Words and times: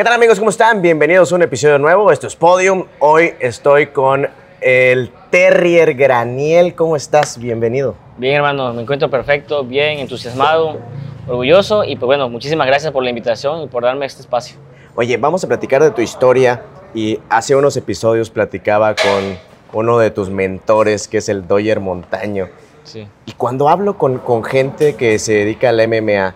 ¿Qué 0.00 0.04
tal 0.04 0.14
amigos? 0.14 0.38
¿Cómo 0.38 0.48
están? 0.48 0.80
Bienvenidos 0.80 1.30
a 1.30 1.34
un 1.34 1.42
episodio 1.42 1.78
nuevo. 1.78 2.10
Esto 2.10 2.26
es 2.26 2.34
Podium. 2.34 2.86
Hoy 3.00 3.34
estoy 3.38 3.88
con 3.88 4.26
el 4.62 5.10
Terrier 5.28 5.92
Graniel. 5.92 6.74
¿Cómo 6.74 6.96
estás? 6.96 7.36
Bienvenido. 7.36 7.94
Bien, 8.16 8.36
hermano, 8.36 8.72
me 8.72 8.80
encuentro 8.80 9.10
perfecto, 9.10 9.62
bien, 9.62 9.98
entusiasmado, 9.98 10.78
orgulloso 11.28 11.84
y 11.84 11.96
pues 11.96 12.06
bueno, 12.06 12.30
muchísimas 12.30 12.66
gracias 12.66 12.90
por 12.94 13.04
la 13.04 13.10
invitación 13.10 13.60
y 13.60 13.66
por 13.66 13.82
darme 13.82 14.06
este 14.06 14.22
espacio. 14.22 14.56
Oye, 14.94 15.18
vamos 15.18 15.44
a 15.44 15.48
platicar 15.48 15.82
de 15.82 15.90
tu 15.90 16.00
historia 16.00 16.62
y 16.94 17.20
hace 17.28 17.54
unos 17.54 17.76
episodios 17.76 18.30
platicaba 18.30 18.94
con 18.94 19.36
uno 19.74 19.98
de 19.98 20.10
tus 20.10 20.30
mentores 20.30 21.08
que 21.08 21.18
es 21.18 21.28
el 21.28 21.46
Doyer 21.46 21.78
Montaño. 21.78 22.48
Sí. 22.84 23.06
Y 23.26 23.32
cuando 23.32 23.68
hablo 23.68 23.98
con, 23.98 24.16
con 24.16 24.44
gente 24.44 24.96
que 24.96 25.18
se 25.18 25.34
dedica 25.34 25.68
al 25.68 25.86
MMA, 25.86 26.34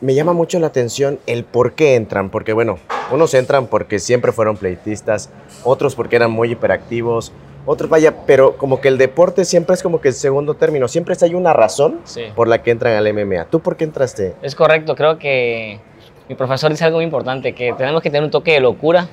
me 0.00 0.14
llama 0.14 0.32
mucho 0.32 0.58
la 0.58 0.68
atención 0.68 1.18
el 1.26 1.44
por 1.44 1.72
qué 1.72 1.94
entran, 1.94 2.30
porque 2.30 2.52
bueno, 2.52 2.78
unos 3.10 3.34
entran 3.34 3.66
porque 3.66 3.98
siempre 3.98 4.32
fueron 4.32 4.56
pleitistas, 4.56 5.30
otros 5.64 5.94
porque 5.94 6.16
eran 6.16 6.30
muy 6.30 6.52
hiperactivos, 6.52 7.32
otros 7.66 7.90
vaya, 7.90 8.14
pero 8.26 8.56
como 8.56 8.80
que 8.80 8.88
el 8.88 8.96
deporte 8.98 9.44
siempre 9.44 9.74
es 9.74 9.82
como 9.82 10.00
que 10.00 10.08
el 10.08 10.14
segundo 10.14 10.54
término, 10.54 10.88
siempre 10.88 11.14
hay 11.20 11.34
una 11.34 11.52
razón 11.52 12.00
Sí. 12.04 12.22
por 12.34 12.48
la 12.48 12.62
que 12.62 12.70
entran 12.70 12.94
al 12.94 13.06
MMA. 13.12 13.46
¿Tú 13.46 13.60
por 13.60 13.76
qué 13.76 13.84
entraste? 13.84 14.34
Es 14.42 14.54
correcto, 14.54 14.94
creo 14.94 15.18
que 15.18 15.78
mi 16.28 16.34
profesor 16.34 16.70
dice 16.70 16.84
algo 16.84 16.98
muy 16.98 17.04
importante, 17.04 17.54
que 17.54 17.72
tenemos 17.76 18.00
que 18.02 18.10
tener 18.10 18.22
un 18.24 18.30
toque 18.30 18.52
de 18.52 18.60
locura 18.60 19.08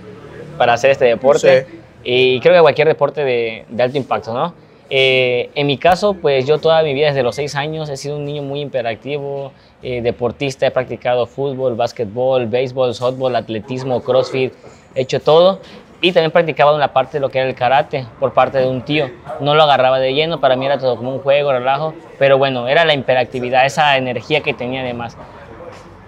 para 0.57 0.73
hacer 0.73 0.91
este 0.91 1.05
deporte. 1.05 1.65
Sí. 1.69 1.79
Y 2.03 2.39
creo 2.39 2.53
que 2.53 2.61
cualquier 2.61 2.87
deporte 2.87 3.23
de, 3.23 3.65
de 3.67 3.83
alto 3.83 3.97
impacto, 3.97 4.33
¿no? 4.33 4.53
Eh, 4.89 5.49
en 5.55 5.65
mi 5.67 5.77
caso, 5.77 6.13
pues 6.13 6.45
yo 6.45 6.59
toda 6.59 6.83
mi 6.83 6.93
vida, 6.93 7.07
desde 7.07 7.23
los 7.23 7.35
seis 7.35 7.55
años, 7.55 7.89
he 7.89 7.97
sido 7.97 8.17
un 8.17 8.25
niño 8.25 8.43
muy 8.43 8.61
hiperactivo, 8.61 9.51
eh, 9.81 10.01
deportista, 10.01 10.67
he 10.67 10.71
practicado 10.71 11.25
fútbol, 11.25 11.75
básquetbol, 11.75 12.45
béisbol, 12.45 12.93
softball, 12.93 13.35
atletismo, 13.35 14.01
crossfit, 14.01 14.53
he 14.93 15.01
hecho 15.01 15.19
todo. 15.19 15.59
Y 16.01 16.11
también 16.11 16.29
practicaba 16.31 16.75
una 16.75 16.93
parte 16.93 17.13
de 17.13 17.21
lo 17.21 17.29
que 17.29 17.39
era 17.39 17.47
el 17.47 17.55
karate 17.55 18.05
por 18.19 18.33
parte 18.33 18.59
de 18.59 18.67
un 18.67 18.83
tío. 18.83 19.09
No 19.39 19.55
lo 19.55 19.63
agarraba 19.63 19.97
de 19.99 20.13
lleno, 20.13 20.39
para 20.39 20.55
mí 20.55 20.65
era 20.65 20.77
todo 20.77 20.97
como 20.97 21.11
un 21.13 21.19
juego, 21.19 21.51
relajo, 21.51 21.95
pero 22.19 22.37
bueno, 22.37 22.67
era 22.67 22.85
la 22.85 22.93
hiperactividad, 22.93 23.65
esa 23.65 23.97
energía 23.97 24.41
que 24.41 24.53
tenía 24.53 24.81
además. 24.81 25.17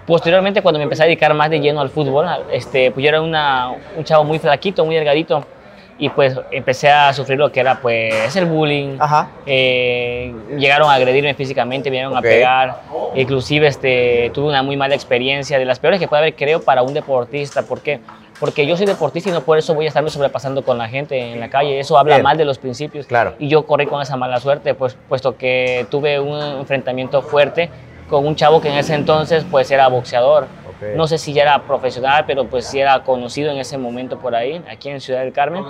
Posteriormente, 0.05 0.61
cuando 0.61 0.77
me 0.77 0.83
empecé 0.83 1.03
a 1.03 1.05
dedicar 1.05 1.33
más 1.33 1.49
de 1.49 1.59
lleno 1.59 1.81
al 1.81 1.89
fútbol, 1.89 2.27
este, 2.51 2.91
pues 2.91 3.03
yo 3.03 3.09
era 3.09 3.21
una- 3.21 3.71
un 3.97 4.03
chavo 4.03 4.23
muy 4.23 4.39
flaquito, 4.39 4.85
muy 4.85 4.95
delgadito, 4.95 5.43
y 5.99 6.09
pues 6.09 6.35
empecé 6.51 6.89
a 6.89 7.11
sufrir 7.13 7.37
lo 7.39 7.51
que 7.51 7.59
era 7.59 7.79
pues 7.81 8.35
el 8.35 8.45
bullying. 8.45 8.97
Ajá. 8.99 9.29
Eh, 9.45 10.33
llegaron 10.57 10.89
a 10.89 10.93
agredirme 10.93 11.33
físicamente, 11.33 11.89
vinieron 11.89 12.13
Ok. 12.13 12.19
a 12.19 12.21
pegar, 12.21 12.81
inclusive 13.15 13.67
este, 13.67 14.31
tuve 14.33 14.49
una 14.49 14.63
muy 14.63 14.77
mala 14.77 14.95
experiencia, 14.95 15.57
de 15.57 15.65
las 15.65 15.79
peores 15.79 15.99
que 15.99 16.07
puede 16.07 16.21
haber 16.21 16.35
creo 16.35 16.61
para 16.61 16.83
un 16.83 16.93
deportista, 16.93 17.63
¿por 17.63 17.81
qué? 17.81 17.99
Porque 18.39 18.67
yo 18.67 18.77
soy 18.77 18.85
deportista 18.85 19.29
y 19.29 19.33
no 19.33 19.41
por 19.41 19.57
eso 19.57 19.73
voy 19.73 19.85
a 19.85 19.87
estarme 19.87 20.11
sobrepasando 20.11 20.63
con 20.63 20.77
la 20.77 20.87
gente 20.87 21.17
en 21.17 21.39
la 21.39 21.49
calle, 21.49 21.79
eso 21.79 21.97
habla 21.97 22.15
Bien. 22.17 22.23
mal 22.23 22.37
de 22.37 22.45
los 22.45 22.59
principios. 22.59 23.07
Claro. 23.07 23.33
Y 23.39 23.47
yo 23.47 23.65
corrí 23.65 23.87
con 23.87 23.99
esa 24.01 24.15
mala 24.15 24.39
suerte, 24.39 24.75
pues, 24.75 24.95
puesto 25.09 25.35
que 25.37 25.87
tuve 25.89 26.19
un 26.19 26.39
enfrentamiento 26.59 27.23
fuerte 27.23 27.71
con 28.07 28.25
un 28.27 28.35
chavo 28.35 28.61
que 28.61 28.69
en 28.69 28.75
ese 28.75 28.93
entonces 28.93 29.43
pues 29.49 29.69
era 29.71 29.87
boxeador. 29.87 30.47
No 30.95 31.07
sé 31.07 31.17
si 31.17 31.33
ya 31.33 31.43
era 31.43 31.63
profesional, 31.63 32.25
pero 32.27 32.45
pues 32.45 32.65
sí 32.65 32.79
era 32.79 33.03
conocido 33.03 33.51
en 33.51 33.57
ese 33.57 33.77
momento 33.77 34.19
por 34.19 34.35
ahí, 34.35 34.61
aquí 34.69 34.89
en 34.89 35.01
Ciudad 35.01 35.21
del 35.21 35.33
Carmen. 35.33 35.63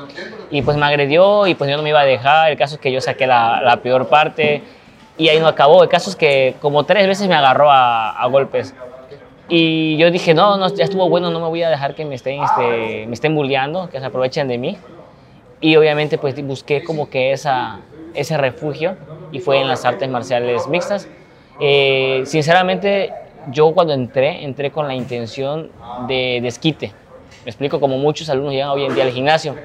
Y 0.51 0.61
pues 0.61 0.75
me 0.77 0.85
agredió 0.85 1.47
y 1.47 1.55
pues 1.55 1.69
yo 1.69 1.77
no 1.77 1.83
me 1.83 1.89
iba 1.89 2.01
a 2.01 2.05
dejar. 2.05 2.51
El 2.51 2.57
caso 2.57 2.75
es 2.75 2.81
que 2.81 2.91
yo 2.91 2.99
saqué 2.99 3.25
la, 3.25 3.61
la 3.61 3.77
peor 3.77 4.07
parte 4.07 4.63
y 5.17 5.29
ahí 5.29 5.39
no 5.39 5.47
acabó. 5.47 5.83
El 5.83 5.89
caso 5.89 6.09
es 6.09 6.15
que 6.15 6.55
como 6.61 6.83
tres 6.83 7.07
veces 7.07 7.27
me 7.27 7.35
agarró 7.35 7.71
a, 7.71 8.11
a 8.11 8.27
golpes. 8.27 8.75
Y 9.49 9.95
yo 9.97 10.11
dije, 10.11 10.33
no, 10.33 10.57
no, 10.57 10.67
ya 10.73 10.83
estuvo 10.83 11.07
bueno, 11.07 11.31
no 11.31 11.39
me 11.39 11.47
voy 11.47 11.63
a 11.63 11.69
dejar 11.69 11.95
que 11.95 12.03
me 12.03 12.15
estén, 12.15 12.43
este, 12.43 13.07
me 13.07 13.13
estén 13.13 13.33
bulleando, 13.33 13.89
que 13.89 13.99
se 13.99 14.05
aprovechen 14.05 14.47
de 14.47 14.57
mí. 14.57 14.77
Y 15.61 15.75
obviamente 15.77 16.17
pues 16.17 16.35
busqué 16.45 16.83
como 16.83 17.09
que 17.09 17.31
esa, 17.31 17.79
ese 18.13 18.37
refugio 18.37 18.97
y 19.31 19.39
fue 19.39 19.61
en 19.61 19.67
las 19.69 19.85
artes 19.85 20.09
marciales 20.09 20.67
mixtas. 20.67 21.07
Eh, 21.59 22.23
sinceramente, 22.25 23.13
yo 23.51 23.73
cuando 23.73 23.93
entré, 23.93 24.43
entré 24.43 24.71
con 24.71 24.87
la 24.87 24.95
intención 24.95 25.69
de 26.07 26.39
desquite. 26.41 26.93
Me 27.45 27.49
explico, 27.51 27.79
como 27.79 27.97
muchos 27.97 28.29
alumnos 28.29 28.53
llegan 28.53 28.69
hoy 28.69 28.85
en 28.85 28.95
día 28.95 29.03
al 29.03 29.11
gimnasio. 29.11 29.55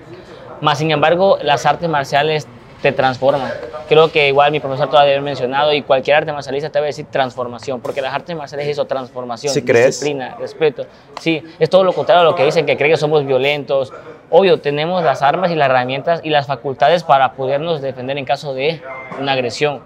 Más 0.60 0.78
sin 0.78 0.91
embargo, 0.91 1.38
las 1.43 1.66
artes 1.66 1.88
marciales 1.88 2.47
te 2.81 2.93
transforman. 2.93 3.50
Creo 3.88 4.10
que 4.10 4.28
igual 4.28 4.50
mi 4.50 4.60
profesor 4.60 4.88
todavía 4.88 5.12
haber 5.12 5.22
mencionado 5.22 5.72
y 5.72 5.82
cualquier 5.82 6.16
arte 6.16 6.32
marcialista 6.32 6.70
te 6.70 6.78
va 6.78 6.84
a 6.84 6.87
decir 6.87 7.06
transformación, 7.10 7.81
porque 7.81 8.00
las 8.00 8.12
artes 8.12 8.37
marciales 8.37 8.66
es 8.66 8.72
eso, 8.72 8.84
transformación, 8.87 9.54
¿Sí 9.54 9.62
crees? 9.62 9.87
disciplina, 9.87 10.37
respeto. 10.38 10.87
Sí, 11.20 11.43
es 11.59 11.70
todo 11.70 11.84
lo 11.84 11.93
contrario 11.93 12.22
a 12.22 12.25
lo 12.25 12.34
que 12.34 12.44
dicen, 12.44 12.66
que 12.66 12.76
creen 12.76 12.93
que 12.93 12.97
somos 12.97 13.25
violentos. 13.25 13.93
Obvio, 14.31 14.60
tenemos 14.60 15.04
las 15.04 15.22
armas 15.22 15.50
y 15.50 15.54
las 15.54 15.69
herramientas 15.69 16.20
y 16.25 16.31
las 16.31 16.47
facultades 16.47 17.04
para 17.04 17.32
podernos 17.32 17.82
defender 17.82 18.19
en 18.19 18.25
caso 18.25 18.54
de 18.54 18.81
una 19.20 19.32
agresión, 19.32 19.81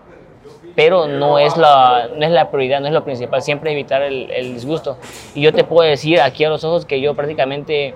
pero 0.76 1.08
no 1.08 1.38
es 1.38 1.56
la, 1.56 2.08
no 2.14 2.24
es 2.24 2.30
la 2.30 2.50
prioridad, 2.50 2.80
no 2.80 2.86
es 2.86 2.92
lo 2.92 3.02
principal, 3.02 3.40
siempre 3.42 3.72
evitar 3.72 4.02
el, 4.02 4.30
el 4.30 4.52
disgusto. 4.54 4.98
Y 5.34 5.40
yo 5.40 5.52
te 5.52 5.64
puedo 5.64 5.88
decir 5.88 6.20
aquí 6.20 6.44
a 6.44 6.50
los 6.50 6.62
ojos 6.64 6.84
que 6.84 7.00
yo 7.00 7.14
prácticamente 7.14 7.94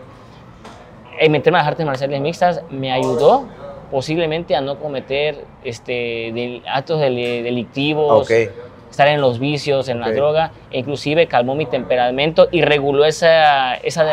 en 1.19 1.30
meterme 1.32 1.58
a 1.58 1.62
las 1.62 1.69
artes 1.69 1.84
marciales 1.84 2.20
mixtas 2.20 2.62
me 2.70 2.90
ayudó 2.90 3.44
posiblemente 3.90 4.56
a 4.56 4.60
no 4.62 4.78
cometer 4.78 5.44
este, 5.62 6.32
del- 6.32 6.62
actos 6.66 7.00
deli- 7.00 7.42
delictivos, 7.42 8.22
Ok. 8.22 8.50
estar 8.90 9.08
en 9.08 9.20
los 9.20 9.38
vicios, 9.38 9.88
en 9.88 10.00
Ok. 10.00 10.06
la 10.06 10.12
droga, 10.14 10.50
e 10.70 10.78
inclusive 10.78 11.26
calmó 11.26 11.54
mi 11.54 11.66
temperamento 11.66 12.48
y 12.50 12.62
reguló 12.62 13.04
esa, 13.04 13.74
esa 13.76 14.06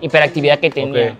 hiperactividad 0.00 0.58
que 0.58 0.70
tenía. 0.70 1.08
Ok. 1.08 1.14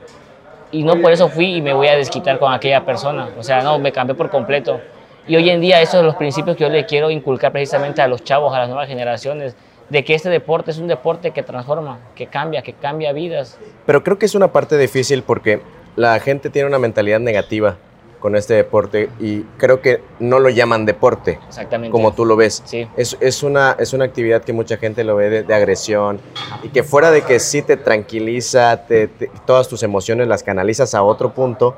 Y 0.72 0.82
no 0.82 0.96
por 1.00 1.12
eso 1.12 1.28
fui 1.28 1.56
y 1.56 1.60
me 1.60 1.72
voy 1.74 1.88
a 1.88 1.96
desquitar 1.96 2.38
con 2.38 2.52
aquella 2.52 2.80
persona. 2.84 3.28
O 3.38 3.42
sea, 3.42 3.60
no, 3.62 3.78
me 3.78 3.92
cambié 3.92 4.14
por 4.16 4.30
completo. 4.30 4.80
Y 5.26 5.36
hoy 5.36 5.48
en 5.50 5.60
día 5.60 5.80
esos 5.80 5.94
son 5.96 6.06
los 6.06 6.16
principios 6.16 6.56
que 6.56 6.64
yo 6.64 6.68
le 6.70 6.84
quiero 6.86 7.10
inculcar 7.10 7.50
precisamente 7.52 8.02
a 8.02 8.08
los 8.08 8.22
chavos, 8.24 8.54
a 8.54 8.58
las 8.58 8.68
nuevas 8.68 8.88
generaciones, 8.88 9.56
de 9.88 10.04
que 10.04 10.14
este 10.14 10.28
deporte 10.30 10.70
es 10.70 10.78
un 10.78 10.86
deporte 10.88 11.30
que 11.30 11.42
transforma, 11.42 11.98
que 12.14 12.26
cambia, 12.26 12.62
que 12.62 12.72
cambia 12.74 13.12
vidas. 13.12 13.58
Pero 13.86 14.02
creo 14.02 14.18
que 14.18 14.26
es 14.26 14.34
una 14.34 14.48
parte 14.52 14.76
difícil 14.78 15.22
porque 15.22 15.60
la 15.96 16.18
gente 16.20 16.50
tiene 16.50 16.68
una 16.68 16.78
mentalidad 16.78 17.20
negativa 17.20 17.76
con 18.18 18.34
este 18.36 18.54
deporte 18.54 19.10
y 19.20 19.42
creo 19.58 19.82
que 19.82 20.00
no 20.18 20.38
lo 20.38 20.48
llaman 20.48 20.86
deporte, 20.86 21.38
Exactamente. 21.46 21.92
como 21.92 22.14
tú 22.14 22.24
lo 22.24 22.36
ves. 22.36 22.62
Sí. 22.64 22.88
Es, 22.96 23.18
es, 23.20 23.42
una, 23.42 23.76
es 23.78 23.92
una 23.92 24.06
actividad 24.06 24.42
que 24.42 24.54
mucha 24.54 24.78
gente 24.78 25.04
lo 25.04 25.16
ve 25.16 25.28
de, 25.28 25.42
de 25.42 25.54
agresión 25.54 26.18
y 26.62 26.68
que 26.70 26.82
fuera 26.82 27.10
de 27.10 27.20
que 27.20 27.38
sí 27.38 27.60
te 27.60 27.76
tranquiliza, 27.76 28.86
te- 28.86 29.08
te- 29.08 29.30
todas 29.46 29.68
tus 29.68 29.82
emociones 29.82 30.26
las 30.26 30.42
canalizas 30.42 30.94
a 30.94 31.02
otro 31.02 31.34
punto, 31.34 31.76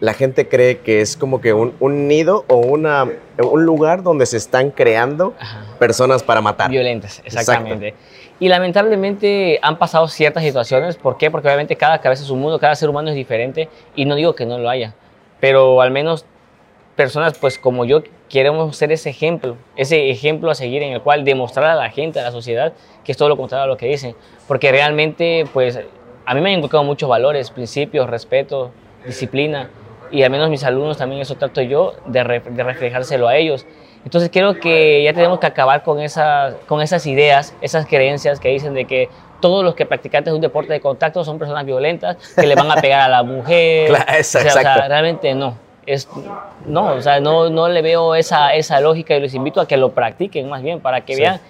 la 0.00 0.14
gente 0.14 0.48
cree 0.48 0.78
que 0.78 1.02
es 1.02 1.16
como 1.16 1.40
que 1.40 1.52
un, 1.52 1.74
un 1.78 2.08
nido 2.08 2.44
o 2.48 2.56
una, 2.56 3.06
un 3.38 3.64
lugar 3.64 4.02
donde 4.02 4.24
se 4.24 4.38
están 4.38 4.70
creando 4.70 5.34
Ajá. 5.38 5.64
personas 5.78 6.22
para 6.22 6.40
matar. 6.40 6.70
Violentas, 6.70 7.20
exactamente. 7.24 7.94
Y 8.38 8.48
lamentablemente 8.48 9.58
han 9.60 9.78
pasado 9.78 10.08
ciertas 10.08 10.42
situaciones. 10.42 10.96
¿Por 10.96 11.18
qué? 11.18 11.30
Porque 11.30 11.48
obviamente 11.48 11.76
cada 11.76 12.00
cabeza 12.00 12.22
es 12.22 12.30
un 12.30 12.40
mundo, 12.40 12.58
cada 12.58 12.74
ser 12.74 12.88
humano 12.88 13.10
es 13.10 13.14
diferente. 13.14 13.68
Y 13.94 14.06
no 14.06 14.14
digo 14.14 14.34
que 14.34 14.46
no 14.46 14.58
lo 14.58 14.70
haya. 14.70 14.94
Pero 15.38 15.82
al 15.82 15.90
menos 15.90 16.24
personas 16.96 17.36
pues 17.38 17.58
como 17.58 17.84
yo 17.84 18.02
queremos 18.30 18.74
ser 18.76 18.92
ese 18.92 19.10
ejemplo, 19.10 19.56
ese 19.76 20.10
ejemplo 20.10 20.50
a 20.50 20.54
seguir 20.54 20.82
en 20.82 20.94
el 20.94 21.02
cual 21.02 21.24
demostrar 21.24 21.66
a 21.66 21.74
la 21.74 21.90
gente, 21.90 22.20
a 22.20 22.22
la 22.22 22.30
sociedad, 22.30 22.72
que 23.04 23.12
es 23.12 23.18
todo 23.18 23.28
lo 23.28 23.36
contrario 23.36 23.64
a 23.64 23.66
lo 23.66 23.76
que 23.76 23.86
dicen. 23.86 24.14
Porque 24.48 24.72
realmente 24.72 25.44
pues 25.52 25.78
a 26.24 26.34
mí 26.34 26.40
me 26.40 26.50
han 26.50 26.58
inculcado 26.58 26.84
muchos 26.84 27.10
valores, 27.10 27.50
principios, 27.50 28.08
respeto, 28.08 28.70
disciplina. 29.04 29.68
Y 30.10 30.22
al 30.22 30.30
menos 30.30 30.50
mis 30.50 30.64
alumnos 30.64 30.96
también 30.98 31.20
eso 31.22 31.34
trato 31.36 31.60
yo 31.62 31.94
de, 32.06 32.24
re- 32.24 32.40
de 32.40 32.62
reflejárselo 32.62 33.28
a 33.28 33.36
ellos. 33.36 33.66
Entonces 34.04 34.30
creo 34.32 34.58
que 34.58 35.02
ya 35.02 35.12
tenemos 35.12 35.38
que 35.40 35.46
acabar 35.46 35.82
con 35.82 36.00
esas, 36.00 36.54
con 36.66 36.80
esas 36.80 37.06
ideas, 37.06 37.54
esas 37.60 37.86
creencias 37.86 38.40
que 38.40 38.48
dicen 38.48 38.72
de 38.74 38.86
que 38.86 39.08
todos 39.40 39.62
los 39.64 39.74
que 39.74 39.86
practicantes 39.86 40.32
de 40.32 40.36
un 40.36 40.40
deporte 40.40 40.72
de 40.72 40.80
contacto 40.80 41.22
son 41.24 41.38
personas 41.38 41.64
violentas, 41.64 42.16
que 42.34 42.46
le 42.46 42.54
van 42.54 42.70
a 42.70 42.76
pegar 42.76 43.00
a 43.00 43.08
la 43.08 43.22
mujer. 43.22 43.88
Claro, 43.88 44.04
O 44.20 44.22
sea, 44.22 44.40
o 44.40 44.44
sea, 44.44 44.60
exacto. 44.62 44.88
realmente 44.88 45.34
no. 45.34 45.54
Es, 45.86 46.08
no, 46.66 46.92
o 46.92 47.00
sea, 47.00 47.20
no, 47.20 47.48
no 47.50 47.68
le 47.68 47.82
veo 47.82 48.14
esa, 48.14 48.54
esa 48.54 48.80
lógica 48.80 49.14
y 49.16 49.20
los 49.20 49.34
invito 49.34 49.60
a 49.60 49.66
que 49.68 49.76
lo 49.76 49.90
practiquen 49.92 50.48
más 50.48 50.62
bien 50.62 50.80
para 50.80 51.00
que 51.02 51.14
Sí. 51.14 51.20
vean 51.22 51.40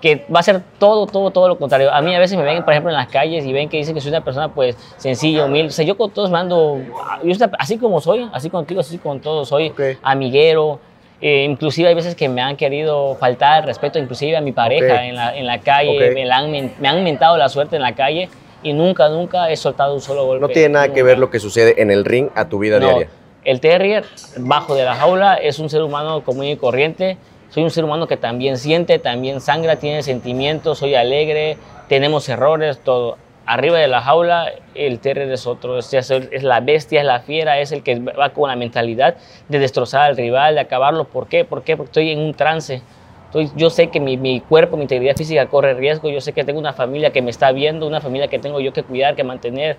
que 0.00 0.24
va 0.34 0.40
a 0.40 0.42
ser 0.42 0.62
todo, 0.78 1.06
todo, 1.06 1.30
todo 1.30 1.48
lo 1.48 1.58
contrario. 1.58 1.92
A 1.92 2.00
mí 2.00 2.14
a 2.14 2.18
veces 2.18 2.38
me 2.38 2.44
ven, 2.44 2.62
por 2.62 2.72
ejemplo, 2.72 2.90
en 2.90 2.96
las 2.96 3.08
calles 3.08 3.44
y 3.44 3.52
ven 3.52 3.68
que 3.68 3.76
dicen 3.76 3.94
que 3.94 4.00
soy 4.00 4.10
una 4.10 4.22
persona, 4.24 4.48
pues, 4.48 4.76
sencilla, 4.96 5.44
humilde. 5.44 5.68
O 5.68 5.72
sea, 5.72 5.84
yo 5.84 5.96
con 5.96 6.10
todos 6.10 6.30
mando, 6.30 6.78
yo 7.22 7.34
así 7.58 7.76
como 7.78 8.00
soy, 8.00 8.28
así 8.32 8.48
contigo, 8.48 8.80
así 8.80 8.98
con 8.98 9.20
todos, 9.20 9.48
soy 9.48 9.68
Ok. 9.70 9.80
amiguero. 10.02 10.80
Eh, 11.22 11.44
inclusive 11.44 11.86
hay 11.88 11.94
veces 11.94 12.14
que 12.14 12.30
me 12.30 12.40
han 12.40 12.56
querido 12.56 13.14
faltar 13.16 13.66
respeto, 13.66 13.98
inclusive 13.98 14.38
a 14.38 14.40
mi 14.40 14.52
pareja 14.52 14.94
Ok. 14.94 15.00
en, 15.02 15.16
la, 15.16 15.36
en 15.36 15.46
la 15.46 15.58
calle, 15.58 16.08
Ok. 16.08 16.14
me, 16.14 16.24
la 16.24 16.38
han, 16.38 16.50
me 16.50 16.88
han 16.88 17.04
mentado 17.04 17.36
la 17.36 17.50
suerte 17.50 17.76
en 17.76 17.82
la 17.82 17.94
calle 17.94 18.30
y 18.62 18.72
nunca, 18.72 19.08
nunca 19.10 19.50
he 19.50 19.56
soltado 19.56 19.94
un 19.94 20.00
solo 20.00 20.24
golpe. 20.24 20.40
No 20.40 20.48
tiene 20.48 20.70
nada 20.70 20.86
que 20.86 20.92
Nunca. 21.00 21.04
ver 21.04 21.18
lo 21.18 21.28
que 21.30 21.38
sucede 21.40 21.80
en 21.82 21.90
el 21.90 22.06
ring 22.06 22.30
a 22.34 22.48
tu 22.48 22.58
vida 22.58 22.78
No, 22.78 22.86
diaria. 22.86 23.08
El 23.44 23.60
terrier, 23.60 24.04
bajo 24.38 24.74
de 24.74 24.84
la 24.84 24.94
jaula, 24.94 25.34
es 25.34 25.58
un 25.58 25.68
ser 25.68 25.82
humano 25.82 26.22
común 26.24 26.44
y 26.46 26.56
corriente. 26.56 27.18
Soy 27.50 27.64
un 27.64 27.70
ser 27.70 27.84
humano 27.84 28.06
que 28.06 28.16
también 28.16 28.56
siente, 28.56 28.98
también 28.98 29.40
sangra, 29.40 29.76
tiene 29.76 30.02
sentimientos, 30.02 30.78
soy 30.78 30.94
alegre, 30.94 31.58
tenemos 31.88 32.28
errores, 32.28 32.78
todo. 32.78 33.18
arriba 33.44 33.78
de 33.78 33.88
la 33.88 34.00
jaula, 34.00 34.52
el 34.76 35.00
Terry 35.00 35.32
es 35.32 35.48
otro, 35.48 35.76
es, 35.78 35.92
es, 35.92 36.42
la 36.44 36.60
bestia, 36.60 37.00
es 37.00 37.06
la 37.06 37.20
fiera, 37.20 37.58
es 37.58 37.72
el 37.72 37.82
que 37.82 37.98
va 37.98 38.30
con 38.30 38.48
la 38.48 38.54
mentalidad 38.54 39.16
de 39.48 39.58
destrozar 39.58 40.02
al 40.02 40.16
rival, 40.16 40.54
de 40.54 40.60
acabarlo. 40.60 41.04
¿Por 41.06 41.26
qué? 41.26 41.44
¿Por 41.44 41.64
qué? 41.64 41.76
Porque 41.76 41.88
estoy 41.88 42.10
en 42.10 42.20
un 42.20 42.34
trance. 42.34 42.82
Estoy, 43.26 43.50
yo 43.56 43.68
sé 43.70 43.88
que 43.88 43.98
mi, 43.98 44.16
mi, 44.16 44.40
cuerpo, 44.40 44.76
mi 44.76 44.82
integridad 44.82 45.16
física 45.16 45.46
corre 45.46 45.74
riesgo, 45.74 46.08
yo 46.08 46.20
sé 46.20 46.32
que 46.32 46.44
tengo 46.44 46.60
una 46.60 46.72
familia 46.72 47.10
que 47.10 47.22
me 47.22 47.30
está 47.30 47.50
viendo, 47.50 47.86
una 47.86 48.00
familia 48.00 48.28
que 48.28 48.38
tengo 48.38 48.60
yo 48.60 48.72
que 48.72 48.84
cuidar, 48.84 49.16
que 49.16 49.24
mantener. 49.24 49.76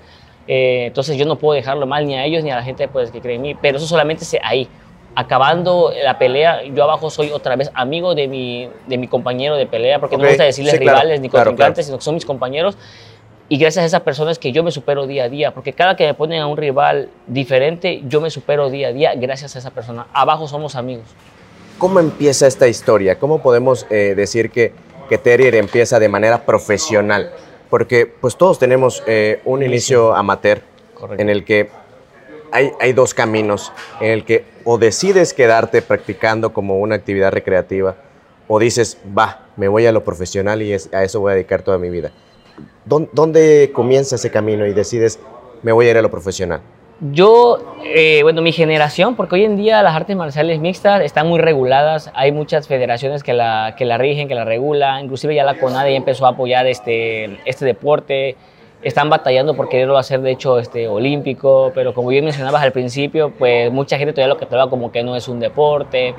Eh, 0.47 0.87
entonces 0.87 1.15
yo 1.15 1.25
no 1.25 1.37
puedo 1.37 1.53
dejarlo 1.53 1.87
mal 1.87 2.05
ni 2.05 2.15
a 2.15 2.25
ellos 2.25 2.43
ni 2.43 2.49
a 2.49 2.55
la 2.55 2.63
gente 2.63 2.87
pues, 2.89 3.11
que 3.11 3.21
cree 3.21 3.35
en 3.35 3.41
mí, 3.41 3.55
pero 3.55 3.77
eso 3.77 3.87
solamente 3.87 4.25
se 4.25 4.39
ahí. 4.43 4.67
Acabando 5.13 5.91
la 6.03 6.17
pelea, 6.17 6.63
yo 6.63 6.83
abajo 6.83 7.09
soy 7.09 7.31
otra 7.31 7.55
vez 7.55 7.69
amigo 7.73 8.15
de 8.15 8.27
mi, 8.27 8.69
de 8.87 8.97
mi 8.97 9.07
compañero 9.07 9.55
de 9.57 9.65
pelea, 9.65 9.99
porque 9.99 10.15
no 10.17 10.23
me 10.23 10.29
gusta 10.29 10.45
decirles 10.45 10.79
rivales 10.79 11.19
ni 11.19 11.29
contrincantes, 11.29 11.85
sino 11.85 11.97
que 11.97 12.03
son 12.03 12.15
mis 12.15 12.25
compañeros 12.25 12.77
y 13.51 13.57
gracias 13.57 13.83
a 13.83 13.85
esas 13.85 14.01
personas 14.03 14.39
que 14.39 14.53
yo 14.53 14.63
me 14.63 14.71
supero 14.71 15.07
día 15.07 15.25
a 15.25 15.29
día, 15.29 15.53
porque 15.53 15.73
cada 15.73 15.97
que 15.97 16.05
me 16.05 16.13
ponen 16.13 16.41
a 16.41 16.47
un 16.47 16.55
rival 16.55 17.09
diferente, 17.27 18.01
yo 18.07 18.21
me 18.21 18.29
supero 18.29 18.69
día 18.69 18.87
a 18.87 18.93
día 18.93 19.13
gracias 19.15 19.57
a 19.57 19.59
esa 19.59 19.71
persona. 19.71 20.07
Abajo 20.13 20.47
somos 20.47 20.77
amigos. 20.77 21.03
¿Cómo 21.77 21.99
empieza 21.99 22.47
esta 22.47 22.69
historia? 22.69 23.19
¿Cómo 23.19 23.41
podemos 23.41 23.85
eh, 23.89 24.13
decir 24.15 24.51
que, 24.51 24.71
que 25.09 25.17
Terrier 25.17 25.55
empieza 25.55 25.99
de 25.99 26.07
manera 26.07 26.45
profesional? 26.45 27.33
Porque 27.69 28.05
pues 28.05 28.37
todos 28.37 28.57
tenemos 28.57 29.03
eh, 29.05 29.41
un 29.43 29.63
inicio 29.63 30.15
amateur 30.15 30.61
en 31.17 31.29
el 31.29 31.43
que 31.43 31.69
hay, 32.51 32.93
dos 32.93 33.13
caminos, 33.13 33.71
en 33.99 34.11
el 34.11 34.25
que 34.25 34.45
o 34.63 34.77
decides 34.77 35.33
quedarte 35.33 35.81
practicando 35.81 36.53
como 36.53 36.79
una 36.79 36.95
actividad 36.95 37.31
recreativa 37.31 37.95
o 38.47 38.59
dices, 38.59 38.97
va, 39.17 39.47
me 39.55 39.67
voy 39.67 39.85
a 39.85 39.91
lo 39.91 40.03
profesional 40.03 40.61
y 40.61 40.73
a 40.73 41.03
eso 41.03 41.19
voy 41.19 41.31
a 41.31 41.35
dedicar 41.35 41.61
toda 41.61 41.77
mi 41.77 41.89
vida. 41.89 42.11
¿Dónde 42.85 43.71
comienza 43.73 44.15
ese 44.15 44.29
camino 44.29 44.65
y 44.65 44.73
decides, 44.73 45.19
me 45.63 45.71
voy 45.71 45.87
a 45.87 45.91
ir 45.91 45.97
a 45.97 46.01
lo 46.01 46.11
profesional? 46.11 46.61
Yo, 46.99 47.77
eh, 47.83 48.19
bueno, 48.21 48.43
mi 48.43 48.51
generación, 48.51 49.15
porque 49.15 49.33
hoy 49.33 49.43
en 49.43 49.57
día 49.57 49.81
las 49.81 49.95
artes 49.95 50.15
marciales 50.15 50.59
mixtas 50.59 51.01
están 51.01 51.27
muy 51.27 51.39
reguladas, 51.39 52.11
hay 52.13 52.31
muchas 52.31 52.67
federaciones 52.67 53.23
que 53.23 53.33
la, 53.33 53.73
que 53.75 53.85
la 53.85 53.97
rigen, 53.97 54.27
que 54.27 54.35
la 54.35 54.45
regulan, 54.45 55.05
inclusive 55.05 55.33
ya 55.33 55.43
la 55.43 55.57
CONADE 55.57 55.91
ya 55.91 55.97
empezó 55.97 56.27
a 56.27 56.29
apoyar 56.29 56.67
este, 56.67 57.39
este 57.45 57.65
deporte, 57.65 58.35
están 58.81 59.09
batallando 59.09 59.55
por 59.55 59.69
quererlo 59.69 59.97
hacer 59.97 60.21
de 60.21 60.31
hecho 60.31 60.59
este, 60.59 60.87
olímpico, 60.87 61.71
pero 61.75 61.93
como 61.93 62.09
bien 62.09 62.25
mencionabas 62.25 62.63
al 62.63 62.71
principio, 62.71 63.31
pues 63.37 63.71
mucha 63.71 63.97
gente 63.97 64.13
todavía 64.13 64.33
lo 64.33 64.39
que 64.39 64.45
traba 64.45 64.69
como 64.69 64.91
que 64.91 65.03
no 65.03 65.15
es 65.15 65.27
un 65.27 65.39
deporte, 65.39 66.15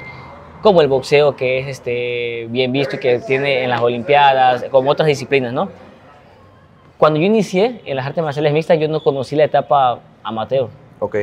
como 0.62 0.80
el 0.80 0.88
boxeo 0.88 1.34
que 1.34 1.58
es 1.58 1.66
este, 1.66 2.46
bien 2.50 2.72
visto 2.72 2.96
y 2.96 2.98
que 3.00 3.18
tiene 3.18 3.64
en 3.64 3.70
las 3.70 3.80
olimpiadas, 3.80 4.64
como 4.70 4.90
otras 4.90 5.08
disciplinas, 5.08 5.52
¿no? 5.52 5.68
Cuando 6.98 7.18
yo 7.18 7.26
inicié 7.26 7.80
en 7.84 7.96
las 7.96 8.06
artes 8.06 8.22
marciales 8.22 8.52
mixtas, 8.52 8.78
yo 8.78 8.86
no 8.86 9.02
conocí 9.02 9.34
la 9.34 9.44
etapa 9.44 9.98
amateur 10.22 10.68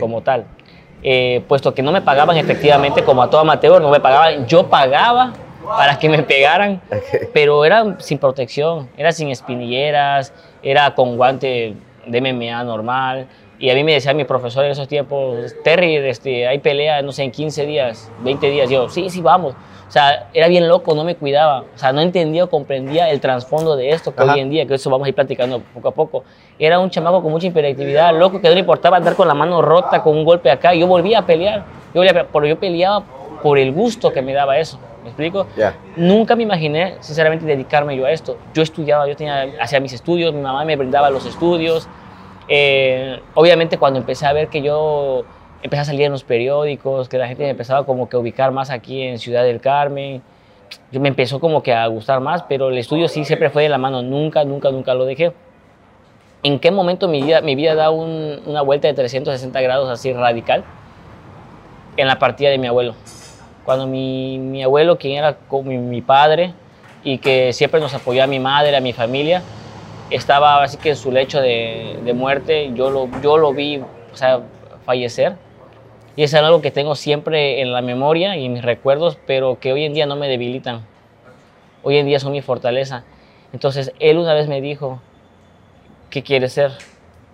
como 0.02 0.22
tal. 0.22 0.46
Eh, 1.02 1.42
puesto 1.48 1.74
que 1.74 1.82
no 1.82 1.94
me 1.94 2.02
pagaban 2.02 2.36
efectivamente 2.36 3.02
como 3.04 3.24
a 3.24 3.30
todo 3.30 3.40
amateur, 3.40 3.82
no 3.82 3.90
me 3.90 4.02
pagaban, 4.02 4.46
yo 4.46 4.68
pagaba 4.68 5.32
para 5.66 5.98
que 5.98 6.10
me 6.10 6.22
pegaran, 6.24 6.82
pero 7.34 7.64
era 7.64 7.96
sin 8.00 8.18
protección, 8.18 8.90
era 8.98 9.14
sin 9.14 9.30
espinilleras, 9.30 10.34
era 10.64 10.96
con 10.96 11.18
guante 11.18 11.76
de 12.06 12.22
MMA 12.22 12.64
normal. 12.64 13.28
Y 13.60 13.70
a 13.70 13.74
mí 13.74 13.84
me 13.84 13.94
decía 13.94 14.14
mi 14.14 14.24
profesor 14.24 14.64
en 14.64 14.72
esos 14.72 14.88
tiempos, 14.88 15.54
Terry, 15.64 15.98
este, 15.98 16.48
hay 16.48 16.60
pelea, 16.60 17.02
no 17.02 17.12
sé, 17.12 17.24
en 17.24 17.32
15 17.32 17.66
días, 17.66 18.10
20 18.24 18.50
días. 18.50 18.70
Yo, 18.70 18.88
sí, 18.90 19.10
sí, 19.10 19.22
vamos. 19.22 19.54
O 19.90 19.92
sea, 19.92 20.30
era 20.34 20.48
bien 20.48 20.68
loco, 20.68 20.94
no 20.94 21.04
me 21.04 21.16
cuidaba. 21.16 21.62
O 21.62 21.78
sea, 21.78 21.92
no 21.92 22.00
entendía 22.00 22.44
o 22.44 22.50
comprendía 22.50 23.10
el 23.10 23.20
trasfondo 23.20 23.76
de 23.76 23.90
esto 23.90 24.16
que 24.16 24.22
hoy 24.22 24.40
en 24.40 24.50
día, 24.50 24.66
que 24.66 24.76
eso 24.76 24.90
vamos 24.90 25.08
a 25.08 25.10
ir 25.10 25.16
platicando 25.16 25.62
poco 25.74 25.88
a 25.88 25.92
poco. 25.92 26.24
Era 26.60 26.80
un 26.80 26.90
chamaco 26.90 27.24
con 27.24 27.32
mucha 27.32 27.48
hiperactividad, 27.48 28.18
loco, 28.18 28.40
que 28.40 28.48
no 28.48 28.54
le 28.54 28.60
importaba 28.60 28.98
andar 28.98 29.16
con 29.16 29.28
la 29.28 29.34
mano 29.34 29.62
rota, 29.62 30.04
con 30.04 30.16
un 30.16 30.24
golpe 30.24 30.52
acá. 30.52 30.74
Yo 30.76 30.86
volvía 30.86 31.20
a 31.20 31.26
pelear. 31.26 31.66
Yo 31.94 32.02
volvía 32.02 32.28
pero 32.32 32.46
yo 32.46 32.60
peleaba 32.60 33.04
por 33.42 33.58
el 33.58 33.72
gusto 33.72 34.14
que 34.14 34.22
me 34.22 34.32
daba 34.34 34.60
eso. 34.60 34.80
¿Me 35.04 35.10
explico? 35.10 35.48
Nunca 35.96 36.36
me 36.36 36.44
imaginé, 36.44 36.96
sinceramente, 37.00 37.46
dedicarme 37.46 37.96
yo 37.96 38.06
a 38.06 38.12
esto. 38.12 38.38
Yo 38.54 38.62
estudiaba, 38.62 39.08
yo 39.08 39.16
tenía, 39.16 39.48
hacía 39.62 39.80
mis 39.80 39.94
estudios, 39.94 40.34
mi 40.34 40.42
mamá 40.42 40.66
me 40.66 40.76
brindaba 40.76 41.10
los 41.10 41.26
estudios. 41.26 41.88
Eh, 42.48 43.20
obviamente, 43.36 43.78
cuando 43.78 44.00
empecé 44.00 44.26
a 44.26 44.34
ver 44.34 44.50
que 44.50 44.62
yo 44.62 45.24
empecé 45.62 45.82
a 45.82 45.86
salir 45.86 46.04
en 46.04 46.12
los 46.12 46.24
periódicos, 46.24 47.08
que 47.10 47.18
la 47.18 47.28
gente 47.28 47.44
me 47.44 47.50
empezaba 47.50 47.86
como 47.86 48.10
que 48.10 48.16
a 48.16 48.20
ubicar 48.20 48.52
más 48.52 48.70
aquí 48.70 49.02
en 49.02 49.20
Ciudad 49.20 49.44
del 49.44 49.62
Carmen. 49.62 50.22
Yo 50.92 51.00
me 51.00 51.10
empezó 51.10 51.40
como 51.40 51.64
que 51.64 51.74
a 51.74 51.86
gustar 51.88 52.20
más, 52.20 52.44
pero 52.44 52.70
el 52.70 52.78
estudio 52.78 53.08
sí 53.08 53.26
siempre 53.26 53.50
fue 53.50 53.64
de 53.64 53.70
la 53.70 53.78
mano, 53.78 54.02
nunca, 54.02 54.44
nunca, 54.44 54.72
nunca 54.72 54.94
lo 54.94 55.06
dejé. 55.06 55.32
¿En 56.44 56.60
qué 56.60 56.72
momento 56.72 57.08
mi 57.08 57.22
vida, 57.22 57.42
mi 57.42 57.56
vida 57.56 57.76
da 57.76 57.90
una 57.90 58.62
vuelta 58.62 58.88
de 58.88 58.94
360 58.94 59.60
grados 59.62 59.90
así 59.90 60.14
radical? 60.14 60.64
En 61.98 62.08
la 62.08 62.18
partida 62.18 62.50
de 62.50 62.58
mi 62.58 62.68
abuelo. 62.68 62.96
Cuando 63.70 63.86
mi, 63.86 64.40
mi 64.40 64.64
abuelo, 64.64 64.98
quien 64.98 65.16
era 65.16 65.38
mi, 65.64 65.78
mi 65.78 66.02
padre 66.02 66.56
y 67.04 67.20
que 67.20 67.54
siempre 67.54 67.80
nos 67.80 67.94
apoyó 67.94 68.24
a 68.24 68.26
mi 68.26 68.40
madre, 68.40 68.76
a 68.76 68.82
mi 68.82 68.94
familia, 68.94 69.44
estaba 70.10 70.64
así 70.64 70.78
que 70.78 70.90
en 70.90 70.96
su 70.96 71.12
lecho 71.12 71.40
de, 71.40 72.00
de 72.04 72.14
muerte, 72.16 72.72
yo 72.74 72.90
lo, 72.90 73.08
yo 73.22 73.38
lo 73.38 73.54
vi 73.54 73.78
o 73.78 74.16
sea, 74.16 74.40
fallecer 74.88 75.36
y 76.16 76.24
es 76.24 76.34
algo 76.34 76.64
que 76.64 76.72
tengo 76.72 76.96
siempre 76.96 77.62
en 77.62 77.72
la 77.72 77.84
memoria 77.84 78.36
y 78.38 78.48
en 78.48 78.54
mis 78.54 78.64
recuerdos, 78.64 79.20
pero 79.28 79.60
que 79.60 79.72
hoy 79.72 79.86
en 79.86 79.94
día 79.94 80.08
no 80.08 80.16
me 80.16 80.28
debilitan. 80.28 80.82
Hoy 81.84 81.98
en 81.98 82.08
día 82.08 82.20
son 82.20 82.32
mi 82.32 82.42
fortaleza. 82.42 83.04
Entonces, 83.54 83.94
él 84.00 84.18
una 84.18 84.34
vez 84.34 84.48
me 84.48 84.62
dijo, 84.62 85.00
¿qué 86.10 86.24
quieres 86.24 86.54
ser? 86.54 86.72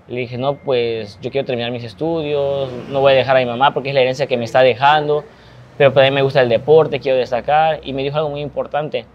Le 0.10 0.20
dije, 0.20 0.38
no, 0.38 0.56
pues 0.56 1.18
yo 1.22 1.32
quiero 1.32 1.46
terminar 1.48 1.72
mis 1.72 1.86
estudios, 1.86 2.70
no 2.90 3.00
voy 3.00 3.14
a 3.14 3.16
dejar 3.16 3.38
a 3.38 3.40
mi 3.40 3.46
mamá 3.46 3.74
porque 3.74 3.88
es 3.88 3.96
la 3.96 4.02
herencia 4.02 4.28
que 4.28 4.36
me 4.36 4.44
está 4.44 4.60
dejando, 4.64 5.24
pero 5.78 5.92
también 5.92 6.14
me 6.14 6.22
gusta 6.22 6.42
el 6.42 6.50
deporte, 6.50 7.00
quiero 7.00 7.18
destacar. 7.18 7.80
Y 7.84 7.94
me 7.94 8.04
dijo 8.04 8.18
algo 8.18 8.30
muy 8.30 8.42
importante, 8.42 9.06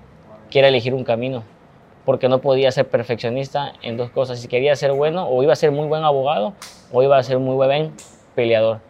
quiero 0.51 0.69
elegir 0.69 0.95
un 0.95 1.05
camino, 1.05 1.43
porque 2.05 2.29
no 2.29 2.41
podía 2.41 2.71
ser 2.71 2.89
perfeccionista 2.89 3.73
en 3.83 3.97
dos 3.97 4.11
cosas. 4.11 4.41
Si 4.41 4.49
quería 4.49 4.77
ser 4.77 4.93
bueno, 4.93 5.27
o 5.29 5.43
iba 5.43 5.53
a 5.53 5.57
ser 5.57 5.71
muy 5.71 5.87
buen 5.87 6.05
abogado, 6.05 6.55
o 6.93 7.03
iba 7.03 7.17
a 7.17 7.23
ser 7.23 7.39
muy 7.39 7.55
buen 7.55 7.93
peleador. 8.35 8.81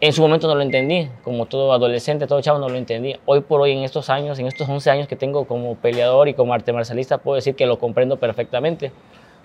En 0.00 0.12
su 0.12 0.22
momento 0.22 0.46
no 0.46 0.54
lo 0.54 0.62
entendí, 0.62 1.08
como 1.24 1.46
todo 1.46 1.72
adolescente, 1.72 2.28
todo 2.28 2.40
chavo 2.40 2.60
no 2.60 2.68
lo 2.68 2.76
entendí. 2.76 3.16
Hoy 3.26 3.40
por 3.40 3.60
hoy, 3.60 3.72
en 3.72 3.82
estos 3.82 4.10
años, 4.10 4.38
en 4.38 4.46
estos 4.46 4.68
11 4.68 4.90
años 4.90 5.08
que 5.08 5.16
tengo 5.16 5.44
como 5.46 5.74
peleador 5.74 6.28
y 6.28 6.34
como 6.34 6.54
arte 6.54 6.72
marcialista, 6.72 7.18
puedo 7.18 7.34
decir 7.34 7.56
que 7.56 7.66
lo 7.66 7.80
comprendo 7.80 8.16
perfectamente. 8.16 8.92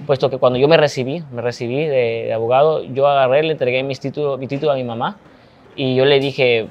Puesto 0.05 0.29
que 0.29 0.37
cuando 0.37 0.59
yo 0.59 0.67
me 0.67 0.77
recibí, 0.77 1.23
me 1.31 1.41
recibí 1.41 1.85
de, 1.85 2.31
abogado, 2.33 2.83
yo 2.83 3.07
agarré, 3.07 3.41
le 3.41 3.53
entregué 3.53 3.81
mis 3.81 3.99
título, 3.99 4.37
mi 4.37 4.47
título 4.47 4.71
a 4.71 4.75
mi 4.75 4.83
mamá 4.83 5.17
y 5.75 5.95
yo 5.95 6.05
le 6.05 6.19
dije, 6.19 6.67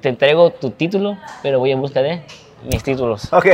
te 0.00 0.08
entrego 0.08 0.50
tu 0.50 0.70
título, 0.70 1.16
pero 1.42 1.58
voy 1.58 1.72
en 1.72 1.80
busca 1.80 2.02
de 2.02 2.22
mis 2.70 2.82
títulos. 2.82 3.32
Ok. 3.32 3.46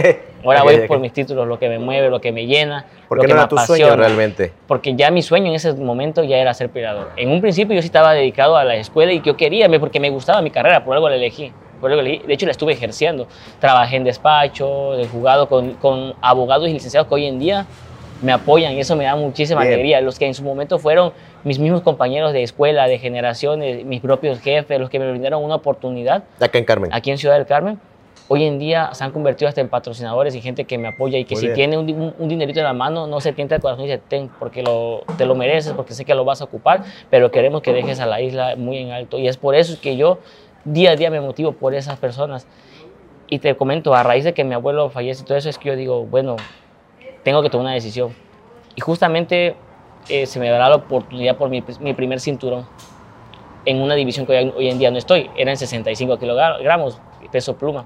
Ahora 0.44 0.62
voy 0.62 0.86
por 0.86 0.98
mis 0.98 1.12
títulos, 1.12 1.46
lo 1.46 1.58
que 1.58 1.68
me 1.68 1.78
mueve, 1.78 2.08
lo 2.08 2.20
que 2.20 2.32
me 2.32 2.46
llena. 2.46 2.86
Porque 3.08 3.22
lo 3.22 3.28
que 3.28 3.34
no 3.34 3.40
era 3.40 3.48
tu 3.48 3.58
sueño 3.58 3.96
realmente. 3.96 4.52
Porque 4.66 4.94
ya 4.94 5.10
mi 5.10 5.22
sueño 5.22 5.48
en 5.48 5.54
ese 5.54 5.72
momento 5.74 6.22
ya 6.22 6.36
era 6.36 6.54
ser 6.54 6.70
peleador. 6.70 7.10
En 7.16 7.30
un 7.30 7.40
principio 7.40 7.74
yo 7.74 7.82
sí 7.82 7.86
estaba 7.86 8.12
dedicado 8.12 8.56
a 8.56 8.64
la 8.64 8.76
escuela 8.76 9.12
y 9.12 9.20
que 9.20 9.30
yo 9.30 9.36
quería, 9.36 9.68
porque 9.80 10.00
me 10.00 10.10
gustaba 10.10 10.42
mi 10.42 10.50
carrera, 10.50 10.84
por 10.84 10.94
algo 10.94 11.08
la 11.08 11.16
elegí. 11.16 11.52
Por 11.80 11.90
algo 11.90 12.02
De 12.02 12.22
hecho, 12.28 12.46
la 12.46 12.52
estuve 12.52 12.72
ejerciendo. 12.72 13.26
Trabajé 13.60 13.96
en 13.96 14.04
despacho, 14.04 14.98
he 14.98 15.06
jugado 15.06 15.48
con, 15.48 15.74
con 15.74 16.14
abogados 16.20 16.68
y 16.68 16.72
licenciados 16.72 17.08
que 17.08 17.14
hoy 17.14 17.26
en 17.26 17.38
día 17.38 17.66
me 18.22 18.32
apoyan 18.32 18.72
y 18.72 18.80
eso 18.80 18.96
me 18.96 19.04
da 19.04 19.16
muchísima 19.16 19.62
alegría. 19.62 20.00
Los 20.00 20.18
que 20.18 20.26
en 20.26 20.34
su 20.34 20.42
momento 20.42 20.78
fueron 20.78 21.12
mis 21.44 21.58
mismos 21.58 21.82
compañeros 21.82 22.32
de 22.32 22.42
escuela, 22.42 22.88
de 22.88 22.98
generaciones, 22.98 23.84
mis 23.84 24.00
propios 24.00 24.40
jefes, 24.40 24.80
los 24.80 24.90
que 24.90 24.98
me 24.98 25.10
brindaron 25.10 25.44
una 25.44 25.56
oportunidad. 25.56 26.24
Acá 26.40 26.58
en 26.58 26.64
Carmen. 26.64 26.90
Aquí 26.92 27.10
en 27.10 27.18
Ciudad 27.18 27.36
del 27.36 27.46
Carmen 27.46 27.78
hoy 28.28 28.44
en 28.44 28.58
día 28.58 28.90
se 28.92 29.04
han 29.04 29.12
convertido 29.12 29.48
hasta 29.48 29.60
en 29.60 29.68
patrocinadores 29.68 30.34
y 30.34 30.40
gente 30.40 30.64
que 30.64 30.78
me 30.78 30.88
apoya 30.88 31.18
y 31.18 31.24
que 31.24 31.36
si 31.36 31.48
tiene 31.52 31.78
un, 31.78 31.86
dinerito 32.28 32.58
en 32.58 32.64
la 32.64 32.72
mano 32.72 33.06
no 33.06 33.20
se 33.20 33.32
tienta 33.32 33.56
el 33.56 33.60
corazón 33.60 33.84
y 33.84 33.88
dice, 33.88 34.02
ten, 34.08 34.30
porque 34.38 34.62
lo, 34.62 35.04
te 35.16 35.26
lo 35.26 35.34
mereces, 35.34 35.72
porque 35.72 35.94
sé 35.94 36.04
que 36.04 36.14
lo 36.14 36.24
vas 36.24 36.40
a 36.40 36.44
ocupar, 36.44 36.84
pero 37.10 37.30
queremos 37.30 37.62
que 37.62 37.72
dejes 37.72 38.00
a 38.00 38.06
la 38.06 38.20
isla 38.20 38.56
muy 38.56 38.78
en 38.78 38.90
alto. 38.90 39.18
Y 39.18 39.28
es 39.28 39.36
por 39.36 39.54
eso 39.54 39.78
que 39.80 39.96
yo 39.96 40.18
día 40.64 40.92
a 40.92 40.96
día 40.96 41.10
me 41.10 41.20
motivo 41.20 41.52
por 41.52 41.74
esas 41.74 41.98
personas. 41.98 42.46
Y 43.28 43.40
te 43.40 43.56
comento, 43.56 43.94
a 43.94 44.02
raíz 44.02 44.24
de 44.24 44.34
que 44.34 44.44
mi 44.44 44.54
abuelo 44.54 44.88
fallece 44.90 45.22
y 45.22 45.26
todo 45.26 45.36
eso, 45.36 45.48
es 45.48 45.58
que 45.58 45.68
yo 45.68 45.76
digo, 45.76 46.04
bueno, 46.04 46.36
tengo 47.26 47.42
que 47.42 47.50
tomar 47.50 47.64
una 47.64 47.74
decisión. 47.74 48.14
Y 48.76 48.80
justamente 48.80 49.56
eh, 50.08 50.26
se 50.26 50.38
me 50.38 50.48
dará 50.48 50.68
la 50.68 50.76
oportunidad 50.76 51.36
por 51.36 51.48
mi, 51.48 51.60
mi, 51.80 51.92
primer 51.92 52.20
cinturón 52.20 52.64
en 53.64 53.82
una 53.82 53.96
división 53.96 54.26
que 54.26 54.38
hoy, 54.38 54.54
hoy 54.56 54.68
en 54.68 54.78
día 54.78 54.92
no 54.92 54.98
estoy. 54.98 55.28
Era 55.36 55.50
en 55.50 55.56
65 55.56 56.20
kilogramos, 56.20 57.00
peso 57.32 57.56
pluma 57.56 57.84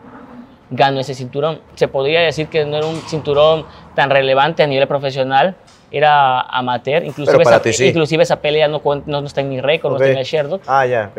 ganó 0.68 1.00
ese 1.00 1.14
cinturón. 1.14 1.62
Se 1.74 1.88
podría 1.88 2.20
decir 2.20 2.48
que 2.48 2.66
no 2.66 2.76
era 2.76 2.86
un 2.86 2.96
cinturón 3.08 3.64
tan 3.94 4.10
relevante 4.10 4.62
a 4.62 4.66
nivel 4.66 4.86
profesional, 4.86 5.56
era 5.90 6.42
amateur, 6.42 7.02
inclusive, 7.02 7.42
esa, 7.42 7.86
inclusive 7.86 8.22
esa 8.22 8.42
pelea 8.42 8.68
no, 8.68 8.82
no, 9.06 9.18
está 9.20 9.40
en 9.40 9.48
mi 9.48 9.60
récord, 9.62 9.92
no 9.92 9.96
está 9.96 10.10
en 10.10 10.18
el 10.18 10.24
Sherlock. 10.24 10.62
Ah, 10.66 10.84
ya, 10.84 11.10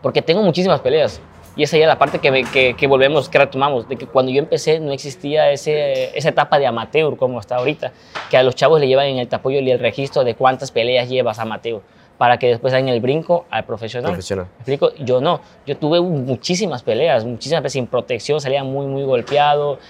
Porque 0.00 0.22
tengo 0.22 0.42
muchísimas 0.42 0.80
peleas. 0.80 1.20
Y 1.58 1.64
esa 1.64 1.76
ya 1.76 1.82
es 1.82 1.88
la 1.88 1.98
parte 1.98 2.20
que, 2.20 2.44
que, 2.52 2.74
que, 2.74 2.86
volvemos, 2.86 3.28
que 3.28 3.36
retomamos, 3.36 3.88
de 3.88 3.96
que 3.96 4.06
cuando 4.06 4.30
yo 4.30 4.38
empecé 4.38 4.78
no 4.78 4.92
existía 4.92 5.50
ese, 5.50 6.16
esa 6.16 6.28
etapa 6.28 6.56
de 6.60 6.68
amateur 6.68 7.16
como 7.16 7.40
está 7.40 7.56
ahorita, 7.56 7.92
que 8.30 8.36
a 8.36 8.44
los 8.44 8.54
chavos 8.54 8.80
le 8.80 8.86
llevan 8.86 9.06
en 9.06 9.18
el 9.18 9.26
tapollo 9.26 9.58
y 9.58 9.68
el 9.68 9.80
registro 9.80 10.22
de 10.22 10.36
cuántas 10.36 10.70
peleas 10.70 11.08
llevas 11.08 11.40
amateur 11.40 11.82
para 12.16 12.38
que 12.38 12.46
después 12.46 12.72
hagan 12.74 12.88
el 12.88 13.00
brinco 13.00 13.44
al 13.50 13.64
profesional. 13.64 14.12
Profesional. 14.12 14.46
¿Me 14.46 14.58
explico? 14.58 14.94
Yo 15.00 15.20
no. 15.20 15.40
Yo 15.66 15.76
tuve 15.76 16.00
muchísimas 16.00 16.84
peleas, 16.84 17.24
muchísimas 17.24 17.64
veces 17.64 17.72
sin 17.72 17.88
protección, 17.88 18.40
salía 18.40 18.62
muy, 18.62 18.86
muy 18.86 19.02
golpeado. 19.02 19.80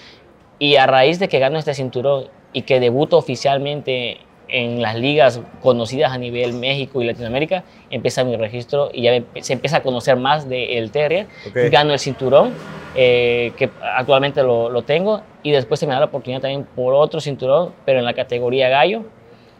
Y 0.58 0.76
a 0.76 0.87
raíz 0.87 1.18
de 1.18 1.28
que 1.28 1.38
gano 1.38 1.58
este 1.58 1.75
cinturón 1.75 2.28
y 2.54 2.62
que 2.62 2.80
debuto 2.80 3.18
oficialmente 3.18 4.20
en 4.49 4.81
las 4.83 4.97
ligas 4.97 5.40
conocidas 5.61 6.12
a 6.12 6.19
nivel 6.19 6.55
México 6.55 7.02
y 7.02 7.07
Latinoamérica, 7.07 7.64
empieza 7.90 8.25
mi 8.25 8.37
registro 8.37 8.90
y 8.93 9.02
ya 9.02 9.23
se 9.40 9.52
empieza 9.52 9.78
a 9.78 9.83
conocer 9.83 10.17
más 10.17 10.49
del 10.49 10.90
Terrier. 10.90 11.26
Ok. 11.49 11.71
Gano 11.71 11.93
el 11.93 11.99
cinturón, 11.99 12.52
eh, 12.95 13.52
que 13.57 13.71
actualmente 13.95 14.43
lo, 14.43 14.71
lo 14.71 14.83
tengo, 14.83 15.23
y 15.43 15.50
después 15.52 15.78
se 15.81 15.87
me 15.87 15.93
da 15.93 16.00
la 16.00 16.07
oportunidad 16.07 16.40
también 16.40 16.67
por 16.75 16.95
otro 16.95 17.21
cinturón, 17.21 17.73
pero 17.85 17.99
en 17.99 18.05
la 18.05 18.14
categoría 18.14 18.69
gallo. 18.69 19.05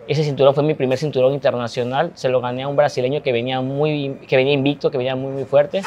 Ese 0.07 0.25
cinturón 0.25 0.55
fue 0.55 0.65
mi 0.65 0.73
primer 0.73 0.97
cinturón 0.97 1.35
internacional. 1.35 2.13
Se 2.15 2.31
lo 2.31 2.41
gané 2.41 2.63
a 2.63 2.69
un 2.69 2.77
brasileño 2.77 3.23
que 3.23 3.31
venía, 3.31 3.61
muy, 3.61 4.17
que 4.27 4.37
venía 4.37 4.55
invicto, 4.55 4.91
que 4.91 4.97
venía 4.97 5.15
muy, 5.15 5.33
muy 5.33 5.45
fuerte. 5.45 5.83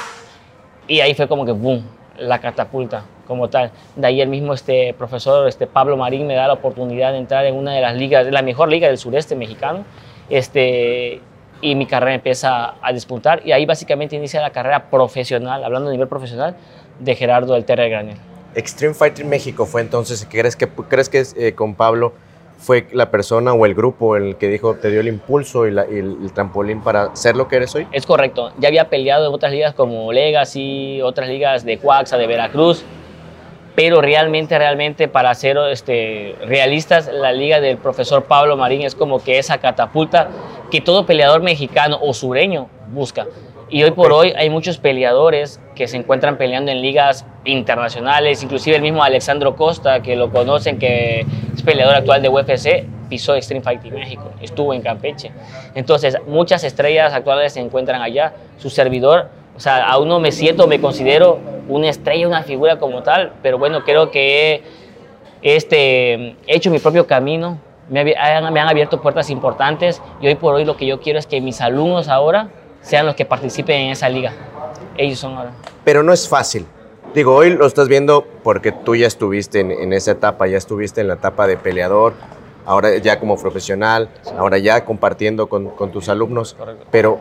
Y 0.87 0.99
ahí 0.99 1.15
fue 1.15 1.27
como 1.27 1.43
que, 1.43 1.51
boom, 1.51 1.83
la 2.17 2.39
catapulta 2.39 3.03
como 3.27 3.49
tal. 3.49 3.71
De 3.95 4.07
ahí 4.07 4.21
el 4.21 4.29
mismo 4.29 4.53
este 4.53 4.93
profesor 4.93 5.47
este 5.47 5.67
Pablo 5.67 5.97
Marín 5.97 6.27
me 6.27 6.35
da 6.35 6.47
la 6.47 6.53
oportunidad 6.53 7.11
de 7.11 7.19
entrar 7.19 7.45
en 7.45 7.55
una 7.55 7.73
de 7.73 7.81
las 7.81 7.95
ligas, 7.95 8.27
la 8.27 8.41
mejor 8.41 8.69
liga 8.69 8.87
del 8.87 8.97
sureste 8.97 9.35
mexicano. 9.35 9.85
Este, 10.29 11.21
y 11.61 11.75
mi 11.75 11.85
carrera 11.85 12.15
empieza 12.15 12.75
a 12.81 12.93
despuntar. 12.93 13.41
Y 13.45 13.51
ahí 13.51 13.65
básicamente 13.65 14.15
inicia 14.15 14.41
la 14.41 14.49
carrera 14.49 14.89
profesional, 14.89 15.63
hablando 15.63 15.89
a 15.89 15.91
nivel 15.91 16.07
profesional, 16.07 16.55
de 16.99 17.15
Gerardo 17.15 17.53
del 17.53 17.65
Terre 17.65 17.89
Granel. 17.89 18.17
Extreme 18.55 18.93
Fighting 18.93 19.29
México 19.29 19.65
fue 19.65 19.81
entonces, 19.81 20.27
¿crees 20.29 20.55
que, 20.55 20.67
crees 20.67 21.07
que 21.07 21.23
eh, 21.37 21.53
con 21.53 21.75
Pablo 21.75 22.13
fue 22.61 22.87
la 22.91 23.09
persona 23.09 23.53
o 23.53 23.65
el 23.65 23.73
grupo 23.73 24.15
el 24.15 24.37
que 24.37 24.47
dijo, 24.47 24.75
te 24.75 24.91
dio 24.91 25.01
el 25.01 25.07
impulso 25.07 25.67
y, 25.67 25.71
la, 25.71 25.87
y 25.89 25.97
el, 25.97 26.17
el, 26.23 26.31
trampolín 26.31 26.81
para 26.81 27.15
ser 27.15 27.35
lo 27.35 27.47
que 27.47 27.55
eres 27.55 27.73
hoy? 27.73 27.87
Es 27.91 28.05
correcto. 28.05 28.51
Ya 28.59 28.67
había 28.67 28.87
peleado 28.87 29.27
en 29.27 29.33
otras 29.33 29.51
ligas 29.51 29.73
como 29.73 30.13
Legacy, 30.13 31.01
otras 31.01 31.27
ligas 31.27 31.65
de 31.65 31.79
Coaxa, 31.79 32.17
de 32.17 32.27
Veracruz, 32.27 32.85
pero 33.73 33.99
realmente, 33.99 34.57
realmente, 34.59 35.07
para 35.07 35.33
ser 35.33 35.57
este, 35.71 36.35
realistas, 36.45 37.09
la 37.11 37.31
liga 37.31 37.59
del 37.59 37.77
profesor 37.77 38.25
Pablo 38.25 38.55
Marín 38.55 38.83
es 38.83 38.93
como 38.93 39.23
que 39.23 39.39
esa 39.39 39.57
catapulta 39.57 40.29
que 40.69 40.81
todo 40.81 41.07
peleador 41.07 41.41
mexicano 41.41 41.97
o 41.99 42.13
sureño 42.13 42.69
busca. 42.91 43.25
Y 43.69 43.83
hoy 43.83 43.91
por 43.91 44.11
hoy 44.11 44.33
hay 44.35 44.49
muchos 44.49 44.77
peleadores 44.79 45.61
que 45.75 45.87
se 45.87 45.95
encuentran 45.95 46.37
peleando 46.37 46.71
en 46.71 46.81
ligas 46.81 47.25
internacionales, 47.45 48.43
inclusive 48.43 48.75
el 48.75 48.81
mismo 48.81 49.01
Alexandro 49.01 49.55
Costa, 49.55 50.01
que 50.01 50.17
lo 50.17 50.29
conocen, 50.29 50.77
que 50.77 51.25
peleador 51.61 51.95
actual 51.95 52.21
de 52.21 52.29
UFC, 52.29 52.85
pisó 53.09 53.35
Extreme 53.35 53.61
Fighting 53.61 53.93
México, 53.93 54.31
estuvo 54.41 54.73
en 54.73 54.81
Campeche. 54.81 55.31
Entonces, 55.75 56.17
muchas 56.27 56.63
estrellas 56.63 57.13
actuales 57.13 57.53
se 57.53 57.59
encuentran 57.59 58.01
allá. 58.01 58.33
Su 58.57 58.69
servidor, 58.69 59.29
o 59.55 59.59
sea, 59.59 59.87
aún 59.89 60.07
no 60.07 60.19
me 60.19 60.31
siento, 60.31 60.67
me 60.67 60.79
considero 60.79 61.39
una 61.67 61.89
estrella, 61.89 62.27
una 62.27 62.43
figura 62.43 62.79
como 62.79 63.03
tal, 63.03 63.33
pero 63.41 63.57
bueno, 63.57 63.83
creo 63.83 64.11
que 64.11 64.63
he 65.41 65.55
este, 65.55 66.35
hecho 66.47 66.69
mi 66.69 66.79
propio 66.79 67.07
camino, 67.07 67.57
me, 67.89 68.03
me 68.03 68.15
han 68.15 68.67
abierto 68.67 69.01
puertas 69.01 69.29
importantes 69.29 70.01
y 70.21 70.27
hoy 70.27 70.35
por 70.35 70.53
hoy 70.55 70.65
lo 70.65 70.77
que 70.77 70.85
yo 70.85 71.01
quiero 71.01 71.19
es 71.19 71.27
que 71.27 71.41
mis 71.41 71.59
alumnos 71.59 72.07
ahora 72.07 72.49
sean 72.81 73.05
los 73.05 73.15
que 73.15 73.25
participen 73.25 73.81
en 73.81 73.91
esa 73.91 74.09
liga. 74.09 74.33
Ellos 74.97 75.19
son 75.19 75.35
ahora. 75.35 75.51
Pero 75.83 76.03
no 76.03 76.13
es 76.13 76.27
fácil. 76.27 76.65
Digo, 77.13 77.35
hoy 77.35 77.49
lo 77.49 77.65
estás 77.65 77.89
viendo 77.89 78.25
porque 78.43 78.71
tú 78.71 78.95
ya 78.95 79.07
estuviste 79.07 79.59
en, 79.59 79.71
en, 79.71 79.91
esa 79.91 80.11
etapa, 80.11 80.47
ya 80.47 80.57
estuviste 80.57 81.01
en 81.01 81.09
la 81.09 81.15
etapa 81.15 81.45
de 81.45 81.57
peleador, 81.57 82.13
ahora 82.65 82.97
ya 82.97 83.19
como 83.19 83.37
profesional, 83.37 84.09
sí. 84.21 84.31
ahora 84.37 84.57
ya 84.59 84.85
compartiendo 84.85 85.49
con, 85.49 85.69
con 85.71 85.91
tus 85.91 86.07
alumnos. 86.07 86.53
Correcto. 86.53 86.85
Pero 86.89 87.19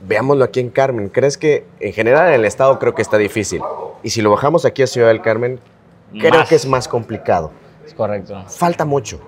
veámoslo 0.00 0.44
aquí 0.44 0.60
en 0.60 0.70
Carmen. 0.70 1.08
¿Crees 1.08 1.36
que 1.36 1.66
en 1.80 1.92
general 1.92 2.28
en 2.28 2.34
el 2.34 2.44
estado 2.44 2.78
creo 2.78 2.94
que 2.94 3.02
está 3.02 3.18
difícil? 3.18 3.62
Y 4.02 4.10
si 4.10 4.22
lo 4.22 4.30
bajamos 4.30 4.64
aquí 4.64 4.82
a 4.82 4.86
Ciudad 4.86 5.08
del 5.08 5.22
Carmen, 5.22 5.58
creo 6.12 6.44
que 6.48 6.54
es 6.54 6.66
más 6.66 6.86
complicado. 6.86 7.50
Es 7.84 7.94
correcto. 7.94 8.44
Falta 8.46 8.84
mucho. 8.84 9.20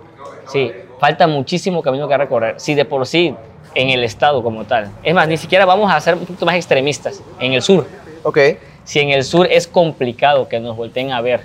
Sí, 0.47 0.71
falta 1.01 1.27
muchísimo 1.27 1.83
camino 1.83 2.07
que 2.07 2.17
recorrer. 2.17 2.55
Si 2.61 2.75
de 2.77 2.85
por 2.85 3.05
sí 3.05 3.35
en 3.75 3.91
el 3.91 4.05
estado 4.05 4.43
como 4.43 4.65
tal. 4.65 4.91
Es 5.03 5.15
más, 5.15 5.27
ni 5.27 5.37
siquiera 5.37 5.65
vamos 5.65 5.91
a 5.91 6.01
ser 6.01 6.15
un 6.15 6.21
poquito 6.21 6.47
más 6.47 6.55
extremistas. 6.55 7.21
En 7.41 7.53
el 7.53 7.63
sur. 7.63 7.87
Ok. 8.23 8.39
Si 8.85 9.01
en 9.01 9.11
el 9.11 9.25
sur 9.25 9.47
es 9.51 9.67
complicado 9.67 10.49
que 10.49 10.61
nos 10.61 10.77
volteen 10.77 11.13
a 11.13 11.21
ver. 11.21 11.43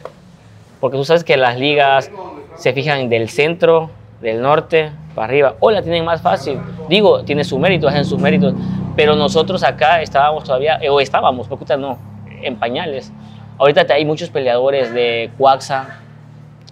Porque 0.80 0.98
tú 0.98 1.06
sabes 1.06 1.24
que 1.24 1.38
las 1.38 1.58
ligas 1.60 2.12
se 2.56 2.74
fijan 2.74 3.10
del 3.10 3.30
centro, 3.30 3.90
del 4.22 4.42
norte, 4.42 4.92
para 5.16 5.28
arriba. 5.28 5.56
O 5.60 5.72
la 5.72 5.82
tienen 5.82 6.06
más 6.06 6.22
fácil. 6.22 6.60
Digo, 6.90 7.24
tiene 7.24 7.44
su 7.44 7.58
mérito, 7.60 7.88
hacen 7.88 8.06
sus 8.06 8.20
méritos. 8.20 8.54
Pero 8.96 9.16
nosotros 9.16 9.64
acá 9.64 10.02
estábamos 10.02 10.44
todavía, 10.44 10.80
o 10.90 11.00
estábamos, 11.00 11.48
porque 11.48 11.78
no, 11.78 11.98
en 12.42 12.56
pañales. 12.58 13.12
Ahorita 13.60 13.86
hay 13.94 14.06
muchos 14.06 14.30
peleadores 14.30 14.94
de 14.94 15.32
Cuaxa, 15.38 16.00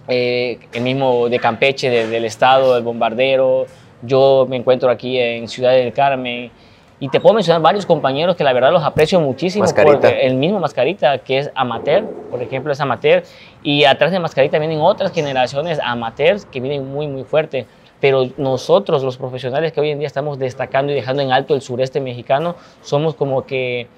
eh, 0.08 0.60
el 0.72 0.82
mismo 0.82 1.28
de 1.28 1.38
Campeche, 1.38 1.90
de, 1.90 2.06
del 2.06 2.24
estado, 2.24 2.74
del 2.74 2.84
bombardero. 2.84 3.66
Yo 4.02 4.46
me 4.48 4.56
encuentro 4.56 4.90
aquí 4.90 5.18
en 5.18 5.48
Ciudad 5.48 5.72
del 5.72 5.92
Carmen. 5.92 6.50
Y 6.98 7.08
te 7.08 7.20
puedo 7.20 7.34
mencionar 7.34 7.60
varios 7.60 7.84
compañeros 7.84 8.36
que 8.36 8.44
la 8.44 8.54
verdad 8.54 8.72
los 8.72 8.82
aprecio 8.82 9.20
muchísimo. 9.20 9.64
Mascarita. 9.64 10.00
Porque 10.00 10.26
el 10.26 10.36
mismo 10.36 10.60
Mascarita, 10.60 11.18
que 11.18 11.38
es 11.38 11.50
amateur, 11.54 12.04
por 12.30 12.42
ejemplo, 12.42 12.72
es 12.72 12.80
amateur. 12.80 13.22
Y 13.62 13.84
atrás 13.84 14.12
de 14.12 14.18
Mascarita 14.18 14.58
vienen 14.58 14.80
otras 14.80 15.12
generaciones 15.12 15.78
amateurs 15.82 16.46
que 16.46 16.60
vienen 16.60 16.90
muy, 16.90 17.06
muy 17.06 17.24
fuerte. 17.24 17.66
Pero 18.00 18.28
nosotros, 18.38 19.02
los 19.02 19.16
profesionales 19.16 19.72
que 19.72 19.80
hoy 19.80 19.90
en 19.90 19.98
día 19.98 20.06
estamos 20.06 20.38
destacando 20.38 20.92
y 20.92 20.94
dejando 20.94 21.22
en 21.22 21.32
alto 21.32 21.54
el 21.54 21.62
sureste 21.62 22.00
mexicano, 22.00 22.54
somos 22.82 23.14
como 23.14 23.44
que 23.44 23.88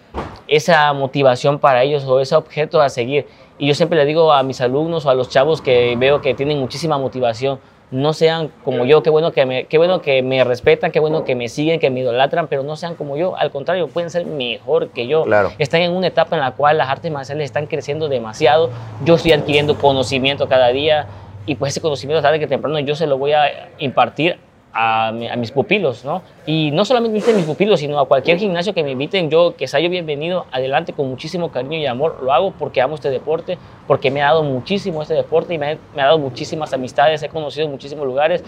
esa 0.47 0.93
motivación 0.93 1.59
para 1.59 1.83
ellos 1.83 2.05
o 2.05 2.21
ese 2.21 2.35
objeto 2.35 2.81
a 2.81 2.89
seguir. 2.89 3.27
Y 3.59 3.67
yo 3.67 3.75
siempre 3.75 3.99
le 3.99 4.05
digo 4.05 4.33
a 4.33 4.43
mis 4.43 4.61
alumnos 4.61 5.05
o 5.05 5.11
a 5.11 5.15
los 5.15 5.29
chavos 5.29 5.61
que 5.61 5.95
veo 5.97 6.21
que 6.21 6.35
tienen 6.35 6.59
muchísima 6.59 6.97
motivación, 6.97 7.59
no 7.91 8.13
sean 8.13 8.51
como 8.65 8.85
yo, 8.85 9.03
qué 9.03 9.11
bueno 9.11 9.33
que 9.33 9.47
me, 9.47 9.65
qué 9.65 9.79
bueno 9.79 10.03
que 10.03 10.23
me 10.23 10.45
respetan, 10.45 10.91
qué 10.91 11.01
bueno 11.01 11.25
que 11.25 11.35
me 11.35 11.49
siguen, 11.49 11.81
que 11.81 11.91
me 11.91 12.01
idolatran, 12.01 12.47
pero 12.49 12.63
no 12.63 12.77
sean 12.77 12.95
como 12.95 13.17
yo, 13.17 13.37
al 13.37 13.51
contrario, 13.51 13.89
pueden 13.89 14.11
ser 14.11 14.27
mejor 14.27 14.89
que 14.91 15.07
yo. 15.07 15.25
Claro. 15.25 15.53
Están 15.59 15.81
en 15.81 15.93
una 15.93 16.09
etapa 16.09 16.37
en 16.37 16.43
la 16.43 16.53
cual 16.53 16.79
las 16.79 16.89
artes 16.89 17.11
marciales 17.11 17.45
están 17.45 17.67
creciendo 17.67 18.09
demasiado, 18.09 18.71
yo 19.05 19.15
estoy 19.15 19.33
adquiriendo 19.33 19.79
conocimiento 19.79 20.49
cada 20.49 20.69
día 20.69 21.07
y 21.47 21.55
pues 21.55 21.73
ese 21.73 21.81
conocimiento 21.81 22.23
tarde 22.23 22.39
que 22.39 22.47
temprano 22.47 22.79
yo 22.81 22.95
se 22.95 23.07
lo 23.07 23.17
voy 23.17 23.33
a 23.33 23.71
impartir 23.79 24.39
a, 24.73 25.13
mis 25.37 25.51
pupilos, 25.51 26.05
¿no? 26.05 26.23
Y 26.47 26.71
no 26.71 26.85
solamente 26.85 27.31
a 27.31 27.35
mis 27.35 27.45
pupilos, 27.45 27.81
sino 27.81 27.99
a 27.99 28.07
cualquier 28.07 28.39
gimnasio 28.39 28.75
que 28.75 28.83
me 28.83 28.93
inviten, 28.93 29.31
yo 29.31 29.55
que 29.57 29.67
sea 29.67 29.81
yo 29.81 29.91
bienvenido, 29.91 30.47
adelante 30.53 30.93
con 30.93 31.09
muchísimo 31.09 31.51
cariño 31.51 31.79
y 31.79 31.87
amor, 31.87 32.21
lo 32.23 32.33
hago 32.33 32.53
porque 32.53 32.81
amo 32.81 32.95
este 32.95 33.11
deporte, 33.11 33.59
porque 33.87 34.11
me 34.11 34.23
ha 34.23 34.27
dado 34.27 34.43
muchísimo 34.43 35.03
este 35.03 35.15
deporte 35.15 35.55
y 35.55 35.59
me 35.59 35.73
ha, 35.73 35.79
me 35.95 36.03
ha 36.03 36.07
dado 36.07 36.19
muchísimas 36.19 36.73
amistades, 36.73 37.23
he 37.23 37.29
conocido 37.29 37.69
muchísimos 37.69 38.07
lugares 38.07 38.45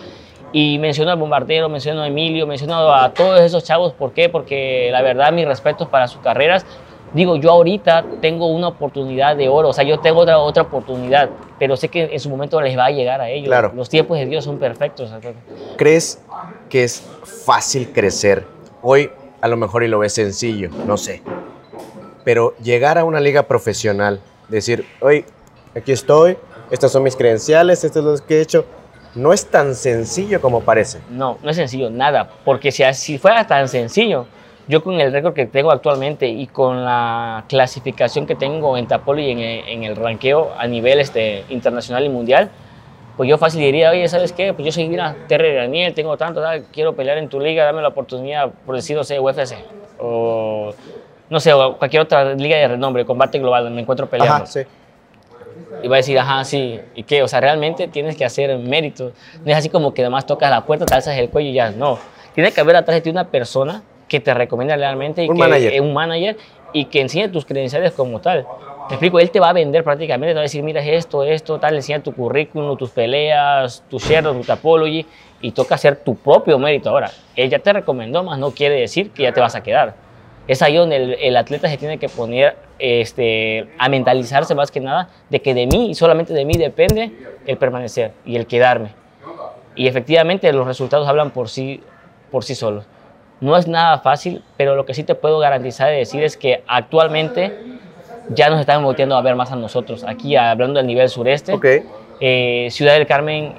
y 0.53 0.79
menciono 0.79 1.11
al 1.11 1.19
bombardero, 1.19 1.69
menciono 1.69 2.03
a 2.03 2.09
Emilio, 2.09 2.47
menciono 2.47 2.93
a 2.93 3.13
todos 3.13 3.41
esos 3.41 3.65
chavos, 3.65 3.93
¿por 3.93 4.13
qué? 4.13 4.29
Porque 4.29 4.89
la 4.93 5.03
verdad 5.03 5.33
mis 5.33 5.47
respetos 5.47 5.89
para 5.89 6.09
sus 6.09 6.21
carreras 6.21 6.67
digo, 7.13 7.37
yo 7.37 7.51
ahorita 7.51 8.05
tengo 8.21 8.47
una 8.47 8.69
oportunidad 8.69 9.37
de 9.37 9.49
oro, 9.49 9.71
o 9.71 9.73
sea, 9.73 9.85
yo 9.85 9.99
tengo 10.01 10.21
otra, 10.21 10.39
otra 10.39 10.63
oportunidad, 10.63 11.31
pero 11.59 11.77
sé 11.77 11.89
que 11.89 12.05
en 12.13 12.21
su 12.21 12.31
momento 12.31 12.61
les 12.61 12.77
va 12.77 12.87
a 12.87 12.91
llegar 12.91 13.21
a 13.21 13.29
ellos. 13.29 13.49
Claro. 13.49 13.73
Los 13.75 13.89
tiempos 13.89 14.19
de 14.19 14.27
Dios 14.27 14.45
son 14.45 14.59
perfectos. 14.59 15.13
¿Crees 15.77 16.23
que 16.69 16.85
es 16.85 17.07
fácil 17.45 17.93
crecer? 17.93 18.47
Hoy 18.83 19.11
a 19.41 19.49
lo 19.49 19.57
mejor 19.57 19.83
y 19.83 19.89
lo 19.89 19.99
ves 19.99 20.15
sencillo, 20.15 20.71
no 20.87 20.97
sé. 20.97 21.23
Pero 22.25 22.55
llegar 22.63 22.99
a 22.99 23.05
una 23.05 23.21
liga 23.21 23.45
profesional, 23.45 24.21
decir, 24.49 24.85
hoy 25.01 25.25
aquí 25.75 25.93
estoy, 25.93 26.37
estas 26.71 26.93
son 26.93 27.03
mis 27.03 27.17
credenciales, 27.17 27.83
esto 27.83 27.99
es 28.01 28.05
lo 28.05 28.27
que 28.27 28.39
he 28.39 28.41
hecho, 28.43 28.67
no 29.15 29.33
es 29.33 29.47
tan 29.47 29.75
sencillo 29.75 30.41
como 30.41 30.61
parece. 30.61 31.01
No, 31.11 31.39
no 31.43 31.51
es 31.51 31.57
sencillo, 31.57 31.91
nada, 31.91 32.31
porque 32.45 32.71
si, 32.71 32.85
si 32.95 33.19
fuera 33.19 33.47
tan 33.47 33.69
sencillo, 33.69 34.27
yo 34.71 34.85
con 34.85 35.01
el 35.01 35.13
récord 35.13 35.35
que 35.35 35.47
tengo 35.47 35.73
actualmente 35.73 36.29
y 36.29 36.47
con 36.47 36.85
la 36.85 37.45
clasificación 37.49 38.27
que 38.27 38.37
tengo 38.37 38.77
en 38.79 38.87
Tapolo 38.87 39.21
y 39.21 39.31
en 39.31 39.41
en 39.41 39.83
el 39.83 39.97
ranqueo 39.97 40.53
a 40.57 40.67
nivel 40.69 41.01
este, 41.01 41.45
internacional 41.49 42.05
y 42.05 42.09
mundial, 42.09 42.51
pues 43.17 43.29
yo 43.29 43.37
fácil 43.37 43.61
diría, 43.61 43.91
oye, 43.91 44.07
¿sabes 44.09 44.33
qué? 44.33 44.55
Pues 44.55 44.65
yo 44.65 44.73
soy 44.73 44.89
mira, 44.89 45.17
Terry 45.27 45.55
Daniel, 45.55 45.93
tengo 45.93 46.17
tanto, 46.17 46.41
tal, 46.41 46.65
quiero 46.73 46.95
pelear 46.95 47.19
en 47.19 47.29
tu 47.29 47.41
liga, 47.41 47.65
dame 47.65 47.83
la 47.83 47.89
oportunidad, 47.89 48.51
por 48.65 48.77
decir, 48.77 48.97
no 48.97 49.05
sé, 49.05 49.19
UFC, 49.19 49.57
o 49.99 50.73
no 51.29 51.41
sé, 51.41 51.53
o 51.53 51.77
cualquier 51.77 52.03
otra 52.03 52.35
liga 52.35 52.57
de 52.57 52.69
renombre, 52.69 53.05
combate 53.05 53.39
global, 53.39 53.71
me 53.73 53.81
encuentro 53.81 54.09
peleando. 54.09 54.37
Ajá, 54.37 54.47
sí. 54.47 54.61
Y 55.83 55.89
va 55.89 55.97
a 55.97 55.99
decir, 55.99 56.19
ajá, 56.19 56.45
sí, 56.45 56.81
¿y 56.95 57.03
qué? 57.03 57.23
O 57.23 57.29
sea, 57.29 57.41
realmente 57.41 57.89
tienes 57.89 58.17
que 58.17 58.25
hacer 58.25 58.57
mérito. 58.59 59.13
No 59.45 59.51
es 59.51 59.59
así 59.59 59.69
como 59.69 59.93
que 59.93 60.03
además 60.03 60.27
tocas 60.27 60.51
la 60.51 60.65
puerta, 60.65 60.87
te 60.87 60.95
alzas 60.95 61.19
el 61.19 61.29
cuello 61.29 61.51
y 61.51 61.55
ya, 61.55 61.71
no. 61.71 61.99
Tiene 62.35 62.53
que 62.53 62.61
haber 62.61 62.77
atrás 62.77 62.95
de 62.95 63.01
ti 63.01 63.11
una 63.11 63.29
persona 63.29 63.83
que 64.11 64.19
te 64.21 64.35
recomienda 64.35 64.77
realmente 64.77 65.25
y 65.25 65.29
Un 65.29 65.37
que 65.37 65.41
manager. 65.41 65.73
eh, 65.73 65.81
un 65.81 65.95
manager 65.95 66.37
y 66.73 66.87
que 66.87 67.01
enseñe 67.01 67.29
tus 67.29 67.45
credenciales 67.47 67.93
como 67.93 68.21
tal. 68.21 68.45
Me 68.89 68.95
explico, 68.97 69.21
él 69.21 69.31
te 69.31 69.39
va 69.39 69.51
a 69.51 69.53
vender 69.53 69.85
prácticamente, 69.85 70.33
te 70.33 70.35
va 70.35 70.41
a 70.41 70.43
decir, 70.43 70.65
mira 70.65 70.83
esto, 70.85 71.23
esto, 71.23 71.61
tal, 71.61 71.77
enseña 71.77 72.03
tu 72.03 72.13
currículum, 72.13 72.77
tus 72.77 72.91
peleas, 72.91 73.85
tu 73.89 73.99
share, 73.99 74.25
tu 74.25 74.41
topology 74.43 75.07
y 75.41 75.53
toca 75.53 75.77
hacer 75.77 75.95
tu 75.97 76.17
propio 76.17 76.59
mérito. 76.59 76.91
Ahora, 76.91 77.11
él 77.37 77.49
ya 77.49 77.61
te 77.61 77.73
recomendó, 77.73 78.25
más 78.25 78.37
no 78.39 78.51
quiere 78.51 78.81
decir 78.81 79.11
que 79.13 79.23
ya 79.23 79.33
te 79.33 79.41
vas 79.41 79.55
a 79.55 79.63
quedar. 79.63 79.95
Es 80.49 80.61
ahí 80.61 80.75
donde 80.75 80.97
el, 80.97 81.13
el 81.21 81.37
atleta 81.37 81.69
se 81.69 81.77
tiene 81.77 81.99
que 81.99 82.09
poner 82.09 82.57
este, 82.81 83.69
a 83.79 83.89
mentalizarse 83.89 84.57
más 84.57 84.73
que 84.73 84.81
nada 84.81 85.09
de 85.29 85.41
que 85.41 85.55
de 85.55 85.69
mí 85.69 85.91
y 85.91 85.95
solamente 85.95 86.33
de 86.35 86.45
mí 86.45 86.55
depende 86.55 87.13
el 87.47 87.57
permanecer 87.57 88.13
y 88.27 88.35
el 88.35 88.47
quedarme. 88.47 88.91
Y 89.77 89.87
efectivamente 89.87 90.53
los 90.53 90.67
resultados 90.67 91.07
hablan 91.07 91.31
por 91.31 91.49
sí, 91.49 91.81
por 92.33 92.43
sí 92.43 92.57
solos. 92.57 92.85
No 93.41 93.57
es 93.57 93.67
nada 93.67 93.99
fácil, 93.99 94.43
pero 94.57 94.77
lo 94.77 94.85
que 94.85 94.95
sí 94.95 95.03
te 95.03 95.15
puedo 95.15 95.39
garantizar 95.39 95.93
y 95.93 95.97
decir 95.97 96.23
es 96.23 96.37
que 96.37 96.63
actualmente 96.67 97.57
ya 98.29 98.51
nos 98.51 98.61
están 98.61 98.83
volteando 98.85 99.17
a 99.17 99.23
ver 99.23 99.35
más 99.35 99.51
a 99.51 99.57
nosotros. 99.57 100.05
Aquí 100.05 100.37
hablando 100.37 100.79
del 100.79 100.87
nivel 100.87 101.09
sureste, 101.09 101.55
Ok. 101.55 101.67
eh, 102.21 102.69
Ciudad 102.71 102.95
del 102.95 103.07
Carmen 103.07 103.55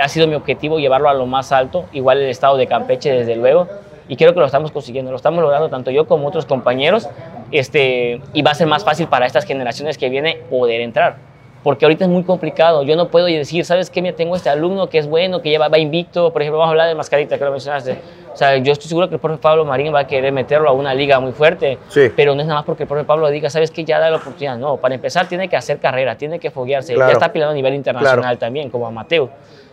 ha 0.00 0.08
sido 0.08 0.26
mi 0.26 0.34
objetivo 0.34 0.78
llevarlo 0.78 1.08
a 1.08 1.14
lo 1.14 1.26
más 1.26 1.52
alto, 1.52 1.86
igual 1.92 2.18
el 2.18 2.28
estado 2.28 2.56
de 2.56 2.66
Campeche 2.66 3.12
desde 3.12 3.36
luego, 3.36 3.68
y 4.08 4.16
creo 4.16 4.34
que 4.34 4.40
lo 4.40 4.46
estamos 4.46 4.70
consiguiendo, 4.72 5.10
lo 5.10 5.16
estamos 5.16 5.40
logrando 5.40 5.70
tanto 5.70 5.90
yo 5.90 6.06
como 6.06 6.28
otros 6.28 6.44
compañeros, 6.44 7.08
este, 7.50 8.20
y 8.34 8.42
va 8.42 8.50
a 8.50 8.54
ser 8.54 8.66
más 8.66 8.84
fácil 8.84 9.06
para 9.06 9.24
estas 9.26 9.46
generaciones 9.46 9.96
que 9.96 10.08
vienen 10.10 10.38
poder 10.50 10.80
entrar. 10.82 11.16
Porque 11.64 11.86
ahorita 11.86 12.04
es 12.04 12.10
muy 12.10 12.22
complicado. 12.24 12.82
Yo 12.82 12.94
no 12.94 13.08
puedo 13.08 13.24
decir, 13.24 13.64
¿sabes 13.64 13.88
qué? 13.88 14.02
Mira, 14.02 14.14
tengo 14.14 14.36
este 14.36 14.50
alumno 14.50 14.90
que 14.90 14.98
es 14.98 15.08
bueno, 15.08 15.40
que 15.40 15.48
lleva, 15.48 15.68
va 15.68 15.78
invicto. 15.78 16.30
Por 16.30 16.42
ejemplo, 16.42 16.58
vamos 16.58 16.68
a 16.68 16.72
hablar 16.72 16.88
de 16.88 16.94
Mascarita, 16.94 17.38
que 17.38 17.44
lo 17.44 17.50
mencionaste. 17.50 17.98
O 18.34 18.36
sea, 18.36 18.58
yo 18.58 18.72
estoy 18.72 18.86
seguro 18.86 19.08
que 19.08 19.14
el 19.14 19.20
profe 19.20 19.38
Pablo 19.38 19.64
Marín 19.64 19.94
va 19.94 20.00
a 20.00 20.06
querer 20.06 20.30
meterlo 20.30 20.68
a 20.68 20.72
una 20.72 20.92
liga 20.92 21.18
muy 21.20 21.32
fuerte. 21.32 21.78
Sí. 21.88 22.12
Pero 22.14 22.34
no 22.34 22.42
es 22.42 22.46
nada 22.46 22.60
más 22.60 22.66
porque 22.66 22.82
el 22.82 22.88
profe 22.88 23.04
Pablo 23.04 23.30
diga, 23.30 23.48
¿sabes 23.48 23.70
qué? 23.70 23.82
Ya 23.82 23.98
da 23.98 24.10
la 24.10 24.18
oportunidad. 24.18 24.58
No, 24.58 24.76
para 24.76 24.94
empezar 24.94 25.26
tiene 25.26 25.48
que 25.48 25.56
hacer 25.56 25.78
carrera, 25.78 26.18
tiene 26.18 26.38
que 26.38 26.50
foguearse. 26.50 26.92
Claro. 26.94 27.10
Ya 27.10 27.14
está 27.14 27.32
peleando 27.32 27.52
a 27.52 27.54
nivel 27.54 27.72
internacional 27.74 28.20
Claro. 28.20 28.38
también, 28.38 28.68
como 28.68 28.86
amateur. 28.86 29.30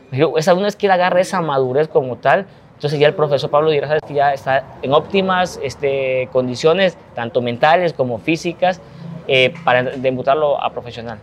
Pero 0.10 0.38
esa 0.38 0.54
una 0.54 0.64
vez 0.64 0.78
que 0.78 0.86
él 0.86 0.92
agarre 0.94 1.20
esa 1.22 1.42
madurez 1.42 1.90
como 1.90 2.16
tal, 2.16 2.46
entonces 2.76 2.98
ya 3.00 3.08
el 3.08 3.16
profesor 3.16 3.50
Pablo 3.50 3.70
dirá, 3.70 3.88
sabes 3.88 4.04
que 4.08 4.14
ya 4.14 4.34
está 4.34 4.64
en 4.82 4.94
óptimas 4.94 5.60
este, 5.62 6.30
condiciones, 6.32 6.98
tanto 7.16 7.42
mentales 7.42 7.92
como 7.92 8.18
físicas, 8.18 8.80
eh, 9.28 9.54
para 9.66 9.84
debutarlo 9.84 10.62
a 10.62 10.70
profesional. 10.72 11.18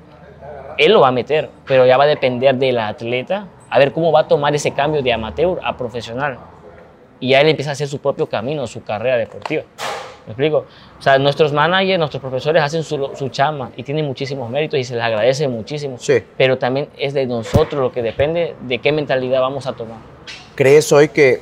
Él 0.78 0.92
lo 0.92 1.00
va 1.00 1.08
a 1.08 1.12
meter, 1.12 1.50
pero 1.66 1.84
ya 1.86 1.96
va 1.96 2.04
a 2.04 2.06
depender 2.06 2.54
del 2.54 2.78
atleta, 2.78 3.46
a 3.68 3.78
ver 3.78 3.92
cómo 3.92 4.10
va 4.12 4.20
a 4.20 4.28
tomar 4.28 4.54
ese 4.54 4.70
cambio 4.72 5.02
de 5.02 5.12
amateur 5.12 5.58
a 5.62 5.76
profesional. 5.76 6.38
Y 7.20 7.30
ya 7.30 7.40
él 7.40 7.48
empieza 7.48 7.70
a 7.70 7.72
hacer 7.72 7.88
su 7.88 7.98
propio 7.98 8.26
camino, 8.28 8.66
su 8.66 8.82
carrera 8.84 9.16
deportiva. 9.16 9.64
¿Me 10.26 10.32
explico? 10.32 10.66
O 10.98 11.02
sea, 11.02 11.18
nuestros 11.18 11.52
managers, 11.52 11.98
nuestros 11.98 12.20
profesores 12.20 12.62
hacen 12.62 12.82
su, 12.84 13.10
su 13.14 13.28
chama 13.30 13.70
y 13.76 13.82
tienen 13.82 14.04
muchísimos 14.04 14.48
méritos 14.50 14.78
y 14.78 14.84
se 14.84 14.94
les 14.94 15.02
agradece 15.02 15.48
muchísimo. 15.48 15.96
Sí. 15.98 16.22
Pero 16.36 16.58
también 16.58 16.88
es 16.98 17.14
de 17.14 17.26
nosotros 17.26 17.80
lo 17.82 17.90
que 17.92 18.02
depende 18.02 18.54
de 18.60 18.78
qué 18.78 18.92
mentalidad 18.92 19.40
vamos 19.40 19.66
a 19.66 19.72
tomar. 19.72 19.96
¿Crees 20.54 20.92
hoy 20.92 21.08
que 21.08 21.40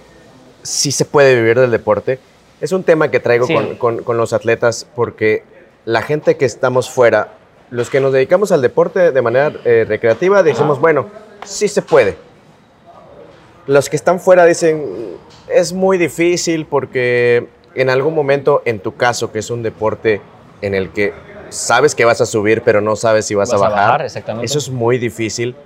sí 0.63 0.93
se 0.93 1.05
puede 1.05 1.35
vivir 1.35 1.59
del 1.59 1.71
deporte? 1.73 2.21
Es 2.61 2.73
un 2.73 2.85
tema 2.85 3.11
que 3.11 3.19
traigo 3.21 3.47
Sí. 3.47 3.55
con, 3.55 3.75
con- 3.77 4.03
con 4.05 4.17
los 4.17 4.33
atletas 4.33 4.87
porque 4.95 5.43
la 5.85 6.01
gente 6.03 6.37
que 6.37 6.45
estamos 6.45 6.89
fuera, 6.89 7.33
los 7.71 7.91
que 7.91 8.01
nos 8.01 8.13
dedicamos 8.13 8.53
al 8.53 8.63
deporte 8.63 9.11
de 9.13 9.23
manera 9.23 9.53
eh, 9.65 9.85
recreativa, 9.89 10.43
decimos, 10.43 10.81
bueno, 10.81 11.07
sí 11.45 11.69
se 11.69 11.83
puede. 11.83 12.17
Los 13.67 13.89
que 13.89 13.97
están 13.97 14.21
fuera 14.21 14.45
dicen, 14.45 15.17
es 15.49 15.73
muy 15.73 15.99
difícil 15.99 16.67
porque 16.67 17.49
en 17.75 17.91
algún 17.91 18.15
momento, 18.15 18.63
en 18.65 18.79
tu 18.79 18.95
caso, 18.97 19.33
que 19.33 19.41
es 19.41 19.51
un 19.51 19.63
deporte 19.63 20.21
en 20.63 20.75
el 20.75 20.91
que 20.91 21.13
sabes 21.49 21.95
que 21.95 22.05
vas 22.05 22.21
a 22.21 22.27
subir, 22.27 22.63
pero 22.63 22.81
no 22.81 22.97
sabes 22.97 23.27
si 23.27 23.35
vas, 23.35 23.51
Vas 23.51 23.61
a 23.61 23.67
a 23.67 23.69
bajar, 23.69 23.87
bajar, 23.87 24.03
exactamente. 24.07 24.47
eso 24.47 24.59
es 24.59 24.71
muy 24.71 24.99
difícil. 24.99 25.57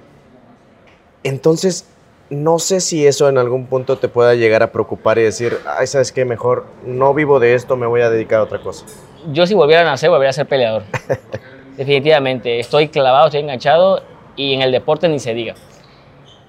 Entonces, 1.23 1.85
no 2.31 2.59
sé 2.59 2.81
si 2.81 3.07
eso 3.07 3.29
en 3.29 3.37
algún 3.39 3.67
punto 3.67 3.99
te 3.99 4.09
pueda 4.09 4.35
llegar 4.35 4.63
a 4.63 4.73
preocupar 4.73 5.19
y 5.19 5.23
decir, 5.23 5.59
ay, 5.67 5.87
¿sabes 5.87 6.13
qué? 6.13 6.25
Mejor 6.25 6.65
no 6.87 7.13
vivo 7.13 7.41
de 7.41 7.55
esto, 7.55 7.77
me 7.77 7.87
voy 7.87 8.01
a 8.01 8.09
dedicar 8.11 8.41
a 8.41 8.45
otra 8.45 8.61
cosa. 8.61 8.87
Yo 9.33 9.47
si 9.47 9.55
volviera 9.55 9.83
a 9.83 9.85
nacer, 9.85 10.09
volvería 10.09 10.31
a 10.31 10.35
ser 10.35 10.47
peleador. 10.47 10.83
Definitivamente. 11.77 12.61
Estoy 12.61 12.89
clavado, 12.89 13.27
estoy 13.27 13.41
enganchado 13.41 14.03
y 14.37 14.55
en 14.55 14.63
el 14.63 14.73
deporte 14.73 15.09
ni 15.09 15.19
se 15.19 15.35
diga. 15.35 15.55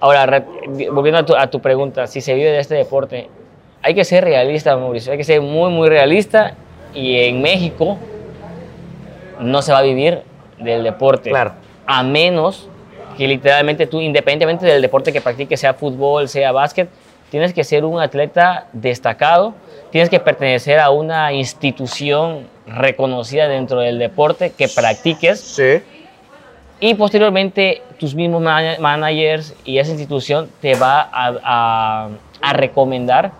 Ahora, 0.00 0.44
volviendo 0.90 1.18
a 1.18 1.26
tu, 1.26 1.34
a 1.36 1.46
tu 1.48 1.60
pregunta, 1.60 2.06
si 2.06 2.20
se 2.20 2.34
vive 2.34 2.50
de 2.50 2.58
este 2.58 2.74
deporte, 2.74 3.28
hay 3.82 3.94
que 3.94 4.04
ser 4.04 4.24
realista, 4.24 4.76
Mauricio. 4.76 5.12
Hay 5.12 5.18
que 5.18 5.24
ser 5.24 5.40
muy, 5.40 5.70
muy 5.70 5.88
realista 5.88 6.54
y 6.94 7.18
en 7.18 7.42
México 7.42 7.98
no 9.40 9.62
se 9.62 9.72
va 9.72 9.78
a 9.78 9.82
vivir 9.82 10.22
del 10.58 10.84
deporte. 10.84 11.30
Claro. 11.30 11.52
A 11.86 12.02
menos 12.02 12.68
que 13.16 13.26
literalmente 13.28 13.86
tú, 13.86 14.00
independientemente 14.00 14.66
del 14.66 14.82
deporte 14.82 15.12
que 15.12 15.20
practiques, 15.20 15.60
sea 15.60 15.74
fútbol, 15.74 16.28
sea 16.28 16.52
básquet, 16.52 16.88
tienes 17.30 17.52
que 17.52 17.64
ser 17.64 17.84
un 17.84 18.00
atleta 18.00 18.66
destacado, 18.72 19.54
tienes 19.92 20.10
que 20.10 20.18
pertenecer 20.18 20.80
a 20.80 20.90
una 20.90 21.32
institución 21.32 22.48
reconocida 22.66 23.46
dentro 23.46 23.78
del 23.80 23.98
deporte 24.00 24.50
que 24.50 24.66
practiques 24.68 25.38
Sí. 25.40 25.82
y 26.80 26.94
posteriormente 26.94 27.82
tus 28.00 28.14
mismos 28.14 28.42
mana- 28.42 28.76
managers 28.80 29.54
y 29.64 29.78
esa 29.78 29.90
institución 29.92 30.50
te 30.60 30.74
va 30.74 31.02
a, 31.02 31.34
a- 31.44 32.08
a 32.40 32.52
recomendar, 32.54 33.30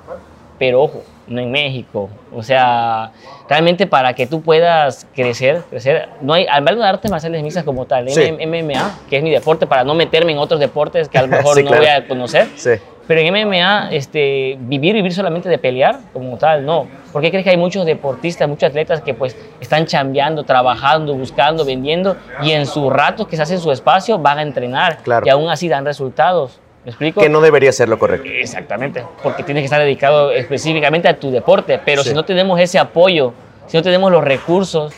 pero 0.58 0.82
ojo, 0.82 1.02
no 1.26 1.40
en 1.40 1.50
México. 1.50 2.10
O 2.34 2.42
sea, 2.42 3.12
realmente 3.48 3.86
para 3.86 4.12
que 4.14 4.26
tú 4.26 4.42
puedas 4.42 5.06
crecer, 5.14 5.62
crecer, 5.70 6.08
no 6.20 6.32
hay, 6.34 6.46
al 6.46 6.62
menos 6.62 6.80
de 6.80 6.86
artes 6.86 7.10
marciales 7.10 7.42
mixtas 7.42 7.64
como 7.64 7.84
tal, 7.86 8.08
Sí. 8.08 8.32
MMA, 8.32 8.98
que 9.08 9.18
es 9.18 9.22
mi 9.22 9.30
deporte, 9.30 9.66
para 9.66 9.84
no 9.84 9.94
meterme 9.94 10.32
en 10.32 10.38
otros 10.38 10.58
deportes 10.60 11.08
que 11.08 11.18
a 11.18 11.22
lo 11.22 11.28
mejor 11.36 11.56
Sí, 11.56 11.62
no 11.62 11.68
claro. 11.70 11.82
voy 11.82 11.90
a 11.92 12.08
conocer. 12.08 12.48
Sí. 12.56 12.70
Pero 13.06 13.20
en 13.20 13.32
MMA, 13.34 13.88
este, 13.92 14.56
vivir, 14.60 14.94
vivir 14.94 15.12
solamente 15.12 15.48
de 15.48 15.58
pelear 15.58 15.98
como 16.12 16.36
tal, 16.38 16.64
no. 16.64 16.86
¿Por 17.12 17.20
qué 17.20 17.30
crees 17.30 17.42
que 17.44 17.50
hay 17.50 17.56
muchos 17.56 17.84
deportistas, 17.84 18.48
muchos 18.48 18.68
atletas 18.70 19.00
que 19.02 19.12
pues 19.12 19.36
están 19.60 19.86
chambeando, 19.86 20.44
trabajando, 20.44 21.12
buscando, 21.14 21.64
vendiendo 21.64 22.16
y 22.42 22.52
en 22.52 22.64
sus 22.64 22.92
ratos 22.92 23.26
que 23.26 23.36
se 23.36 23.42
hacen 23.42 23.58
su 23.58 23.72
espacio 23.72 24.18
van 24.18 24.38
a 24.38 24.42
entrenar 24.42 24.98
Claro. 25.02 25.26
y 25.26 25.30
aún 25.30 25.50
así 25.50 25.68
dan 25.68 25.84
resultados? 25.84 26.60
¿Me 26.84 26.90
explico? 26.90 27.20
Que 27.20 27.28
no 27.28 27.40
debería 27.40 27.70
ser 27.72 27.88
lo 27.88 27.98
correcto. 27.98 28.28
Exactamente, 28.28 29.04
porque 29.22 29.42
tienes 29.44 29.62
que 29.62 29.66
estar 29.66 29.80
dedicado 29.80 30.30
específicamente 30.32 31.08
a 31.08 31.16
tu 31.18 31.30
deporte, 31.30 31.78
pero 31.84 32.02
Sí. 32.02 32.08
si 32.10 32.14
no 32.14 32.24
tenemos 32.24 32.58
ese 32.58 32.78
apoyo, 32.78 33.32
si 33.66 33.76
no 33.76 33.82
tenemos 33.82 34.10
los 34.10 34.24
recursos, 34.24 34.92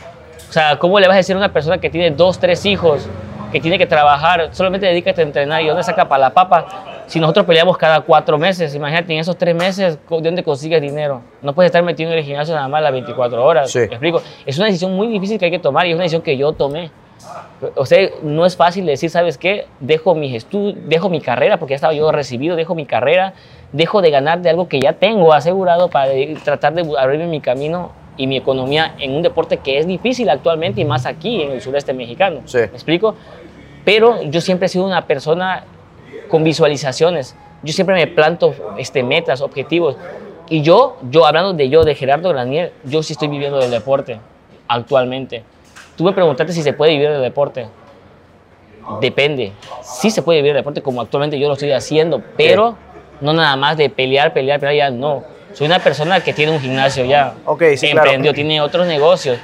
o 0.49 0.53
sea, 0.53 0.79
¿cómo 0.79 0.99
le 0.99 1.07
vas 1.07 1.15
a 1.15 1.19
decir 1.19 1.35
a 1.35 1.39
una 1.39 1.53
persona 1.53 1.79
que 1.79 1.91
tiene 1.91 2.11
dos, 2.11 2.39
tres 2.39 2.65
hijos, 2.65 3.07
que 3.53 3.61
tiene 3.61 3.77
que 3.79 3.87
trabajar, 3.87 4.49
solamente 4.53 4.87
dedícate 4.87 5.21
a 5.21 5.25
entrenar 5.25 5.63
y 5.63 5.67
dónde 5.69 5.83
saca 5.83 6.09
para 6.09 6.21
la 6.21 6.31
papa? 6.31 6.67
Si 7.07 7.21
nosotros 7.21 7.45
peleamos 7.45 7.77
cada 7.77 8.01
cuatro 8.01 8.39
meses, 8.39 8.75
imagínate, 8.75 9.13
en 9.13 9.19
esos 9.21 9.37
tres 9.37 9.55
meses, 9.55 9.99
¿de 10.09 10.21
dónde 10.23 10.43
consigues 10.43 10.81
dinero? 10.81 11.21
No 11.43 11.53
puedes 11.55 11.69
estar 11.69 11.83
metido 11.83 12.11
en 12.11 12.17
el 12.19 12.25
gimnasio 12.25 12.55
nada 12.55 12.67
más 12.67 12.83
las 12.83 12.93
24 12.93 13.45
horas. 13.45 13.71
Sí. 13.71 13.81
¿Me 13.81 13.85
explico? 13.87 14.23
Es 14.47 14.57
una 14.57 14.67
decisión 14.69 14.95
muy 14.97 15.09
difícil 15.09 15.39
que 15.39 15.45
hay 15.45 15.51
que 15.51 15.59
tomar 15.59 15.85
y 15.87 15.91
es 15.91 15.95
una 15.97 16.05
decisión 16.05 16.23
que 16.23 16.35
yo 16.39 16.53
tomé. 16.53 16.91
O 17.77 17.87
sea, 17.87 18.09
no 18.23 18.45
es 18.47 18.57
fácil 18.57 18.87
decir, 18.87 19.11
¿sabes 19.11 19.39
qué? 19.39 19.67
Dejo 19.81 20.15
mis 20.15 20.35
estudios, 20.35 20.77
dejo 20.87 21.09
mi 21.09 21.21
carrera, 21.21 21.59
porque 21.59 21.73
ya 21.73 21.77
estaba 21.77 21.93
yo 21.95 22.11
recibido, 22.13 22.57
dejo 22.57 22.75
mi 22.75 22.87
carrera, 22.87 23.35
dejo 23.73 24.03
de 24.03 24.11
ganar 24.11 24.43
de 24.43 24.51
algo 24.51 24.69
que 24.69 24.81
ya 24.81 24.95
tengo 24.95 25.33
asegurado 25.33 25.89
para 25.89 26.13
tratar 26.45 26.75
de 26.75 26.87
abrirme 26.99 27.27
mi 27.27 27.41
camino 27.41 27.93
y 28.17 28.27
mi 28.27 28.37
economía 28.37 28.95
en 28.99 29.13
un 29.13 29.23
deporte 29.23 29.59
que 29.59 29.79
es 29.79 29.87
difícil 29.87 30.29
actualmente 30.31 30.81
y 30.81 30.85
más 30.85 31.07
aquí 31.07 31.43
en 31.43 31.53
el 31.53 31.61
sureste 31.61 31.93
mexicano. 31.93 32.43
Sí. 32.45 32.59
¿Me 32.59 32.65
explico? 32.65 33.17
Pero 33.85 34.23
yo 34.23 34.41
siempre 34.41 34.67
he 34.67 34.69
sido 34.69 34.85
una 34.85 35.07
persona 35.07 35.65
con 36.29 36.45
visualizaciones. 36.45 37.37
Yo 37.63 37.73
siempre 37.73 37.97
me 37.97 38.07
planto 38.07 38.55
este, 38.79 39.03
metas, 39.03 39.41
objetivos. 39.41 39.97
Y 40.49 40.63
yo, 40.63 40.97
yo 41.11 41.27
hablando 41.27 41.55
de 41.55 41.69
yo, 41.69 41.85
de 41.85 41.95
Gerardo 41.95 42.29
Granier, 42.31 42.73
yo 42.85 43.03
sí 43.03 43.15
estoy 43.15 43.29
viviendo 43.29 43.59
del 43.59 43.71
deporte 43.71 44.19
actualmente. 44.69 45.43
Tú 45.97 46.05
me 46.05 46.13
preguntaste 46.13 46.53
si 46.53 46.63
se 46.63 46.73
puede 46.73 46.93
vivir 46.93 47.11
del 47.11 47.23
deporte. 47.23 47.69
Depende. 49.01 49.53
Sí 49.83 50.11
se 50.11 50.23
puede 50.23 50.39
vivir 50.39 50.53
del 50.53 50.61
deporte 50.61 50.83
como 50.83 51.01
actualmente 51.01 51.39
yo 51.39 51.49
lo 51.49 51.55
estoy 51.55 51.73
haciendo, 51.73 52.23
pero 52.37 52.77
no 53.21 53.33
nada 53.33 53.57
más 53.57 53.77
de 53.77 53.89
pelear, 53.89 54.33
pelear, 54.33 54.61
pelear, 54.61 54.75
ya 54.75 54.91
no. 54.91 55.25
Soy 55.53 55.67
una 55.67 55.79
persona 55.79 56.21
que 56.21 56.33
tiene 56.33 56.53
un 56.53 56.61
gimnasio 56.61 57.05
ya. 57.05 57.35
Ok, 57.47 57.63
sí, 57.77 57.91
claro. 57.91 58.07
emprendió, 58.07 58.35
tiene 58.35 58.61
otros 58.61 58.87
negocios. 58.87 59.39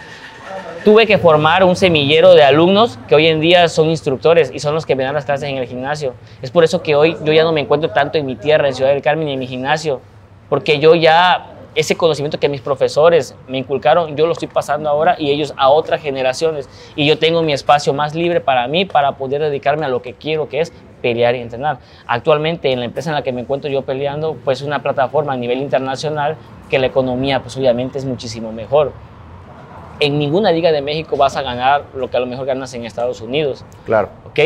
Tuve 0.85 1.07
que 1.07 1.19
formar 1.19 1.63
un 1.63 1.77
semillero 1.77 2.35
de 2.35 2.43
alumnos 2.43 2.99
que 3.07 3.15
hoy 3.15 3.27
en 3.27 3.41
día 3.41 3.69
son 3.69 3.91
instructores 3.91 4.51
y 4.53 4.59
son 4.61 4.75
los 4.75 4.87
que 4.87 4.97
me 4.97 5.05
dan 5.05 5.15
las 5.15 5.25
clases 5.25 5.49
en 5.49 5.59
el 5.59 5.67
gimnasio. 5.67 6.15
Es 6.43 6.51
por 6.51 6.65
eso 6.65 6.83
que 6.83 6.95
hoy 6.95 7.17
yo 7.23 7.33
ya 7.33 7.45
no 7.45 7.53
me 7.53 7.61
encuentro 7.61 7.91
tanto 7.91 8.19
en 8.19 8.27
mi 8.27 8.35
tierra, 8.35 8.67
en 8.67 8.75
Ciudad 8.75 8.91
del 8.91 9.03
Carmen, 9.03 9.27
ni 9.27 9.35
en 9.35 9.39
mi 9.39 9.47
gimnasio, 9.47 10.01
porque 10.49 10.79
yo 10.79 10.95
ya 10.95 11.47
ese 11.75 11.97
conocimiento 11.97 12.39
que 12.41 12.49
mis 12.49 12.61
profesores 12.61 13.35
me 13.49 13.59
inculcaron, 13.59 14.17
yo 14.17 14.27
lo 14.27 14.33
estoy 14.33 14.49
pasando 14.49 14.89
ahora 14.89 15.17
y 15.19 15.31
ellos 15.31 15.55
a 15.57 15.69
otras 15.71 16.03
generaciones. 16.03 16.69
Y 16.97 17.07
yo 17.07 17.19
tengo 17.19 17.43
mi 17.43 17.53
espacio 17.53 17.93
más 17.93 18.15
libre 18.15 18.41
para 18.41 18.67
mí, 18.69 18.85
para 18.85 19.13
poder 19.13 19.41
dedicarme 19.41 19.87
a 19.87 19.89
lo 19.89 20.03
que 20.03 20.15
quiero, 20.15 20.49
que 20.49 20.61
es 20.61 20.73
pelear 21.01 21.35
y 21.35 21.41
entrenar. 21.41 21.79
Actualmente 22.07 22.73
en 22.73 22.81
la 22.81 22.85
empresa 22.87 23.11
en 23.11 23.15
la 23.15 23.23
que 23.23 23.33
me 23.33 23.41
encuentro 23.43 23.71
yo 23.71 23.83
peleando, 23.83 24.37
pues 24.45 24.61
es 24.61 24.67
una 24.67 24.83
plataforma 24.83 25.33
a 25.33 25.37
nivel 25.37 25.59
internacional 25.61 26.37
que 26.69 26.79
la 26.79 26.87
economía 26.87 27.41
pues 27.41 27.57
obviamente 27.57 27.99
es 27.99 28.05
muchísimo 28.05 28.53
mejor. 28.53 28.93
En 30.01 30.19
ninguna 30.19 30.51
liga 30.51 30.73
de 30.73 30.81
México 30.81 31.17
vas 31.17 31.37
a 31.37 31.43
ganar 31.43 31.85
lo 31.95 32.11
que 32.11 32.17
a 32.17 32.21
lo 32.21 32.27
mejor 32.27 32.47
ganas 32.47 32.73
en 32.75 32.85
Estados 32.85 33.21
Unidos. 33.21 33.65
Claro. 33.85 34.09
¿Ok? 34.27 34.39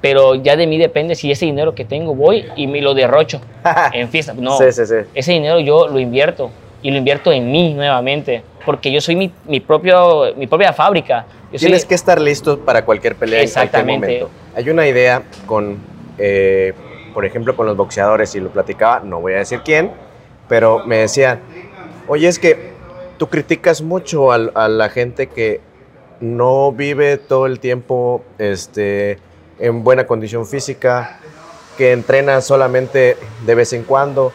Pero 0.00 0.34
ya 0.34 0.56
de 0.56 0.66
mí 0.66 0.78
depende 0.78 1.14
si 1.14 1.30
ese 1.30 1.44
dinero 1.46 1.74
que 1.74 1.84
tengo 1.84 2.14
voy 2.14 2.46
y 2.56 2.66
me 2.66 2.80
lo 2.80 2.92
derrocho 2.94 3.40
en 3.92 4.08
fiesta. 4.08 4.34
No, 4.36 4.56
Sí, 4.58 4.72
sí, 4.72 4.84
sí. 4.86 4.94
ese 5.14 5.32
dinero 5.32 5.60
yo 5.60 5.86
lo 5.86 5.98
invierto 6.00 6.50
y 6.82 6.90
lo 6.90 6.96
invierto 6.98 7.30
en 7.32 7.50
mí 7.50 7.74
nuevamente, 7.74 8.42
porque 8.66 8.90
yo 8.92 9.00
soy 9.00 9.16
mi, 9.16 9.32
mi 9.46 9.60
propio, 9.60 10.34
mi 10.36 10.46
propia 10.46 10.72
fábrica. 10.72 11.26
Yo 11.52 11.58
soy- 11.58 11.66
Tienes 11.68 11.84
que 11.84 11.94
estar 11.94 12.20
listo 12.20 12.58
para 12.58 12.84
cualquier 12.84 13.14
pelea 13.14 13.40
en 13.40 13.44
cualquier 13.50 13.66
Exactamente. 13.66 14.06
momento. 14.20 14.30
Hay 14.56 14.68
una 14.68 14.86
idea 14.86 15.22
con, 15.46 15.78
eh, 16.18 16.72
por 17.14 17.24
ejemplo, 17.24 17.54
con 17.54 17.66
los 17.66 17.76
boxeadores, 17.76 18.34
y 18.34 18.40
lo 18.40 18.50
platicaba, 18.50 19.00
no 19.00 19.20
voy 19.20 19.34
a 19.34 19.38
decir 19.38 19.60
quién, 19.64 19.90
pero 20.48 20.82
me 20.84 20.96
decían, 20.98 21.40
oye, 22.08 22.26
es 22.28 22.38
que 22.38 22.72
tú 23.18 23.28
criticas 23.28 23.80
mucho 23.82 24.32
al- 24.32 24.50
a, 24.54 24.68
la 24.68 24.88
gente 24.88 25.28
que 25.28 25.60
no 26.20 26.72
vive 26.72 27.16
todo 27.16 27.46
el 27.46 27.60
tiempo 27.60 28.22
este, 28.38 29.18
en 29.58 29.84
buena 29.84 30.06
condición 30.06 30.46
física, 30.46 31.18
que 31.78 31.92
entrena 31.92 32.40
solamente 32.40 33.16
de 33.46 33.54
vez 33.54 33.72
en 33.72 33.84
cuando, 33.84 34.32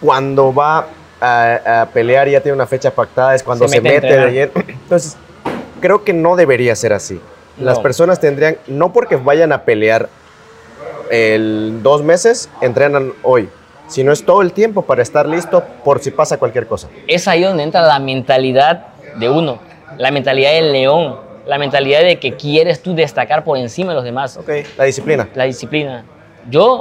cuando 0.00 0.52
va 0.54 0.86
a, 1.20 1.82
a 1.82 1.86
pelear 1.86 2.28
y 2.28 2.32
ya 2.32 2.40
tiene 2.40 2.54
una 2.56 2.66
fecha 2.66 2.90
pactada, 2.90 3.34
es 3.34 3.42
cuando 3.42 3.66
Se 3.68 3.74
se, 3.76 3.80
mete 3.80 4.00
mete 4.00 4.16
de 4.18 4.30
lleno. 4.32 4.52
Entonces, 4.68 5.16
creo 5.80 6.02
que 6.04 6.12
no 6.12 6.36
debería 6.36 6.74
ser 6.76 6.92
así. 6.92 7.20
Las 7.58 7.76
No. 7.78 7.82
personas 7.82 8.20
tendrían, 8.20 8.56
no 8.66 8.92
porque 8.92 9.16
vayan 9.16 9.52
a 9.52 9.62
pelear 9.64 10.08
el 11.10 11.80
dos 11.82 12.02
meses, 12.02 12.48
entrenan 12.60 13.12
hoy, 13.22 13.48
sino 13.88 14.12
es 14.12 14.24
todo 14.24 14.42
el 14.42 14.52
tiempo 14.52 14.82
para 14.82 15.02
estar 15.02 15.28
listo 15.28 15.62
por 15.84 16.00
si 16.00 16.10
pasa 16.10 16.38
cualquier 16.38 16.66
cosa. 16.66 16.88
es 17.06 17.26
ahí 17.28 17.42
donde 17.42 17.62
entra 17.64 17.82
la 17.82 17.98
mentalidad 17.98 18.86
de 19.16 19.28
uno, 19.28 19.58
la 19.98 20.10
mentalidad 20.10 20.52
del 20.52 20.72
león, 20.72 21.16
la 21.46 21.58
mentalidad 21.58 22.00
de 22.02 22.18
que 22.20 22.36
quieres 22.36 22.80
tú 22.82 22.94
destacar 22.94 23.42
por 23.44 23.58
encima 23.58 23.90
de 23.90 23.96
los 23.96 24.04
demás, 24.04 24.36
Ok, 24.36 24.48
la 24.78 24.84
disciplina. 24.84 25.28
la 25.34 25.44
disciplina. 25.44 26.04
Yo, 26.48 26.80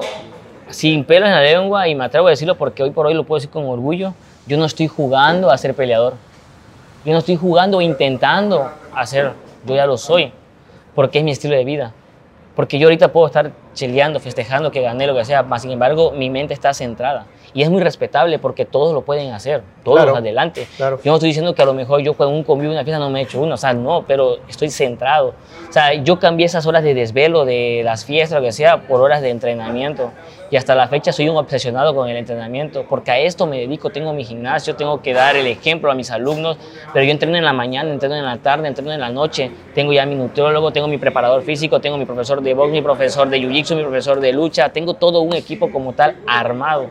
sin 0.70 1.04
pelos 1.04 1.28
en 1.28 1.34
la 1.36 1.42
lengua, 1.42 1.88
y 1.88 1.96
me 1.96 2.06
atrevo 2.06 2.28
a 2.28 2.30
decirlo 2.30 2.56
porque 2.56 2.84
hoy 2.84 2.92
por 2.92 3.08
hoy 3.08 3.16
lo 3.16 3.24
puedo 3.24 3.40
decir 3.40 3.50
con 3.50 3.66
orgullo, 3.66 4.14
yo 4.50 4.58
no 4.58 4.66
estoy 4.66 4.88
jugando 4.88 5.52
a 5.52 5.58
ser 5.60 5.76
peleador. 5.76 6.16
Yo 7.06 7.14
no 7.14 7.20
estoy 7.20 7.36
jugando 7.36 7.78
o 7.78 7.82
intentando 7.82 8.72
hacer, 8.96 9.34
yo 9.64 9.76
ya 9.76 9.86
lo 9.86 9.96
soy, 9.96 10.34
porque 10.96 11.20
es 11.20 11.24
mi 11.24 11.30
estilo 11.30 11.56
de 11.56 11.64
vida. 11.64 11.94
Porque 12.56 12.80
yo 12.80 12.88
ahorita 12.88 13.14
puedo 13.14 13.28
estar 13.28 13.52
cheleando, 13.76 14.20
festejando 14.20 14.72
que 14.72 14.82
gané 14.82 15.06
lo 15.06 15.16
que 15.16 15.24
sea, 15.24 15.44
mas 15.44 15.62
sin 15.62 15.72
embargo 15.72 16.12
mi 16.12 16.32
mente 16.32 16.56
está 16.56 16.74
centrada. 16.74 17.28
Y 17.54 17.64
es 17.64 17.70
muy 17.70 17.82
respetable 17.82 18.38
porque 18.40 18.66
todos 18.66 18.94
lo 18.94 19.02
pueden 19.02 19.32
hacer, 19.34 19.64
todos 19.84 19.98
Claro, 19.98 20.16
adelante. 20.18 20.68
claro. 20.78 21.00
Yo 21.04 21.12
no 21.12 21.16
estoy 21.16 21.30
diciendo 21.30 21.56
que 21.56 21.62
a 21.62 21.66
lo 21.66 21.74
mejor 21.74 22.02
yo 22.02 22.14
con 22.14 22.28
un 22.30 22.44
convivio, 22.44 22.72
una 22.72 22.84
fiesta 22.84 23.00
no 23.00 23.10
me 23.10 23.20
he 23.20 23.24
hecho 23.24 23.42
uno, 23.42 23.56
o 23.56 23.58
sea, 23.58 23.74
no, 23.74 24.04
pero 24.08 24.38
estoy 24.48 24.70
centrado. 24.70 25.34
O 25.68 25.72
sea, 25.74 25.94
yo 25.94 26.20
cambié 26.20 26.46
esas 26.46 26.66
horas 26.66 26.84
de 26.84 26.94
desvelo, 26.94 27.46
de 27.46 27.82
las 27.84 28.06
fiestas, 28.06 28.40
lo 28.40 28.46
que 28.46 28.52
sea, 28.52 28.82
por 28.88 29.02
horas 29.02 29.22
de 29.22 29.30
entrenamiento. 29.30 30.12
Y 30.52 30.56
hasta 30.58 30.74
la 30.74 30.88
fecha 30.88 31.12
soy 31.12 31.30
un 31.30 31.38
obsesionado 31.38 31.94
con 31.94 32.10
el 32.10 32.18
entrenamiento, 32.18 32.84
porque 32.90 33.12
a 33.12 33.20
esto 33.20 33.46
me 33.46 33.60
dedico, 33.60 33.92
tengo 33.92 34.14
mi 34.14 34.26
gimnasio, 34.26 34.76
tengo 34.76 35.00
que 35.02 35.14
dar 35.14 35.36
el 35.36 35.46
ejemplo 35.46 35.92
a 35.92 35.94
mis 35.96 36.10
alumnos, 36.10 36.58
pero 36.92 37.06
yo 37.06 37.12
entreno 37.12 37.38
en 37.38 37.46
la 37.46 37.54
mañana, 37.54 37.92
entreno 37.92 38.16
en 38.16 38.26
la 38.26 38.38
tarde, 38.38 38.68
entreno 38.68 38.92
en 38.92 39.00
la 39.00 39.10
noche, 39.10 39.52
tengo 39.76 39.94
ya 39.94 40.08
mi 40.08 40.16
nutriólogo, 40.16 40.72
tengo 40.72 40.88
mi 40.88 40.98
preparador 40.98 41.44
físico, 41.44 41.80
tengo 41.80 41.98
mi 42.00 42.06
profesor 42.06 42.42
de 42.42 42.54
box, 42.56 42.72
mi 42.72 42.82
profesor 42.82 43.30
de 43.30 43.38
jiu-jitsu, 43.40 43.76
mi 43.76 43.84
profesor 43.84 44.20
de 44.20 44.34
lucha, 44.34 44.70
tengo 44.70 44.96
todo 44.96 45.22
un 45.22 45.34
equipo 45.34 45.72
como 45.72 45.94
tal 45.94 46.16
armado. 46.28 46.90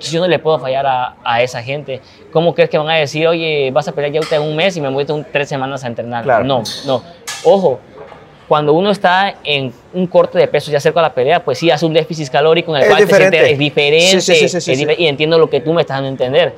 Yo 0.00 0.20
no 0.20 0.28
le 0.28 0.38
puedo 0.38 0.58
fallar 0.58 0.86
a, 0.86 1.16
a 1.24 1.42
esa 1.42 1.62
gente. 1.62 2.00
¿Cómo 2.32 2.54
crees 2.54 2.70
que 2.70 2.78
van 2.78 2.88
a 2.88 2.94
decir, 2.94 3.26
oye, 3.26 3.70
vas 3.72 3.88
a 3.88 3.92
pelear 3.92 4.12
ya 4.12 4.18
ahorita 4.20 4.36
en 4.36 4.42
un 4.42 4.54
mes 4.56 4.76
y 4.76 4.80
me 4.80 4.88
voy 4.90 5.04
un 5.08 5.26
tres 5.32 5.48
semanas 5.48 5.82
a 5.84 5.88
entrenar? 5.88 6.24
Claro. 6.24 6.44
No, 6.44 6.62
no. 6.86 7.02
Ojo, 7.44 7.80
cuando 8.46 8.72
uno 8.72 8.90
está 8.90 9.34
en 9.44 9.72
un 9.92 10.06
corte 10.06 10.38
de 10.38 10.46
peso 10.48 10.70
ya 10.70 10.80
cerca 10.80 11.00
de 11.00 11.08
la 11.08 11.14
pelea, 11.14 11.44
pues 11.44 11.58
sí 11.58 11.70
hace 11.70 11.84
un 11.84 11.92
déficit 11.92 12.28
calórico 12.30 12.70
en 12.74 12.82
el 12.82 12.82
Es 12.84 12.88
cual 12.94 13.06
te 13.08 13.14
sientes- 13.16 13.50
es 13.52 13.58
diferente. 13.58 14.20
Sí, 14.20 14.34
sí, 14.48 14.48
sí, 14.60 14.72
es 14.72 14.80
difer- 14.80 14.94
Y 14.98 15.06
entiendo 15.06 15.38
lo 15.38 15.50
que 15.50 15.60
tú 15.60 15.72
me 15.72 15.80
estás 15.82 15.96
dando 15.96 16.08
a 16.08 16.10
entender. 16.12 16.54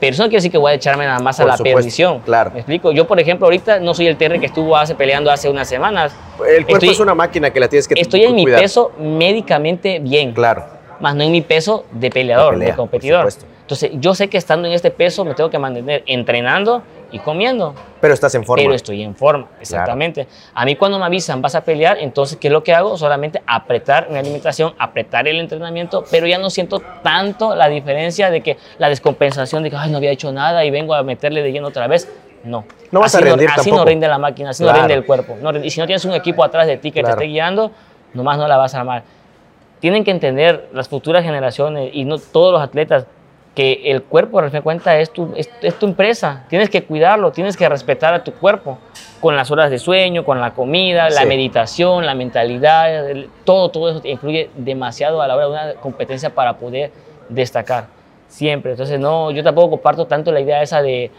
Pero 0.00 0.12
eso 0.12 0.22
no 0.24 0.28
quiere 0.28 0.38
decir 0.38 0.50
que 0.50 0.58
voy 0.58 0.72
a 0.72 0.74
echarme 0.74 1.06
nada 1.06 1.20
más 1.20 1.38
a 1.40 1.46
la 1.46 1.56
supuesto, 1.56 1.76
perdición. 1.78 2.18
claro. 2.20 2.50
¿Me 2.50 2.58
explico? 2.58 2.90
Yo, 2.92 3.06
por 3.06 3.18
ejemplo, 3.20 3.46
ahorita 3.46 3.78
no 3.78 3.94
soy 3.94 4.08
el 4.08 4.16
Terry 4.16 4.38
que 4.40 4.46
estuvo 4.46 4.76
hace, 4.76 4.94
peleando 4.96 5.30
hace 5.30 5.48
unas 5.48 5.68
semanas. 5.68 6.12
El 6.46 6.64
cuerpo 6.64 6.72
Estoy- 6.74 6.88
es 6.90 7.00
una 7.00 7.14
máquina 7.14 7.50
que 7.50 7.60
la 7.60 7.68
tienes 7.68 7.86
que 7.88 7.94
Estoy 7.98 8.24
en 8.24 8.34
mi 8.34 8.44
peso 8.44 8.90
médicamente 8.98 10.00
bien 10.00 10.32
Claro. 10.34 10.64
Más 11.04 11.14
no 11.14 11.22
en 11.22 11.32
mi 11.32 11.42
peso 11.42 11.84
de 11.92 12.08
peleador, 12.08 12.54
De 12.54 12.58
pelea, 12.60 12.72
de 12.72 12.76
competidor. 12.76 13.28
Entonces, 13.60 13.90
yo 13.94 14.14
sé 14.14 14.28
que 14.28 14.38
estando 14.38 14.66
en 14.66 14.72
este 14.74 14.90
peso 14.90 15.22
me 15.24 15.34
tengo 15.34 15.50
que 15.50 15.58
mantener 15.58 16.02
entrenando 16.06 16.82
y 17.12 17.18
comiendo, 17.18 17.74
Pero 18.00 18.14
estás 18.14 18.34
en 18.34 18.42
forma. 18.44 18.62
pero 18.62 18.74
estoy 18.74 19.02
en 19.02 19.14
forma, 19.14 19.48
exactamente. 19.60 20.26
A 20.54 20.64
mí 20.64 20.76
cuando 20.76 20.98
me 20.98 21.04
avisan 21.04 21.42
vas 21.42 21.54
a 21.54 21.60
pelear, 21.62 21.98
entonces, 21.98 22.38
¿qué 22.38 22.48
es 22.48 22.52
lo 22.52 22.64
que 22.64 22.72
hago? 22.72 22.96
Solamente 22.96 23.42
apretar 23.46 24.08
mi 24.10 24.16
alimentación, 24.18 24.74
apretar 24.78 25.28
el 25.28 25.38
entrenamiento, 25.40 26.04
pero 26.10 26.26
ya 26.26 26.38
no 26.38 26.48
siento 26.48 26.80
tanto 27.02 27.54
la 27.54 27.68
diferencia 27.68 28.30
de 28.30 28.40
que 28.40 28.56
la 28.78 28.88
descompensación 28.88 29.62
de 29.62 29.70
que, 29.70 29.76
ay, 29.76 29.90
no 29.90 29.98
había 29.98 30.10
hecho 30.10 30.32
nada 30.32 30.64
y 30.64 30.70
vengo 30.70 30.94
a 30.94 31.02
meterle 31.02 31.42
de 31.42 31.52
lleno 31.52 31.68
otra 31.68 31.86
vez. 31.86 32.08
No. 32.44 32.64
No 32.90 33.00
vas 33.00 33.14
así 33.14 33.22
a 33.22 33.26
rendir 33.30 33.48
no, 33.48 33.54
Así 33.54 33.64
tampoco. 33.70 33.76
no 33.84 33.84
rinde 33.90 34.08
la 34.08 34.18
máquina, 34.18 34.50
así 34.50 34.62
Claro. 34.62 34.78
no 34.78 34.84
rinde 34.84 34.94
el 34.94 35.04
cuerpo. 35.04 35.36
No 35.42 35.52
rinde- 35.52 35.66
y 35.66 35.70
si 35.70 35.80
no 35.80 35.86
tienes 35.86 36.04
un 36.06 36.12
equipo 36.14 36.42
atrás 36.42 36.66
de 36.66 36.78
ti 36.78 36.90
que 36.90 37.00
Claro. 37.00 37.16
te 37.16 37.24
esté 37.24 37.32
guiando, 37.32 37.70
nomás 38.14 38.38
no 38.38 38.48
la 38.48 38.56
vas 38.56 38.74
a 38.74 38.80
armar 38.80 39.02
tienen 39.84 40.02
que 40.02 40.10
entender 40.12 40.70
las 40.72 40.88
futuras 40.88 41.22
generaciones 41.22 41.90
y 41.92 42.06
no 42.06 42.16
todos 42.16 42.54
los 42.54 42.62
atletas 42.62 43.04
que 43.54 43.82
el 43.84 44.02
cuerpo, 44.02 44.38
al 44.38 44.46
fin 44.46 44.60
de 44.60 44.62
cuentas, 44.62 44.94
es 44.96 45.10
tu, 45.10 45.34
es, 45.36 45.50
es 45.60 45.78
tu 45.78 45.84
empresa. 45.84 46.46
Tienes 46.48 46.70
que 46.70 46.84
cuidarlo, 46.84 47.32
tienes 47.32 47.54
que 47.54 47.68
respetar 47.68 48.14
a 48.14 48.24
tu 48.24 48.32
cuerpo 48.32 48.78
con 49.20 49.36
las 49.36 49.50
horas 49.50 49.70
de 49.70 49.78
sueño, 49.78 50.24
con 50.24 50.40
la 50.40 50.54
comida, 50.54 51.10
la 51.10 51.26
meditación, 51.26 52.06
la 52.06 52.14
mentalidad, 52.14 53.10
el- 53.10 53.28
todo, 53.44 53.68
todo 53.68 53.90
eso 53.90 54.00
influye 54.08 54.48
demasiado 54.56 55.20
a 55.20 55.28
la 55.28 55.36
hora 55.36 55.44
de 55.44 55.50
una 55.52 55.74
competencia 55.82 56.30
para 56.30 56.54
poder 56.56 56.90
destacar. 57.28 57.88
Siempre. 58.26 58.70
Entonces, 58.70 58.98
no, 58.98 59.32
yo 59.32 59.44
tampoco 59.44 59.68
comparto 59.72 60.06
tanto 60.06 60.32
la 60.32 60.40
idea 60.40 60.62
esa 60.62 60.80
de 60.80 61.10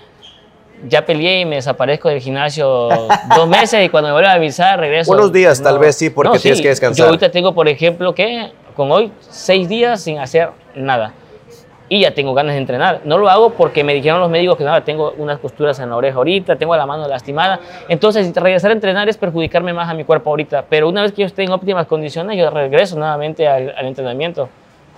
ya 0.87 1.05
peleé 1.05 1.41
y 1.41 1.45
me 1.45 1.55
desaparezco 1.55 2.09
del 2.09 2.19
gimnasio 2.19 2.89
dos 3.35 3.47
meses 3.47 3.85
y 3.85 3.89
cuando 3.89 4.09
me 4.09 4.13
vuelvan 4.13 4.31
a 4.31 4.35
avisar 4.35 4.79
regreso. 4.79 5.11
Unos 5.11 5.31
días, 5.31 5.61
tal 5.61 5.79
vez, 5.79 5.95
sí, 5.95 6.09
porque 6.09 6.39
tienes 6.39 6.61
que 6.61 6.69
descansar. 6.69 6.97
Yo 6.97 7.05
ahorita 7.05 7.31
tengo, 7.31 7.53
por 7.53 7.67
ejemplo, 7.67 8.13
que 8.13 8.51
con 8.75 8.91
hoy 8.91 9.11
seis 9.19 9.67
días 9.67 10.01
sin 10.01 10.19
hacer 10.19 10.49
nada. 10.75 11.13
Y 11.87 12.01
ya 12.01 12.15
tengo 12.15 12.33
ganas 12.33 12.53
de 12.55 12.59
entrenar. 12.59 13.01
No 13.05 13.19
lo 13.19 13.29
hago 13.29 13.51
porque 13.51 13.83
me 13.83 13.93
dijeron 13.93 14.19
los 14.19 14.29
médicos 14.29 14.57
que 14.57 14.63
nada, 14.63 14.83
tengo 14.83 15.13
unas 15.17 15.37
costuras 15.37 15.79
en 15.79 15.91
la 15.91 15.95
oreja 15.95 16.17
ahorita, 16.17 16.55
tengo 16.55 16.75
la 16.75 16.87
mano 16.87 17.07
lastimada. 17.07 17.59
Entonces, 17.87 18.33
regresar 18.35 18.71
a 18.71 18.73
entrenar 18.73 19.07
es 19.07 19.17
perjudicarme 19.17 19.71
más 19.71 19.87
a 19.87 19.93
mi 19.93 20.03
cuerpo 20.03 20.31
ahorita. 20.31 20.65
Pero 20.67 20.89
una 20.89 21.03
vez 21.03 21.11
que 21.11 21.21
yo 21.21 21.27
esté 21.27 21.43
en 21.43 21.51
óptimas 21.51 21.85
condiciones, 21.85 22.39
yo 22.39 22.49
regreso 22.49 22.97
nuevamente 22.97 23.47
al, 23.47 23.75
al 23.77 23.85
entrenamiento. 23.85 24.49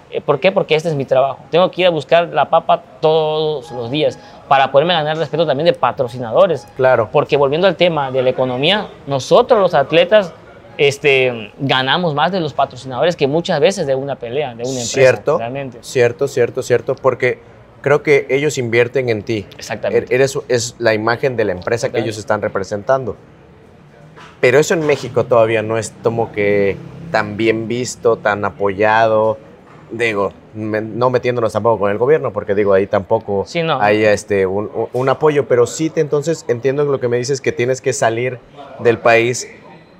Eh, 0.09 0.21
¿Por 0.21 0.39
qué? 0.39 0.51
Porque 0.51 0.75
este 0.75 0.87
es 0.89 0.95
mi 0.95 1.05
trabajo. 1.05 1.39
Tengo 1.51 1.69
que 1.69 1.81
ir 1.81 1.87
a 1.87 1.89
buscar 1.89 2.29
la 2.29 2.49
papa 2.49 2.81
todos 3.01 3.69
los 3.71 3.91
días 3.91 4.17
para 4.47 4.71
poderme 4.71 4.93
ganar 4.93 5.13
el 5.13 5.19
respeto 5.19 5.45
también 5.45 5.65
de 5.65 5.73
patrocinadores. 5.73 6.65
Claro. 6.77 7.09
Porque 7.11 7.35
volviendo 7.35 7.67
al 7.67 7.75
tema 7.75 8.09
de 8.11 8.21
la 8.21 8.29
economía, 8.29 8.87
nosotros 9.05 9.59
los 9.59 9.73
atletas 9.73 10.33
este, 10.77 11.51
ganamos 11.59 12.13
más 12.13 12.31
de 12.31 12.39
los 12.39 12.53
patrocinadores 12.53 13.15
que 13.15 13.27
muchas 13.27 13.59
veces 13.59 13.85
de 13.87 13.95
una 13.95 14.15
pelea, 14.15 14.49
de 14.49 14.63
una 14.63 14.69
empresa. 14.69 14.85
Cierto, 14.93 15.37
Realmente. 15.39 15.79
cierto, 15.81 16.27
cierto, 16.27 16.61
cierto, 16.63 16.95
porque 16.95 17.39
creo 17.81 18.03
que 18.03 18.27
ellos 18.29 18.57
invierten 18.57 19.09
en 19.09 19.23
ti. 19.23 19.45
Exactamente. 19.57 20.05
Er- 20.13 20.15
Eres, 20.15 20.37
es 20.47 20.75
la 20.79 20.93
imagen 20.93 21.35
de 21.35 21.45
la 21.45 21.51
empresa 21.51 21.89
que 21.89 21.99
ellos 21.99 22.17
están 22.17 22.41
representando. 22.41 23.17
Pero 24.39 24.59
eso 24.59 24.73
en 24.75 24.85
México 24.85 25.25
todavía 25.25 25.63
no 25.63 25.77
es 25.77 25.93
como 26.03 26.31
que 26.31 26.77
tan 27.11 27.37
bien 27.37 27.67
visto, 27.67 28.17
tan 28.17 28.45
apoyado. 28.45 29.37
Digo, 29.89 30.33
me- 30.53 30.81
no 30.81 31.09
metiéndonos 31.09 31.53
tampoco 31.53 31.79
con 31.79 31.91
el 31.91 31.97
gobierno, 31.97 32.33
porque 32.33 32.53
digo, 32.55 32.73
ahí 32.73 32.87
tampoco 32.87 33.45
Sí, 33.45 33.63
no. 33.63 33.79
hay 33.81 34.03
este, 34.03 34.45
un, 34.45 35.09
apoyo, 35.09 35.47
pero 35.47 35.65
sí, 35.65 35.89
te, 35.89 36.01
entonces 36.01 36.43
entiendo 36.49 36.83
lo 36.83 36.99
que 36.99 37.07
me 37.07 37.17
dices, 37.17 37.39
que 37.39 37.53
tienes 37.53 37.79
que 37.79 37.93
salir 37.93 38.39
del 38.79 38.97
país 38.99 39.47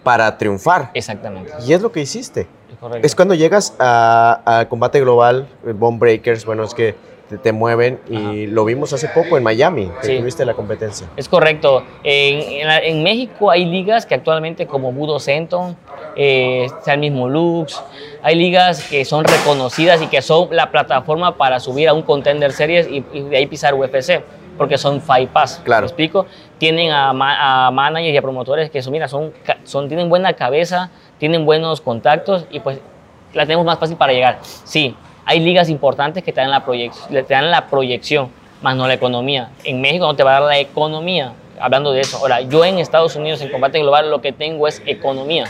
para 0.03 0.37
triunfar. 0.37 0.91
Exactamente. 0.93 1.53
Y 1.65 1.71
es 1.73 1.81
lo 1.81 1.91
que 1.91 2.01
hiciste. 2.01 2.47
Es 2.71 2.77
correcto. 2.79 3.05
Es 3.07 3.15
cuando 3.15 3.33
llegas 3.33 3.75
a, 3.79 4.41
a 4.59 4.67
combate 4.67 4.99
global, 4.99 5.47
el 5.65 5.73
Bomb 5.73 5.99
Breakers, 5.99 6.45
bueno, 6.45 6.63
es 6.63 6.73
que 6.73 6.95
te, 7.29 7.37
te 7.37 7.51
mueven 7.53 7.99
y 8.09 8.47
lo 8.47 8.63
vimos 8.65 8.91
hace 8.93 9.07
poco 9.09 9.37
en 9.37 9.43
Miami, 9.43 9.89
que 10.01 10.07
Sí. 10.07 10.17
tuviste 10.19 10.45
la 10.45 10.53
competencia. 10.53 11.07
Es 11.17 11.27
correcto. 11.29 11.83
En, 12.03 12.41
en 12.83 13.03
México 13.03 13.51
hay 13.51 13.65
ligas 13.65 14.05
que 14.05 14.15
actualmente 14.15 14.65
como 14.67 14.91
Budo 14.91 15.19
Centon, 15.19 15.75
eh, 16.17 16.65
está 16.65 16.93
el 16.95 16.99
mismo 16.99 17.29
Lux, 17.29 17.81
hay 18.23 18.35
ligas 18.35 18.83
que 18.89 19.05
son 19.05 19.23
reconocidas 19.23 20.01
y 20.01 20.07
que 20.07 20.21
son 20.21 20.49
la 20.51 20.71
plataforma 20.71 21.37
para 21.37 21.59
subir 21.59 21.87
a 21.87 21.93
un 21.93 22.01
Contender 22.01 22.51
Series 22.51 22.87
y, 22.89 23.05
y 23.13 23.21
de 23.21 23.37
ahí 23.37 23.45
pisar 23.45 23.73
UFC, 23.75 24.21
porque 24.57 24.77
son 24.77 24.99
Fight 24.99 25.29
Pass. 25.29 25.61
Claro. 25.63 25.83
¿Me 25.83 25.87
explico? 25.87 26.25
Tienen 26.57 26.91
a, 26.91 27.13
ma- 27.13 27.67
a 27.67 27.71
managers 27.71 28.13
y 28.13 28.17
a 28.17 28.21
promotores 28.21 28.69
que 28.71 28.81
son, 28.81 28.91
mira, 28.93 29.07
son, 29.07 29.31
son, 29.63 29.87
tienen 29.87 30.09
buena 30.09 30.33
cabeza, 30.33 30.89
tienen 31.19 31.45
buenos 31.45 31.79
contactos 31.81 32.45
y 32.49 32.59
pues 32.59 32.79
la 33.33 33.45
tenemos 33.45 33.65
más 33.65 33.77
fácil 33.77 33.95
para 33.95 34.13
llegar. 34.13 34.39
Sí, 34.41 34.95
hay 35.25 35.39
ligas 35.39 35.69
importantes 35.69 36.23
que 36.23 36.33
te 36.33 36.41
dan 36.41 36.49
la, 36.49 36.65
proyec- 36.65 37.07
te 37.09 37.33
dan 37.33 37.51
la 37.51 37.67
proyección, 37.67 38.29
más 38.63 38.75
no 38.75 38.87
la 38.87 38.95
economía. 38.95 39.51
En 39.63 39.79
México 39.81 40.07
no 40.07 40.15
te 40.15 40.23
va 40.23 40.31
a 40.37 40.39
dar 40.39 40.49
la 40.49 40.57
economía, 40.57 41.33
hablando 41.59 41.91
de 41.91 42.01
eso. 42.01 42.17
Ahora, 42.17 42.41
yo 42.41 42.65
en 42.65 42.79
Estados 42.79 43.15
Unidos, 43.15 43.39
en 43.41 43.49
combate 43.51 43.77
global, 43.79 44.09
lo 44.09 44.21
que 44.21 44.31
tengo 44.31 44.67
es 44.67 44.81
economía, 44.87 45.43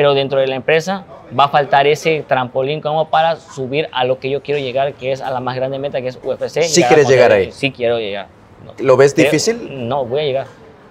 pero 0.00 0.14
dentro 0.14 0.40
de 0.40 0.46
la 0.46 0.54
empresa 0.54 1.04
va 1.38 1.44
a 1.44 1.48
faltar 1.50 1.86
ese 1.86 2.24
trampolín 2.26 2.80
como 2.80 3.10
para 3.10 3.36
subir 3.36 3.86
a 3.92 4.06
lo 4.06 4.18
que 4.18 4.30
yo 4.30 4.42
quiero 4.42 4.58
llegar, 4.58 4.94
que 4.94 5.12
es 5.12 5.20
a 5.20 5.30
la 5.30 5.40
más 5.40 5.56
grande 5.56 5.78
meta, 5.78 6.00
que 6.00 6.08
es 6.08 6.18
UFC. 6.24 6.62
¿Sí 6.62 6.82
quieres 6.84 7.06
llegar 7.06 7.32
ahí? 7.32 7.52
Sí 7.52 7.70
quiero 7.70 7.98
llegar. 7.98 8.28
¿Lo 8.78 8.96
ves 8.96 9.14
difícil? 9.14 9.86
No, 9.90 10.06
voy 10.06 10.20
a 10.20 10.24
llegar. 10.24 10.46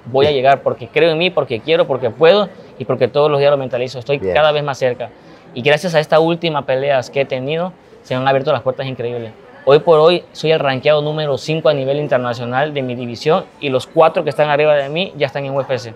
Voy 0.06 0.28
a 0.28 0.32
llegar 0.32 0.62
porque 0.62 0.90
creo 0.90 1.10
en 1.10 1.18
mí, 1.18 1.32
porque 1.32 1.60
quiero, 1.60 1.88
porque 1.88 2.12
puedo 2.12 2.50
y 2.78 2.86
porque 2.86 3.08
todos 3.08 3.32
los 3.32 3.40
días 3.40 3.50
lo 3.50 3.58
mentalizo. 3.58 3.98
Estoy 3.98 4.20
cada 4.20 4.52
vez 4.52 4.64
más 4.64 4.78
cerca. 4.78 5.10
Y 5.56 5.64
gracias 5.64 5.96
a 5.96 6.00
esta 6.00 6.20
última 6.20 6.68
peleas 6.68 7.10
que 7.10 7.22
he 7.22 7.26
tenido, 7.26 7.74
se 8.04 8.14
me 8.14 8.22
han 8.22 8.28
abierto 8.28 8.52
las 8.52 8.62
puertas 8.62 8.86
increíbles. 8.86 9.32
Hoy 9.66 9.80
por 9.80 9.98
hoy 9.98 10.24
soy 10.34 10.52
el 10.52 10.60
rankeado 10.60 11.02
número 11.02 11.36
5 11.40 11.68
a 11.68 11.74
nivel 11.74 11.98
internacional 11.98 12.76
de 12.76 12.84
mi 12.84 12.94
división 12.94 13.46
y 13.60 13.70
los 13.70 13.88
cuatro 13.88 14.24
que 14.24 14.30
están 14.30 14.50
arriba 14.50 14.76
de 14.76 14.88
mí 14.88 15.14
ya 15.18 15.26
están 15.26 15.46
en 15.46 15.58
UFC. 15.58 15.96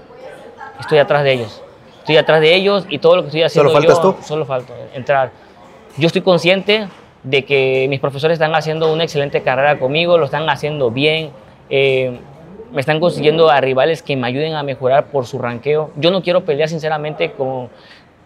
Estoy 0.80 0.98
atrás 0.98 1.24
de 1.24 1.34
ellos. 1.34 1.62
Estoy 2.04 2.18
atrás 2.18 2.42
de 2.42 2.54
ellos 2.54 2.86
y 2.90 3.00
todo 3.00 3.16
lo 3.16 3.22
que 3.22 3.28
estoy 3.28 3.44
haciendo 3.44 3.70
¿Solo 3.70 3.82
faltas 3.82 4.02
tú? 4.02 4.16
Solo 4.26 4.46
falta 4.46 4.74
entrar. 4.94 5.32
Yo 5.98 6.08
estoy 6.08 6.22
consciente 6.22 6.90
de 7.24 7.46
que 7.46 7.88
mis 7.90 8.02
profesores 8.02 8.36
están 8.36 8.54
haciendo 8.56 8.92
una 8.92 9.06
excelente 9.06 9.42
carrera 9.42 9.80
conmigo, 9.80 10.18
lo 10.18 10.26
están 10.26 10.50
haciendo 10.50 10.92
bien. 10.92 11.32
Eh, 11.70 12.20
me 12.74 12.82
están 12.82 13.00
consiguiendo 13.00 13.50
a 13.50 13.62
rivales 13.62 14.04
que 14.04 14.18
me 14.18 14.28
ayuden 14.28 14.56
a 14.56 14.64
mejorar 14.64 15.06
por 15.06 15.26
su 15.26 15.40
ranqueo. 15.40 15.92
Yo 15.96 16.12
no 16.12 16.22
quiero 16.22 16.44
pelear 16.44 16.68
sinceramente 16.68 17.32
con, 17.32 17.70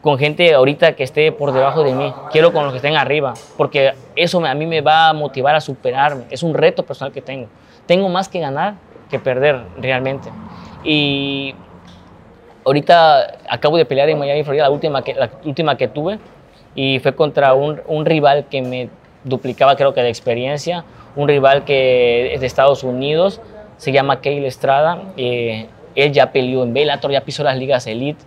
con 0.01 0.17
gente 0.17 0.55
ahorita 0.55 0.93
que 0.93 1.03
esté 1.03 1.31
por 1.31 1.51
debajo 1.51 1.83
de 1.83 1.93
mí, 1.93 2.11
quiero 2.31 2.51
con 2.51 2.63
los 2.63 2.73
que 2.73 2.77
estén 2.77 2.95
arriba, 2.95 3.35
porque 3.57 3.93
eso 4.15 4.43
a 4.43 4.55
mí 4.55 4.65
me 4.65 4.81
va 4.81 5.09
a 5.09 5.13
motivar 5.13 5.53
a 5.53 5.61
superarme, 5.61 6.23
es 6.31 6.41
un 6.41 6.55
reto 6.55 6.83
personal 6.83 7.13
que 7.13 7.21
tengo. 7.21 7.47
Tengo 7.85 8.09
más 8.09 8.27
que 8.27 8.39
ganar 8.39 8.75
que 9.09 9.19
perder 9.19 9.61
realmente. 9.77 10.29
Y 10.83 11.53
ahorita 12.67 13.37
acabo 13.49 13.77
de 13.77 13.85
pelear 13.85 14.09
en 14.09 14.19
Miami, 14.19 14.43
Florida, 14.43 14.63
la 14.63 14.69
última 14.69 15.01
que, 15.01 15.13
la 15.13 15.31
última 15.45 15.77
que 15.77 15.87
tuve, 15.87 16.19
y 16.75 16.99
fue 16.99 17.15
contra 17.15 17.53
un, 17.53 17.81
un 17.87 18.05
rival 18.05 18.45
que 18.49 18.61
me 18.61 18.89
duplicaba 19.23 19.75
creo 19.75 19.93
que 19.93 20.01
de 20.01 20.09
experiencia, 20.09 20.83
un 21.15 21.27
rival 21.27 21.63
que 21.63 22.33
es 22.33 22.41
de 22.41 22.45
Estados 22.45 22.83
Unidos, 22.83 23.41
se 23.77 23.91
llama 23.91 24.21
Kale 24.21 24.45
Estrada. 24.45 25.01
Eh, 25.17 25.67
él 25.95 26.11
ya 26.11 26.31
peleó 26.31 26.63
en 26.63 26.73
Bellator, 26.73 27.11
ya 27.11 27.21
pisó 27.21 27.43
las 27.43 27.57
ligas 27.57 27.87
Elite, 27.87 28.23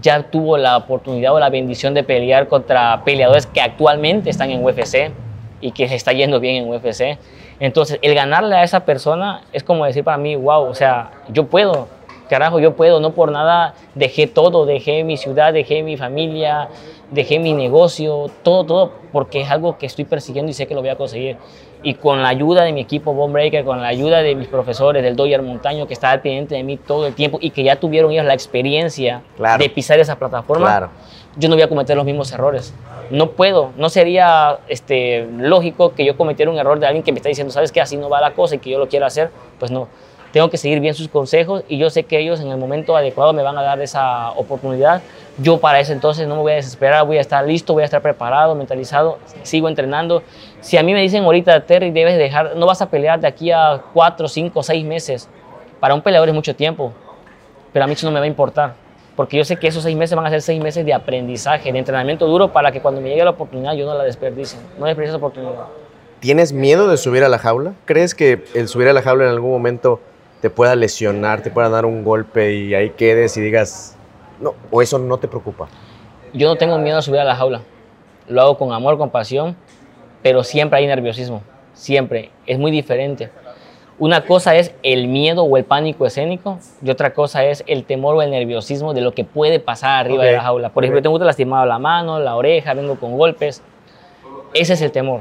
ya 0.00 0.22
tuvo 0.24 0.58
la 0.58 0.76
oportunidad 0.76 1.32
o 1.32 1.38
la 1.38 1.48
bendición 1.48 1.94
de 1.94 2.02
pelear 2.02 2.48
contra 2.48 3.02
peleadores 3.04 3.46
que 3.46 3.60
actualmente 3.60 4.28
están 4.28 4.50
en 4.50 4.62
UFC 4.64 5.12
y 5.60 5.72
que 5.72 5.88
se 5.88 5.94
está 5.94 6.12
yendo 6.12 6.40
bien 6.40 6.64
en 6.64 6.68
UFC. 6.68 7.18
Entonces, 7.60 7.98
el 8.02 8.14
ganarle 8.14 8.56
a 8.56 8.64
esa 8.64 8.84
persona 8.84 9.42
es 9.52 9.62
como 9.62 9.86
decir 9.86 10.04
para 10.04 10.18
mí, 10.18 10.34
wow, 10.36 10.64
o 10.64 10.74
sea, 10.74 11.12
yo 11.28 11.46
puedo, 11.46 11.88
carajo, 12.28 12.58
yo 12.58 12.74
puedo, 12.74 13.00
no 13.00 13.12
por 13.12 13.30
nada 13.30 13.74
dejé 13.94 14.26
todo, 14.26 14.66
dejé 14.66 15.04
mi 15.04 15.16
ciudad, 15.16 15.52
dejé 15.52 15.82
mi 15.82 15.96
familia, 15.96 16.68
dejé 17.10 17.38
mi 17.38 17.52
negocio, 17.52 18.30
todo, 18.42 18.64
todo, 18.64 18.92
porque 19.12 19.42
es 19.42 19.50
algo 19.50 19.78
que 19.78 19.86
estoy 19.86 20.04
persiguiendo 20.04 20.50
y 20.50 20.54
sé 20.54 20.66
que 20.66 20.74
lo 20.74 20.80
voy 20.80 20.90
a 20.90 20.96
conseguir. 20.96 21.36
Y 21.82 21.94
con 21.94 22.22
la 22.22 22.28
ayuda 22.28 22.64
de 22.64 22.72
mi 22.72 22.80
equipo 22.80 23.12
Bomb 23.12 23.34
Breaker, 23.34 23.64
con 23.64 23.82
la 23.82 23.88
ayuda 23.88 24.22
de 24.22 24.34
mis 24.34 24.48
profesores 24.48 25.02
del 25.02 25.16
Doyer 25.16 25.42
Montaño, 25.42 25.86
que 25.86 25.92
está 25.92 26.10
al 26.10 26.22
pendiente 26.22 26.54
de 26.54 26.62
mí 26.62 26.78
todo 26.78 27.06
el 27.06 27.14
tiempo 27.14 27.38
y 27.40 27.50
que 27.50 27.62
ya 27.62 27.76
tuvieron 27.76 28.10
ellos 28.10 28.24
la 28.24 28.32
experiencia 28.34 29.22
de 29.58 29.68
pisar 29.68 29.98
esa 29.98 30.18
plataforma, 30.18 30.90
yo 31.36 31.48
no 31.48 31.56
voy 31.56 31.62
a 31.62 31.68
cometer 31.68 31.96
los 31.96 32.06
mismos 32.06 32.32
errores. 32.32 32.72
No 33.10 33.32
puedo, 33.32 33.72
no 33.76 33.90
sería 33.90 34.60
este, 34.68 35.28
lógico 35.36 35.94
que 35.94 36.06
yo 36.06 36.16
cometiera 36.16 36.50
un 36.50 36.58
error 36.58 36.78
de 36.78 36.86
alguien 36.86 37.02
que 37.02 37.12
me 37.12 37.18
está 37.18 37.28
diciendo, 37.28 37.52
sabes 37.52 37.70
que 37.70 37.82
así 37.82 37.98
no 37.98 38.08
va 38.08 38.20
la 38.20 38.32
cosa 38.32 38.54
y 38.54 38.58
que 38.58 38.70
yo 38.70 38.78
lo 38.78 38.88
quiero 38.88 39.04
hacer, 39.04 39.30
pues 39.58 39.70
no. 39.70 39.88
Tengo 40.34 40.50
que 40.50 40.58
seguir 40.58 40.80
bien 40.80 40.92
sus 40.92 41.08
consejos 41.08 41.64
y 41.68 41.78
yo 41.78 41.88
sé 41.88 42.02
que 42.02 42.18
ellos 42.18 42.40
en 42.40 42.48
el 42.48 42.58
momento 42.58 42.94
adecuado 42.96 43.32
me 43.32 43.42
van 43.42 43.56
a 43.56 43.62
dar 43.62 43.80
esa 43.80 44.32
oportunidad 44.32 45.00
yo 45.38 45.58
para 45.58 45.80
ese 45.80 45.92
entonces 45.92 46.28
no 46.28 46.36
me 46.36 46.42
voy 46.42 46.52
a 46.52 46.56
desesperar, 46.56 47.04
voy 47.04 47.18
a 47.18 47.20
estar 47.20 47.44
listo, 47.44 47.72
voy 47.72 47.82
a 47.82 47.86
estar 47.86 48.00
preparado, 48.00 48.54
mentalizado, 48.54 49.18
sigo 49.42 49.68
entrenando. 49.68 50.22
Si 50.60 50.76
a 50.76 50.82
mí 50.82 50.92
me 50.92 51.00
dicen 51.00 51.24
ahorita, 51.24 51.66
Terry, 51.66 51.90
debes 51.90 52.16
dejar, 52.16 52.54
no 52.56 52.66
vas 52.66 52.80
a 52.82 52.88
pelear 52.88 53.20
de 53.20 53.26
aquí 53.26 53.50
a 53.50 53.82
cuatro, 53.92 54.28
cinco, 54.28 54.62
seis 54.62 54.84
meses, 54.84 55.28
para 55.80 55.94
un 55.94 56.02
peleador 56.02 56.28
es 56.28 56.34
mucho 56.34 56.54
tiempo, 56.54 56.92
pero 57.72 57.84
a 57.84 57.88
mí 57.88 57.94
eso 57.94 58.06
no 58.06 58.12
me 58.12 58.20
va 58.20 58.24
a 58.24 58.28
importar, 58.28 58.74
porque 59.16 59.36
yo 59.36 59.44
sé 59.44 59.56
que 59.56 59.66
esos 59.66 59.82
seis 59.82 59.96
meses 59.96 60.14
van 60.14 60.26
a 60.26 60.30
ser 60.30 60.40
seis 60.40 60.62
meses 60.62 60.86
de 60.86 60.94
aprendizaje, 60.94 61.72
de 61.72 61.78
entrenamiento 61.78 62.26
duro, 62.26 62.52
para 62.52 62.70
que 62.70 62.80
cuando 62.80 63.00
me 63.00 63.08
llegue 63.08 63.24
la 63.24 63.30
oportunidad 63.30 63.74
yo 63.74 63.86
no 63.86 63.94
la 63.94 64.04
desperdicie, 64.04 64.58
no 64.78 64.86
desperdicie 64.86 65.10
esa 65.10 65.18
oportunidad. 65.18 65.66
¿Tienes 66.20 66.52
miedo 66.52 66.88
de 66.88 66.96
subir 66.96 67.24
a 67.24 67.28
la 67.28 67.38
jaula? 67.38 67.74
¿Crees 67.86 68.14
que 68.14 68.44
el 68.54 68.68
subir 68.68 68.88
a 68.88 68.92
la 68.92 69.02
jaula 69.02 69.24
en 69.24 69.30
algún 69.30 69.50
momento 69.50 70.00
te 70.40 70.50
pueda 70.50 70.76
lesionar, 70.76 71.42
te 71.42 71.50
pueda 71.50 71.68
dar 71.68 71.86
un 71.86 72.04
golpe 72.04 72.54
y 72.54 72.74
ahí 72.74 72.90
quedes 72.90 73.36
y 73.36 73.40
digas, 73.40 73.96
no, 74.40 74.54
¿O 74.70 74.82
eso 74.82 74.98
no 74.98 75.18
te 75.18 75.28
preocupa? 75.28 75.68
Yo 76.32 76.48
no 76.48 76.56
tengo 76.56 76.78
miedo 76.78 76.98
a 76.98 77.02
subir 77.02 77.20
a 77.20 77.24
la 77.24 77.36
jaula. 77.36 77.62
Lo 78.28 78.42
hago 78.42 78.58
con 78.58 78.72
amor, 78.72 78.98
con 78.98 79.10
pasión, 79.10 79.56
pero 80.22 80.42
siempre 80.42 80.78
hay 80.78 80.86
nerviosismo. 80.86 81.42
Siempre. 81.72 82.30
Es 82.46 82.58
muy 82.58 82.70
diferente. 82.70 83.30
Una 83.98 84.24
cosa 84.24 84.56
es 84.56 84.74
el 84.82 85.06
miedo 85.06 85.44
o 85.44 85.56
el 85.56 85.64
pánico 85.64 86.04
escénico 86.04 86.58
y 86.82 86.90
otra 86.90 87.14
cosa 87.14 87.44
es 87.44 87.62
el 87.68 87.84
temor 87.84 88.16
o 88.16 88.22
el 88.22 88.30
nerviosismo 88.30 88.92
de 88.92 89.00
lo 89.00 89.12
que 89.12 89.22
puede 89.24 89.60
pasar 89.60 90.00
arriba 90.00 90.24
de 90.24 90.32
la 90.32 90.42
jaula. 90.42 90.70
Por 90.70 90.84
ejemplo, 90.84 91.00
tengo 91.00 91.18
lastimado 91.18 91.64
la 91.64 91.78
mano, 91.78 92.18
la 92.18 92.34
oreja, 92.34 92.74
vengo 92.74 92.98
con 92.98 93.16
golpes. 93.16 93.62
Ese 94.52 94.72
es 94.72 94.82
el 94.82 94.90
temor. 94.90 95.20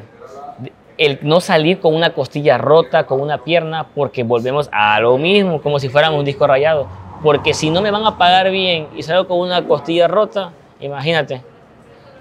El 0.97 1.19
no 1.21 1.41
salir 1.41 1.79
con 1.79 1.95
una 1.95 2.13
costilla 2.13 2.57
rota, 2.57 3.05
con 3.05 3.19
una 3.19 3.43
pierna, 3.43 3.87
porque 3.95 4.23
volvemos 4.23 4.69
a 4.71 4.99
lo 4.99 5.17
mismo, 5.17 5.61
como 5.61 5.79
si 5.79 5.89
fuéramos 5.89 6.19
un 6.19 6.25
disco 6.25 6.45
rayado. 6.45 6.87
Porque 7.23 7.53
si 7.53 7.69
no 7.69 7.81
me 7.81 7.89
van 7.89 8.05
a 8.05 8.17
pagar 8.17 8.51
bien 8.51 8.87
y 8.95 9.03
salgo 9.03 9.27
con 9.27 9.39
una 9.39 9.65
costilla 9.65 10.07
rota, 10.07 10.51
imagínate, 10.79 11.41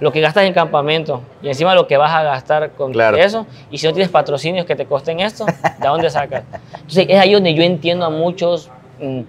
lo 0.02 0.10
que 0.10 0.20
gastas 0.20 0.46
en 0.46 0.52
campamento 0.52 1.22
y 1.42 1.48
encima 1.48 1.76
lo 1.76 1.86
que 1.86 1.96
vas 1.96 2.12
a 2.12 2.24
gastar 2.24 2.72
con 2.72 2.92
eso, 3.16 3.46
y 3.70 3.78
si 3.78 3.86
no 3.86 3.92
tienes 3.92 4.10
patrocinios 4.10 4.66
que 4.66 4.74
te 4.74 4.84
costen 4.84 5.20
esto, 5.20 5.46
¿de 5.46 5.86
dónde 5.86 6.10
sacas? 6.10 6.42
Entonces 6.74 7.06
es 7.08 7.18
ahí 7.20 7.32
donde 7.32 7.54
yo 7.54 7.62
entiendo 7.62 8.04
a 8.04 8.10
muchos 8.10 8.68
mm, 9.00 9.20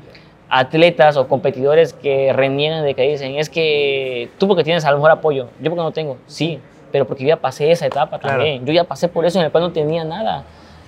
atletas 0.50 1.16
o 1.18 1.28
competidores 1.28 1.94
que 1.94 2.34
reniegan 2.34 2.84
de 2.84 2.96
que 2.96 3.04
dicen, 3.04 3.36
es 3.36 3.50
que 3.50 4.30
tú 4.40 4.48
porque 4.48 4.64
tienes 4.64 4.84
a 4.86 4.90
lo 4.90 4.98
mejor 4.98 5.12
apoyo, 5.12 5.50
yo 5.60 5.70
porque 5.70 5.84
no 5.84 5.92
tengo, 5.92 6.18
sí, 6.26 6.60
pero 6.94 7.08
porque 7.08 7.24
yo 7.24 7.30
ya 7.30 7.38
pasé 7.38 7.72
esa 7.72 7.88
etapa 7.88 8.20
también, 8.20 8.64
yo 8.68 8.72
ya 8.72 8.84
pasé 8.84 9.08
por 9.08 9.26
eso 9.26 9.40
en 9.40 9.46
el 9.46 9.52
cual 9.52 9.64
no 9.64 9.72
tenía 9.72 10.04
nada, 10.04 10.44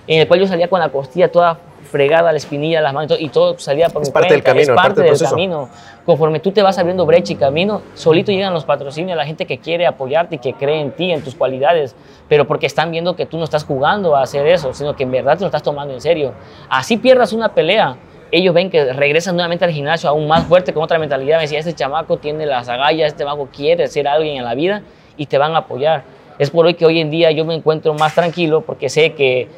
en 0.06 0.20
el 0.20 0.28
cual 0.28 0.38
yo 0.38 0.46
salía 0.46 0.68
con 0.68 0.78
la 0.78 0.88
costilla 0.88 1.32
toda 1.32 1.58
fregada 1.82 2.30
la 2.30 2.38
espinilla, 2.38 2.80
las 2.80 2.94
manos 2.94 3.16
y 3.18 3.28
todo 3.28 3.58
salía 3.58 3.88
por 3.88 4.02
es 4.02 4.08
mi 4.08 4.12
parte 4.12 4.34
del 4.34 4.42
camino, 4.44 4.72
es 4.72 4.76
parte, 4.76 5.02
del, 5.02 5.18
camino. 5.18 5.68
Conforme 6.04 6.38
tú 6.38 6.52
te 6.52 6.62
vas 6.62 6.78
abriendo 6.78 7.04
brecha 7.06 7.32
y 7.32 7.36
camino, 7.36 7.82
solito 7.94 8.30
llegan 8.30 8.54
los 8.54 8.64
patrocinios, 8.64 9.16
la 9.16 9.26
gente 9.26 9.46
que 9.46 9.58
quiere 9.58 9.84
apoyarte 9.84 10.36
y 10.36 10.38
que 10.38 10.52
cree 10.54 10.80
en 10.80 10.92
ti, 10.92 11.10
en 11.10 11.24
tus 11.24 11.34
cualidades, 11.34 11.96
pero 12.28 12.46
porque 12.46 12.66
están 12.66 12.92
viendo 12.92 13.16
que 13.16 13.26
tú 13.26 13.36
no 13.36 13.42
estás 13.42 13.64
jugando 13.64 14.14
a 14.14 14.22
hacer 14.22 14.46
eso, 14.46 14.72
sino 14.74 14.94
que 14.94 15.02
en 15.02 15.10
verdad 15.10 15.34
te 15.34 15.40
lo 15.40 15.46
estás 15.46 15.64
tomando 15.64 15.92
en 15.92 16.00
serio. 16.00 16.34
Así 16.68 16.98
pierdas 16.98 17.32
una 17.32 17.52
pelea, 17.52 17.96
ellos 18.30 18.54
ven 18.54 18.70
que 18.70 18.92
regresas 18.92 19.34
nuevamente 19.34 19.64
al 19.64 19.72
gimnasio 19.72 20.08
aún 20.08 20.28
más 20.28 20.44
fuerte 20.44 20.72
con 20.72 20.84
otra 20.84 21.00
mentalidad. 21.00 21.38
Me 21.38 21.42
decía, 21.42 21.58
este 21.58 21.72
chamaco 21.72 22.16
tiene 22.18 22.46
las 22.46 22.68
agallas, 22.68 23.08
este 23.08 23.24
chamaco 23.24 23.48
quiere 23.52 23.88
ser 23.88 24.06
alguien 24.06 24.36
en 24.36 24.44
la 24.44 24.54
vida 24.54 24.82
y 25.16 25.26
te 25.26 25.38
van 25.38 25.54
a 25.54 25.58
apoyar. 25.58 26.04
Es 26.38 26.50
por 26.50 26.66
hoy 26.66 26.74
que 26.74 26.84
hoy 26.84 27.00
en 27.00 27.10
día 27.10 27.30
yo 27.30 27.44
me 27.44 27.54
encuentro 27.54 27.94
más 27.94 28.14
tranquilo 28.14 28.60
porque 28.60 28.88
sé 28.88 29.14
que 29.14 29.48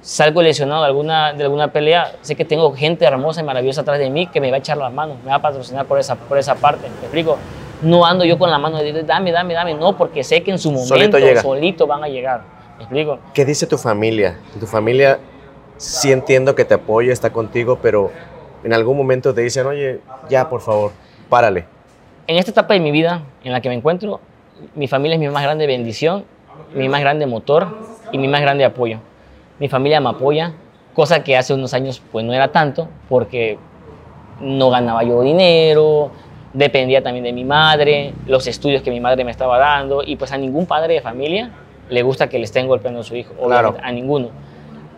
salgo 0.00 0.42
lesionado 0.42 0.82
de 0.82 0.88
alguna, 0.88 1.32
de 1.32 1.44
alguna 1.44 1.72
pelea, 1.72 2.16
sé 2.22 2.34
que 2.34 2.44
tengo 2.44 2.74
gente 2.74 3.04
hermosa 3.04 3.40
y 3.40 3.44
maravillosa 3.44 3.82
atrás 3.82 3.98
de 3.98 4.10
mí 4.10 4.26
que 4.26 4.40
me 4.40 4.50
va 4.50 4.56
a 4.56 4.58
echar 4.58 4.76
la 4.76 4.90
mano, 4.90 5.16
me 5.22 5.30
va 5.30 5.36
a 5.36 5.42
patrocinar 5.42 5.86
por 5.86 5.98
esa, 5.98 6.16
por 6.16 6.38
esa 6.38 6.54
parte. 6.54 6.88
¿Me 6.88 7.02
explico? 7.02 7.38
No 7.82 8.04
ando 8.04 8.24
yo 8.24 8.38
con 8.38 8.50
la 8.50 8.58
mano 8.58 8.78
de 8.78 9.02
dame, 9.02 9.32
dame, 9.32 9.54
dame, 9.54 9.74
no, 9.74 9.96
porque 9.96 10.24
sé 10.24 10.42
que 10.42 10.50
en 10.50 10.58
su 10.58 10.70
momento 10.70 11.18
solito, 11.40 11.86
van 11.86 12.04
a 12.04 12.08
llegar. 12.08 12.42
¿Me 12.78 12.84
explico? 12.84 13.18
¿Qué 13.34 13.44
dice 13.44 13.66
tu 13.66 13.76
familia? 13.78 14.38
Tu 14.58 14.66
familia 14.66 15.18
sí 15.76 16.12
entiendo 16.12 16.54
que 16.54 16.64
te 16.64 16.74
apoya, 16.74 17.12
está 17.12 17.30
contigo, 17.30 17.78
pero 17.82 18.10
en 18.64 18.72
algún 18.72 18.96
momento 18.96 19.34
te 19.34 19.40
dicen, 19.42 19.66
oye, 19.66 20.00
ya, 20.28 20.48
por 20.48 20.60
favor, 20.60 20.92
párale. 21.28 21.66
En 22.26 22.36
esta 22.36 22.52
etapa 22.52 22.74
de 22.74 22.80
mi 22.80 22.92
vida 22.92 23.22
en 23.42 23.52
la 23.52 23.60
que 23.60 23.68
me 23.68 23.74
encuentro, 23.74 24.20
mi 24.74 24.88
familia 24.88 25.14
es 25.14 25.20
mi 25.20 25.28
más 25.28 25.42
grande 25.42 25.66
bendición, 25.66 26.24
mi 26.74 26.88
más 26.88 27.00
grande 27.00 27.26
motor 27.26 27.66
y 28.12 28.18
mi 28.18 28.28
más 28.28 28.40
grande 28.40 28.64
apoyo 28.64 28.98
mi 29.62 29.68
familia 29.68 30.00
me 30.00 30.08
apoya, 30.08 30.54
cosa 30.92 31.22
que 31.22 31.36
hace 31.36 31.54
unos 31.54 31.72
años 31.72 32.02
pues 32.10 32.24
no 32.24 32.32
era 32.32 32.48
tanto, 32.48 32.88
porque 33.08 33.58
no 34.40 34.70
ganaba 34.70 35.04
yo 35.04 35.22
dinero, 35.22 36.10
dependía 36.52 37.00
también 37.00 37.24
de 37.24 37.32
mi 37.32 37.44
madre, 37.44 38.12
los 38.26 38.48
estudios 38.48 38.82
que 38.82 38.90
mi 38.90 38.98
madre 38.98 39.24
me 39.24 39.30
estaba 39.30 39.58
dando, 39.58 40.02
y 40.04 40.16
pues 40.16 40.32
a 40.32 40.36
ningún 40.36 40.66
padre 40.66 40.94
de 40.94 41.00
familia 41.00 41.50
le 41.88 42.02
gusta 42.02 42.28
que 42.28 42.38
le 42.38 42.44
estén 42.44 42.66
golpeando 42.66 43.02
a 43.02 43.04
su 43.04 43.14
hijo, 43.14 43.34
claro. 43.34 43.76
a 43.80 43.92
ninguno. 43.92 44.30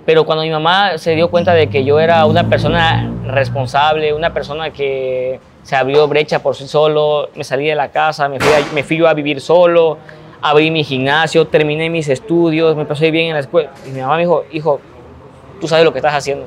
Pero 0.06 0.24
cuando 0.24 0.44
mi 0.44 0.50
mamá 0.50 0.96
se 0.96 1.14
dio 1.14 1.30
cuenta 1.30 1.52
de 1.52 1.68
que 1.68 1.84
yo 1.84 2.00
era 2.00 2.24
una 2.24 2.48
persona 2.48 3.12
responsable, 3.26 4.14
una 4.14 4.32
persona 4.32 4.70
que 4.70 5.40
se 5.64 5.74
abrió 5.74 6.06
brecha 6.06 6.40
por 6.40 6.54
sí 6.54 6.68
solo, 6.68 7.30
me 7.34 7.42
salí 7.42 7.66
de 7.66 7.74
la 7.74 7.88
casa, 7.90 8.28
me 8.28 8.38
fui, 8.38 8.48
me 8.74 8.84
fui 8.84 8.98
yo 8.98 9.08
a 9.08 9.14
vivir 9.14 9.40
solo, 9.40 9.98
abrí 10.42 10.70
mi 10.70 10.84
gimnasio, 10.84 11.46
terminé 11.46 11.88
mis 11.88 12.06
estudios, 12.08 12.76
me 12.76 12.84
pasé 12.84 13.10
bien 13.10 13.28
en 13.28 13.32
la 13.32 13.40
escuela. 13.40 13.70
Y 13.86 13.90
mi 13.90 14.00
mamá 14.00 14.16
me 14.16 14.20
dijo, 14.20 14.44
hijo, 14.52 14.78
tú 15.60 15.66
sabes 15.66 15.86
lo 15.86 15.92
que 15.92 15.98
estás 15.98 16.14
haciendo. 16.14 16.44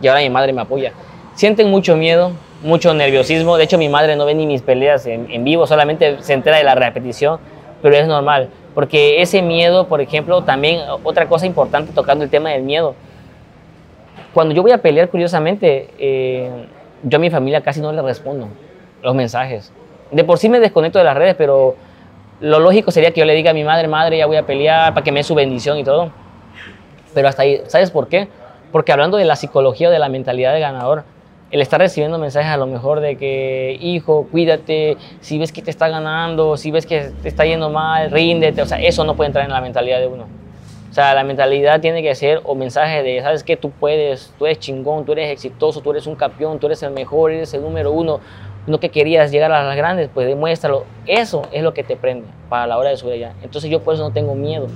Y 0.00 0.08
ahora 0.08 0.22
mi 0.22 0.30
madre 0.30 0.54
me 0.54 0.62
apoya. 0.62 0.92
Sienten 1.34 1.70
mucho 1.70 1.94
miedo, 1.94 2.32
mucho 2.62 2.94
nerviosismo. 2.94 3.58
De 3.58 3.64
hecho, 3.64 3.76
mi 3.76 3.90
madre 3.90 4.16
no 4.16 4.24
ve 4.24 4.34
ni 4.34 4.46
mis 4.46 4.62
peleas 4.62 5.04
en, 5.06 5.30
en 5.30 5.44
vivo, 5.44 5.66
solamente 5.66 6.22
se 6.22 6.32
entera 6.32 6.56
de 6.56 6.64
la 6.64 6.74
repetición, 6.74 7.38
pero 7.82 7.94
es 7.96 8.08
normal. 8.08 8.48
Porque 8.74 9.20
ese 9.20 9.42
miedo, 9.42 9.88
por 9.88 10.00
ejemplo, 10.00 10.42
también 10.42 10.80
otra 11.02 11.26
cosa 11.28 11.44
importante 11.44 11.92
tocando 11.92 12.24
el 12.24 12.30
tema 12.30 12.48
del 12.48 12.62
miedo. 12.62 12.94
Cuando 14.32 14.54
yo 14.54 14.62
voy 14.62 14.72
a 14.72 14.78
pelear, 14.78 15.10
curiosamente, 15.10 15.90
eh, 15.98 16.50
yo 17.04 17.16
a 17.16 17.20
mi 17.20 17.30
familia 17.30 17.60
casi 17.62 17.80
no 17.80 17.92
le 17.92 18.02
respondo 18.02 18.48
los 19.02 19.14
mensajes. 19.14 19.72
De 20.10 20.24
por 20.24 20.38
sí 20.38 20.48
me 20.48 20.60
desconecto 20.60 20.98
de 20.98 21.04
las 21.04 21.16
redes, 21.16 21.34
pero 21.36 21.76
lo 22.40 22.58
lógico 22.58 22.90
sería 22.90 23.12
que 23.12 23.20
yo 23.20 23.26
le 23.26 23.34
diga 23.34 23.50
a 23.50 23.54
mi 23.54 23.64
madre, 23.64 23.88
madre, 23.88 24.18
ya 24.18 24.26
voy 24.26 24.36
a 24.36 24.44
pelear 24.44 24.94
para 24.94 25.04
que 25.04 25.12
me 25.12 25.20
dé 25.20 25.24
su 25.24 25.34
bendición 25.34 25.78
y 25.78 25.84
todo. 25.84 26.10
Pero 27.14 27.28
hasta 27.28 27.42
ahí, 27.42 27.62
¿sabes 27.68 27.90
por 27.90 28.08
qué? 28.08 28.28
Porque 28.72 28.92
hablando 28.92 29.16
de 29.16 29.24
la 29.24 29.36
psicología 29.36 29.88
o 29.88 29.90
de 29.90 29.98
la 29.98 30.08
mentalidad 30.08 30.52
del 30.52 30.60
ganador, 30.60 31.04
el 31.50 31.60
estar 31.60 31.80
recibiendo 31.80 32.18
mensajes 32.18 32.50
a 32.50 32.56
lo 32.56 32.66
mejor 32.66 33.00
de 33.00 33.16
que, 33.16 33.78
hijo, 33.80 34.26
cuídate, 34.30 34.96
si 35.20 35.38
ves 35.38 35.52
que 35.52 35.62
te 35.62 35.70
está 35.70 35.88
ganando, 35.88 36.56
si 36.56 36.72
ves 36.72 36.84
que 36.84 37.12
te 37.22 37.28
está 37.28 37.44
yendo 37.44 37.70
mal, 37.70 38.10
ríndete, 38.10 38.60
o 38.62 38.66
sea, 38.66 38.80
eso 38.80 39.04
no 39.04 39.14
puede 39.14 39.28
entrar 39.28 39.44
en 39.44 39.52
la 39.52 39.60
mentalidad 39.60 40.00
de 40.00 40.08
uno. 40.08 40.43
O 40.94 40.96
sea, 40.96 41.12
la 41.12 41.24
mentalidad 41.24 41.80
tiene 41.80 42.04
que 42.04 42.14
ser 42.14 42.40
o 42.44 42.54
mensaje 42.54 43.02
de, 43.02 43.20
sabes 43.20 43.42
que 43.42 43.56
tú 43.56 43.70
puedes, 43.70 44.32
tú 44.38 44.46
eres 44.46 44.60
chingón, 44.60 45.04
tú 45.04 45.10
eres 45.10 45.28
exitoso, 45.28 45.80
tú 45.80 45.90
eres 45.90 46.06
un 46.06 46.14
campeón, 46.14 46.60
tú 46.60 46.66
eres 46.66 46.84
el 46.84 46.92
mejor, 46.92 47.32
eres 47.32 47.52
el 47.52 47.62
número 47.62 47.90
uno, 47.90 48.20
no 48.68 48.78
que 48.78 48.90
querías 48.90 49.32
llegar 49.32 49.50
a 49.50 49.64
las 49.64 49.76
grandes, 49.76 50.08
pues 50.14 50.28
demuéstralo. 50.28 50.84
Eso 51.04 51.42
es 51.50 51.64
lo 51.64 51.74
que 51.74 51.82
te 51.82 51.96
prende 51.96 52.28
para 52.48 52.68
la 52.68 52.78
hora 52.78 52.90
de 52.90 52.96
subir 52.96 53.14
allá. 53.14 53.32
Entonces 53.42 53.72
yo 53.72 53.82
por 53.82 53.94
eso 53.94 54.04
no 54.04 54.12
tengo 54.12 54.36
miedo. 54.36 54.68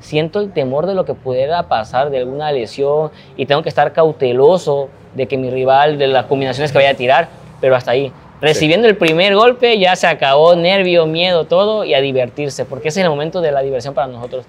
Siento 0.00 0.40
el 0.40 0.52
temor 0.52 0.86
de 0.86 0.96
lo 0.96 1.04
que 1.04 1.14
pudiera 1.14 1.62
pasar, 1.68 2.10
de 2.10 2.18
alguna 2.18 2.50
lesión, 2.50 3.12
y 3.36 3.46
tengo 3.46 3.62
que 3.62 3.68
estar 3.68 3.92
cauteloso 3.92 4.88
de 5.14 5.28
que 5.28 5.36
mi 5.36 5.50
rival, 5.50 5.98
de 5.98 6.08
las 6.08 6.26
combinaciones 6.26 6.72
que 6.72 6.78
vaya 6.78 6.90
a 6.90 6.94
tirar, 6.94 7.28
pero 7.60 7.76
hasta 7.76 7.92
ahí. 7.92 8.12
Recibiendo 8.40 8.88
el 8.88 8.96
primer 8.96 9.36
golpe 9.36 9.78
ya 9.78 9.94
se 9.94 10.08
acabó 10.08 10.56
nervio, 10.56 11.06
miedo, 11.06 11.44
todo, 11.44 11.84
y 11.84 11.94
a 11.94 12.00
divertirse, 12.00 12.64
porque 12.64 12.88
ese 12.88 12.98
es 12.98 13.04
el 13.04 13.10
momento 13.10 13.40
de 13.40 13.52
la 13.52 13.62
diversión 13.62 13.94
para 13.94 14.08
nosotros. 14.08 14.46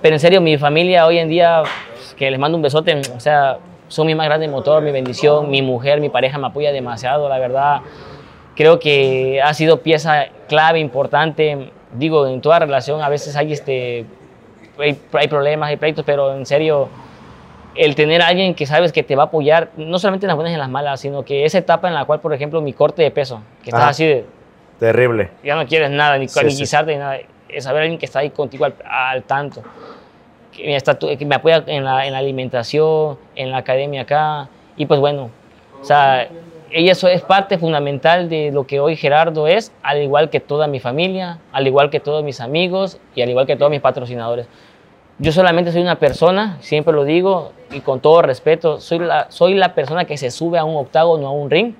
Pero 0.00 0.14
en 0.14 0.20
serio, 0.20 0.40
mi 0.40 0.56
familia 0.58 1.06
hoy 1.06 1.18
en 1.18 1.28
día, 1.28 1.62
que 2.16 2.30
les 2.30 2.38
mando 2.38 2.56
un 2.56 2.62
besote, 2.62 3.00
o 3.16 3.20
sea, 3.20 3.58
son 3.88 4.06
mi 4.06 4.14
más 4.14 4.26
grande 4.26 4.46
motor, 4.48 4.82
mi 4.82 4.92
bendición, 4.92 5.50
mi 5.50 5.62
mujer, 5.62 6.00
mi 6.00 6.08
pareja 6.08 6.38
me 6.38 6.46
apoya 6.46 6.72
demasiado, 6.72 7.28
la 7.28 7.38
verdad. 7.38 7.80
Creo 8.54 8.78
que 8.78 9.40
ha 9.42 9.54
sido 9.54 9.82
pieza 9.82 10.26
clave, 10.48 10.78
importante. 10.78 11.70
Digo, 11.92 12.26
en 12.26 12.40
toda 12.40 12.58
relación 12.58 13.00
a 13.02 13.08
veces 13.08 13.34
hay, 13.36 13.52
este, 13.52 14.04
hay, 14.78 14.98
hay 15.12 15.28
problemas, 15.28 15.68
hay 15.70 15.76
pleitos, 15.76 16.04
pero 16.04 16.34
en 16.34 16.44
serio, 16.44 16.88
el 17.74 17.94
tener 17.94 18.20
a 18.22 18.28
alguien 18.28 18.54
que 18.54 18.66
sabes 18.66 18.92
que 18.92 19.02
te 19.02 19.16
va 19.16 19.24
a 19.24 19.26
apoyar, 19.26 19.70
no 19.76 19.98
solamente 19.98 20.26
en 20.26 20.28
las 20.28 20.36
buenas 20.36 20.50
y 20.50 20.54
en 20.54 20.60
las 20.60 20.68
malas, 20.68 21.00
sino 21.00 21.24
que 21.24 21.44
esa 21.44 21.58
etapa 21.58 21.88
en 21.88 21.94
la 21.94 22.04
cual, 22.04 22.20
por 22.20 22.34
ejemplo, 22.34 22.60
mi 22.60 22.72
corte 22.72 23.02
de 23.02 23.10
peso, 23.10 23.40
que 23.62 23.70
estás 23.70 23.80
Ajá. 23.82 23.90
así 23.90 24.06
de, 24.06 24.24
Terrible. 24.80 25.30
ya 25.42 25.56
no 25.56 25.66
quieres 25.66 25.90
nada, 25.90 26.18
ni, 26.18 26.28
Sí, 26.28 26.40
ni 26.44 26.50
sí. 26.50 26.58
guisarte, 26.62 26.92
ni 26.92 26.98
nada. 26.98 27.18
Es 27.48 27.64
saber 27.64 27.82
alguien 27.82 27.98
que 27.98 28.06
está 28.06 28.20
ahí 28.20 28.30
contigo 28.30 28.64
al, 28.64 28.74
al 28.84 29.22
tanto, 29.22 29.62
que 30.52 30.64
me, 30.64 30.76
está, 30.76 30.98
que 30.98 31.24
me 31.24 31.34
apoya 31.34 31.64
en 31.66 31.84
la, 31.84 32.06
en 32.06 32.12
la 32.12 32.18
alimentación, 32.18 33.18
en 33.34 33.50
la 33.50 33.58
academia 33.58 34.02
acá. 34.02 34.48
Y 34.76 34.86
pues 34.86 35.00
bueno, 35.00 35.30
o 35.80 35.84
sea, 35.84 36.28
ella 36.70 36.92
eso 36.92 37.08
es 37.08 37.22
parte 37.22 37.58
fundamental 37.58 38.28
de 38.28 38.50
lo 38.52 38.66
que 38.66 38.80
hoy 38.80 38.96
Gerardo 38.96 39.46
es, 39.46 39.72
al 39.82 40.02
igual 40.02 40.30
que 40.30 40.40
toda 40.40 40.66
mi 40.66 40.80
familia, 40.80 41.38
al 41.52 41.66
igual 41.66 41.90
que 41.90 42.00
todos 42.00 42.22
mis 42.22 42.40
amigos 42.40 42.98
y 43.14 43.22
al 43.22 43.30
igual 43.30 43.46
que 43.46 43.56
todos 43.56 43.70
mis 43.70 43.80
patrocinadores. 43.80 44.46
Yo 45.18 45.32
solamente 45.32 45.72
soy 45.72 45.82
una 45.82 45.98
persona, 45.98 46.58
siempre 46.60 46.92
lo 46.92 47.04
digo 47.04 47.52
y 47.72 47.80
con 47.80 48.00
todo 48.00 48.22
respeto, 48.22 48.80
soy 48.80 49.00
la, 49.00 49.30
soy 49.30 49.54
la 49.54 49.74
persona 49.74 50.04
que 50.04 50.16
se 50.16 50.30
sube 50.30 50.58
a 50.58 50.64
un 50.64 50.76
octágono, 50.76 51.26
a 51.26 51.30
un 51.30 51.50
ring, 51.50 51.74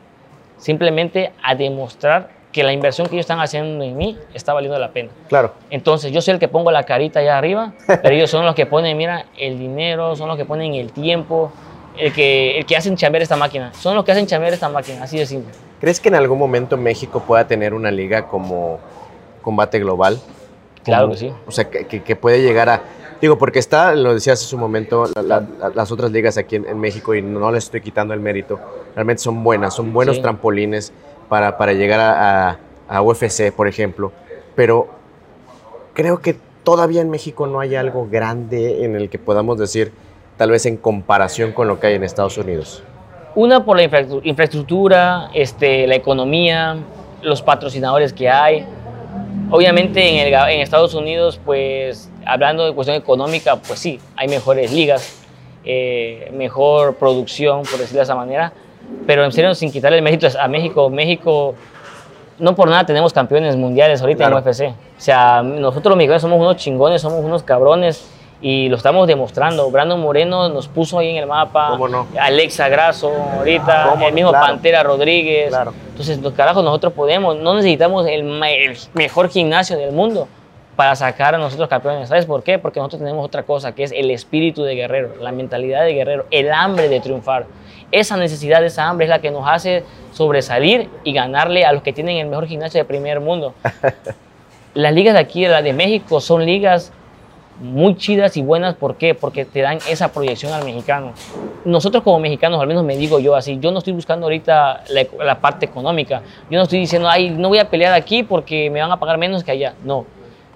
simplemente 0.57 1.33
a 1.43 1.55
demostrar 1.55 2.31
que 2.53 2.63
la 2.63 2.73
inversión 2.73 3.07
que 3.07 3.15
ellos 3.15 3.25
están 3.25 3.41
haciendo 3.41 3.85
en 3.85 3.97
mí 3.97 4.17
está 4.35 4.55
valiendo 4.55 4.79
la 4.79 4.91
pena. 4.91 5.11
Claro. 5.29 5.53
Entonces, 5.71 6.13
yo 6.13 6.21
soy 6.23 6.35
el 6.35 6.41
que 6.41 6.49
pongo 6.49 6.71
la 6.71 6.85
carita 6.85 7.21
allá 7.21 7.37
arriba, 7.39 7.73
pero 7.87 8.15
ellos 8.15 8.31
son 8.31 8.45
los 8.47 8.55
que 8.55 8.67
ponen, 8.67 8.97
mira, 8.97 9.27
el 9.37 9.59
dinero, 9.59 10.17
son 10.17 10.29
los 10.29 10.37
que 10.37 10.45
ponen 10.45 10.75
el 10.75 10.91
tiempo, 10.93 11.53
el 11.99 12.13
que, 12.13 12.59
el 12.59 12.65
que 12.67 12.77
hacen 12.77 12.97
chambear 12.97 13.23
esta 13.23 13.37
máquina. 13.37 13.73
Son 13.75 13.95
los 13.95 14.05
que 14.05 14.13
hacen 14.13 14.27
chambear 14.27 14.53
esta 14.55 14.69
máquina, 14.69 15.03
así 15.03 15.19
de 15.19 15.27
simple. 15.27 15.53
¿Crees 15.81 16.01
que 16.01 16.09
en 16.09 16.15
algún 16.15 16.39
momento 16.39 16.77
México 16.77 17.23
pueda 17.27 17.47
tener 17.47 17.75
una 17.75 17.91
liga 17.91 18.27
como 18.29 18.79
Combate 19.43 19.79
Global? 19.79 20.19
Claro 20.85 21.03
Como- 21.05 21.15
que 21.15 21.19
sí. 21.21 21.33
O 21.47 21.51
sea, 21.51 21.69
que, 21.69 22.03
que- 22.03 22.17
puede 22.17 22.41
llegar 22.43 22.69
a... 22.69 22.83
Digo, 23.21 23.37
porque 23.37 23.59
está, 23.59 23.95
lo 23.97 24.15
decías 24.15 24.43
hace 24.43 24.55
un 24.55 24.61
momento, 24.61 25.05
la- 25.17 25.23
la- 25.23 25.41
la- 25.59 25.69
las 25.75 25.91
otras 25.93 26.11
ligas 26.13 26.39
aquí 26.39 26.57
en, 26.57 26.67
en 26.67 26.79
México, 26.79 27.15
y 27.15 27.21
no 27.23 27.51
les 27.51 27.65
estoy 27.65 27.81
quitando 27.81 28.15
el 28.15 28.21
mérito, 28.21 28.59
realmente 28.95 29.23
son 29.23 29.43
buenas, 29.43 29.75
son 29.75 29.93
buenos 29.93 30.17
Sí. 30.17 30.23
trampolines 30.23 30.93
para, 31.29 31.57
para 31.59 31.73
llegar 31.73 32.01
a, 32.01 32.59
a- 32.89 33.03
UFC, 33.03 33.53
por 33.53 33.69
ejemplo. 33.69 34.13
Pero 34.55 34.89
creo 35.95 36.19
que 36.21 36.37
todavía 36.65 37.01
en 37.01 37.11
México 37.11 37.47
no 37.47 37.61
hay 37.61 37.75
algo 37.77 38.09
grande 38.11 38.85
en 38.85 38.97
el 38.97 39.09
que 39.09 39.19
podamos 39.19 39.59
decir, 39.59 39.93
tal 40.37 40.51
vez 40.51 40.67
en 40.67 40.77
comparación 40.77 41.53
con 41.53 41.69
lo 41.69 41.81
que 41.81 41.89
hay 41.89 41.95
en 41.95 42.05
Estados 42.05 42.37
Unidos. 42.39 42.83
Una 43.35 43.65
por 43.65 43.77
la 43.77 43.85
infra- 43.85 44.07
infraestructura, 44.25 45.31
este, 45.35 45.87
la 45.87 45.95
economía, 45.95 46.77
los 47.23 47.43
patrocinadores 47.43 48.13
que 48.13 48.29
hay. 48.29 48.67
Obviamente 49.51 50.01
en, 50.09 50.27
el 50.27 50.35
en 50.35 50.61
Estados 50.61 50.95
Unidos, 50.95 51.41
pues 51.45 52.11
hablando 52.27 52.67
de 52.67 52.75
cuestión 52.75 52.97
económica, 52.97 53.57
pues 53.57 53.79
sí, 53.79 53.99
hay 54.17 54.29
mejores 54.29 54.73
ligas, 54.73 55.25
eh, 55.65 56.31
mejor 56.35 56.97
producción, 56.97 57.63
por 57.63 57.79
decirlo 57.79 57.99
de 57.99 58.05
esa 58.05 58.15
manera. 58.15 58.53
Pero 59.07 59.25
en 59.25 59.33
serio, 59.33 59.55
sin 59.55 59.71
quitarle 59.73 59.99
el 59.99 60.03
mérito 60.05 60.27
a 60.39 60.49
México, 60.49 60.91
México, 60.91 61.55
no 62.39 62.55
por 62.55 62.69
nada 62.69 62.85
tenemos 62.87 63.13
campeones 63.13 63.57
mundiales 63.57 64.01
ahorita 64.01 64.27
Claro. 64.29 64.39
en 64.39 64.45
UFC. 64.45 64.69
O 64.71 65.01
sea, 65.01 65.43
nosotros 65.43 65.91
los 65.91 65.97
mexicanos 65.97 66.23
somos 66.23 66.39
unos 66.41 66.57
chingones, 66.57 67.01
somos 67.03 67.25
unos 67.25 67.43
cabrones 67.43 68.09
y 68.41 68.69
lo 68.69 68.77
estamos 68.77 69.07
demostrando. 69.09 69.71
Brandon 69.71 70.01
Moreno 70.01 70.49
nos 70.49 70.69
puso 70.69 70.99
ahí 70.99 71.11
en 71.11 71.17
el 71.17 71.27
mapa. 71.27 71.71
¿Cómo 71.71 71.89
no? 71.89 72.07
Alexa 72.21 72.69
Grasso, 72.69 73.11
ahorita, 73.39 73.89
¿Cómo 73.91 74.07
el 74.07 74.13
mismo 74.15 74.31
Claro. 74.31 74.47
Pantera 74.47 74.83
Rodríguez. 74.83 75.49
Claro. 75.49 75.73
Entonces, 75.91 76.21
los 76.21 76.33
carajos, 76.35 76.63
nosotros 76.63 76.93
podemos, 76.93 77.37
no 77.37 77.55
necesitamos 77.55 78.07
el, 78.07 78.21
el 78.43 78.77
mejor 78.95 79.29
gimnasio 79.29 79.77
del 79.77 79.93
mundo 79.93 80.29
para 80.79 80.95
sacar 80.95 81.35
a 81.35 81.39
nosotros 81.39 81.69
campeones. 81.69 82.09
¿Sabes 82.09 82.25
por 82.25 82.45
qué? 82.45 82.57
Porque 82.57 82.79
nosotros 82.79 83.01
tenemos 83.01 83.27
otra 83.27 83.43
cosa, 83.43 83.75
que 83.75 83.83
es 83.83 83.91
el 83.91 84.13
espíritu 84.13 84.63
de 84.63 84.77
guerrero, 84.77 85.17
la 85.21 85.33
mentalidad 85.33 85.85
de 85.85 85.93
guerrero, 85.93 86.27
el 86.31 86.53
hambre 86.53 86.89
de 86.89 87.01
triunfar. 87.01 87.47
Esa 87.91 88.17
necesidad, 88.17 88.65
esa 88.65 88.89
hambre 88.89 89.07
es 89.07 89.11
la 89.11 89.19
que 89.19 89.33
nos 89.33 89.43
hace 89.49 89.83
sobresalir 90.13 90.89
y 91.03 91.13
ganarle 91.13 91.65
a 91.65 91.73
los 91.73 91.83
que 91.83 91.93
tienen 91.93 92.19
el 92.19 92.29
mejor 92.29 92.47
gimnasio 92.47 92.79
de 92.79 92.85
primer 92.85 93.19
mundo. 93.19 93.55
Las 94.75 94.95
ligas 94.95 95.15
de 95.15 95.21
aquí, 95.21 95.45
las 95.49 95.65
de 95.65 95.73
México, 95.73 96.21
son 96.21 96.47
ligas 96.47 96.93
muy 97.59 97.97
chidas 97.97 98.37
y 98.37 98.43
buenas. 98.43 98.77
¿Por 98.77 98.95
qué? 98.95 99.17
Porque 99.17 99.45
te 99.45 99.63
dan 99.63 99.79
esa 99.89 100.13
proyección 100.13 100.53
al 100.53 100.65
mexicano. 100.65 101.13
Nosotros 101.65 102.05
como 102.05 102.21
mexicanos, 102.21 102.61
al 102.61 102.69
menos 102.69 102.85
me 102.85 102.97
digo 102.97 103.19
yo 103.19 103.35
así, 103.35 103.59
yo 103.59 103.73
no 103.73 103.79
estoy 103.79 103.95
buscando 103.95 104.27
ahorita 104.27 104.85
la, 104.91 105.07
la 105.25 105.41
parte 105.41 105.67
económica. 105.67 106.23
Yo 106.49 106.59
no 106.59 106.65
estoy 106.65 106.79
diciendo, 106.79 107.09
ay, 107.09 107.31
no 107.31 107.49
voy 107.49 107.59
a 107.59 107.69
pelear 107.69 107.95
aquí 107.95 108.23
porque 108.23 108.71
me 108.71 108.81
van 108.81 108.93
a 108.93 109.01
pagar 109.01 109.19
menos 109.19 109.43
que 109.43 109.51
allá. 109.51 109.75
No. 109.83 110.07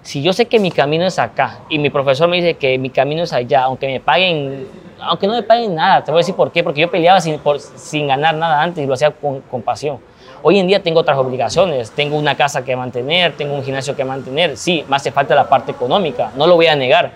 Si 0.02 0.20
yo 0.22 0.32
sé 0.32 0.46
que 0.46 0.58
mi 0.58 0.70
camino 0.72 1.06
es 1.06 1.18
acá 1.18 1.60
y 1.68 1.78
mi 1.78 1.88
profesor 1.90 2.28
me 2.28 2.36
dice 2.36 2.54
que 2.54 2.76
mi 2.78 2.90
camino 2.90 3.22
es 3.22 3.32
allá, 3.32 3.62
aunque 3.64 3.86
me 3.86 4.00
paguen, 4.00 4.66
aunque 5.00 5.26
no 5.28 5.34
me 5.34 5.42
paguen 5.44 5.74
nada, 5.76 6.02
te 6.02 6.10
voy 6.10 6.18
a 6.18 6.22
decir 6.22 6.34
por 6.34 6.50
qué, 6.50 6.64
porque 6.64 6.80
yo 6.80 6.90
peleaba 6.90 7.20
sin, 7.20 7.38
por- 7.38 7.60
sin 7.60 8.08
ganar 8.08 8.34
nada 8.34 8.60
antes 8.62 8.82
y 8.82 8.86
lo 8.86 8.94
hacía 8.94 9.12
con, 9.12 9.40
con 9.42 9.62
pasión. 9.62 9.98
Hoy 10.42 10.58
en 10.58 10.66
día 10.66 10.82
tengo 10.82 10.98
otras 11.00 11.16
obligaciones, 11.18 11.92
tengo 11.92 12.18
una 12.18 12.34
casa 12.36 12.64
que 12.64 12.74
mantener, 12.74 13.36
tengo 13.36 13.54
un 13.54 13.62
gimnasio 13.62 13.94
que 13.94 14.04
mantener, 14.04 14.56
sí, 14.56 14.84
me 14.88 14.96
hace 14.96 15.12
falta 15.12 15.36
la 15.36 15.48
parte 15.48 15.70
económica, 15.70 16.32
no 16.36 16.48
lo 16.48 16.56
voy 16.56 16.66
a 16.66 16.74
negar. 16.74 17.12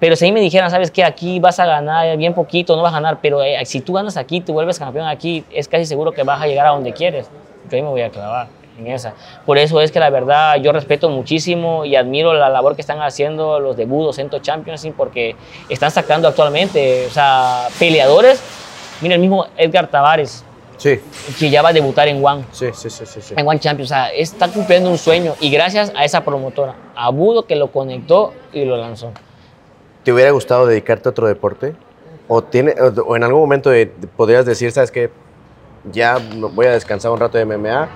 Pero 0.00 0.16
si 0.16 0.24
a 0.24 0.28
mí 0.28 0.32
me 0.32 0.40
dijeran, 0.40 0.70
sabes 0.72 0.90
que 0.90 1.04
aquí 1.04 1.38
vas 1.38 1.60
a 1.60 1.66
ganar 1.66 2.16
bien 2.16 2.34
poquito, 2.34 2.74
no 2.74 2.82
vas 2.82 2.92
a 2.92 2.96
ganar, 2.96 3.18
pero 3.22 3.42
eh, 3.44 3.64
si 3.64 3.80
tú 3.80 3.92
ganas 3.92 4.16
aquí, 4.16 4.40
te 4.40 4.50
vuelves 4.50 4.78
campeón 4.80 5.06
aquí, 5.06 5.44
es 5.52 5.68
casi 5.68 5.86
seguro 5.86 6.10
que 6.12 6.24
vas 6.24 6.42
a 6.42 6.46
llegar 6.48 6.66
a 6.66 6.70
donde 6.70 6.92
quieres. 6.92 7.30
Yo 7.70 7.76
ahí 7.76 7.82
me 7.82 7.88
voy 7.88 8.02
a 8.02 8.10
clavar 8.10 8.57
en 8.78 8.86
esa. 8.88 9.14
Por 9.44 9.58
eso 9.58 9.80
es 9.80 9.92
que 9.92 10.00
la 10.00 10.10
verdad 10.10 10.56
yo 10.56 10.72
respeto 10.72 11.10
muchísimo 11.10 11.84
y 11.84 11.96
admiro 11.96 12.32
la 12.34 12.48
labor 12.48 12.74
que 12.74 12.80
están 12.80 13.02
haciendo 13.02 13.60
los 13.60 13.76
de 13.76 13.84
Budo 13.86 14.12
Cento 14.12 14.38
Championship 14.38 14.94
porque 14.96 15.36
están 15.68 15.90
sacando 15.90 16.28
actualmente, 16.28 17.06
o 17.06 17.10
sea, 17.10 17.68
peleadores. 17.78 18.42
Mira, 19.00 19.14
el 19.14 19.20
mismo 19.20 19.46
Edgar 19.56 19.88
Tavares, 19.88 20.44
Sí, 20.78 21.00
que 21.40 21.50
ya 21.50 21.60
va 21.60 21.70
a 21.70 21.72
debutar 21.72 22.06
en 22.06 22.24
One 22.24 22.44
sí, 22.52 22.66
sí, 22.72 22.88
sí, 22.88 23.04
sí. 23.04 23.34
en 23.36 23.46
One 23.46 23.58
Champions. 23.58 23.90
O 23.90 23.94
sea, 23.94 24.08
está 24.10 24.48
cumpliendo 24.48 24.88
un 24.88 24.96
sueño 24.96 25.34
y 25.40 25.50
gracias 25.50 25.92
a 25.96 26.04
esa 26.04 26.24
promotora, 26.24 26.76
a 26.94 27.10
Budo 27.10 27.46
que 27.46 27.56
lo 27.56 27.72
conectó 27.72 28.32
y 28.52 28.64
lo 28.64 28.76
lanzó. 28.76 29.10
¿Te 30.04 30.12
hubiera 30.12 30.30
gustado 30.30 30.66
dedicarte 30.66 31.08
a 31.08 31.10
otro 31.10 31.26
deporte? 31.26 31.74
¿O, 32.28 32.42
tiene, 32.44 32.74
o, 32.80 33.16
en 33.16 33.24
algún 33.24 33.40
momento 33.40 33.70
podrías 34.16 34.46
decir, 34.46 34.70
sabes 34.70 34.92
qué, 34.92 35.10
ya 35.90 36.18
voy 36.36 36.66
a 36.66 36.70
descansar 36.70 37.10
un 37.10 37.18
rato 37.18 37.38
de 37.38 37.44
MMA, 37.44 37.88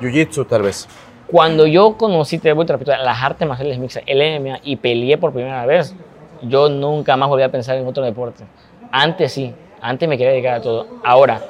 Jiu-Jitsu 0.00 0.46
tal 0.46 0.62
vez? 0.62 0.88
Cuando 1.26 1.66
yo 1.66 1.96
conocí, 1.96 2.38
te 2.38 2.52
voy 2.52 2.66
a 2.68 2.98
las 2.98 3.22
artes 3.22 3.48
marciales 3.48 3.78
mixtas, 3.78 4.04
el 4.06 4.40
MMA, 4.40 4.60
y 4.62 4.76
peleé 4.76 5.18
por 5.18 5.32
primera 5.32 5.66
vez, 5.66 5.94
yo 6.42 6.68
nunca 6.68 7.16
más 7.16 7.28
volví 7.28 7.42
a 7.42 7.50
pensar 7.50 7.76
en 7.76 7.86
otro 7.86 8.04
deporte. 8.04 8.44
Antes 8.92 9.32
sí, 9.32 9.52
antes 9.80 10.08
me 10.08 10.16
quería 10.16 10.32
dedicar 10.32 10.54
a 10.54 10.60
todo. 10.60 10.86
Ahora, 11.02 11.40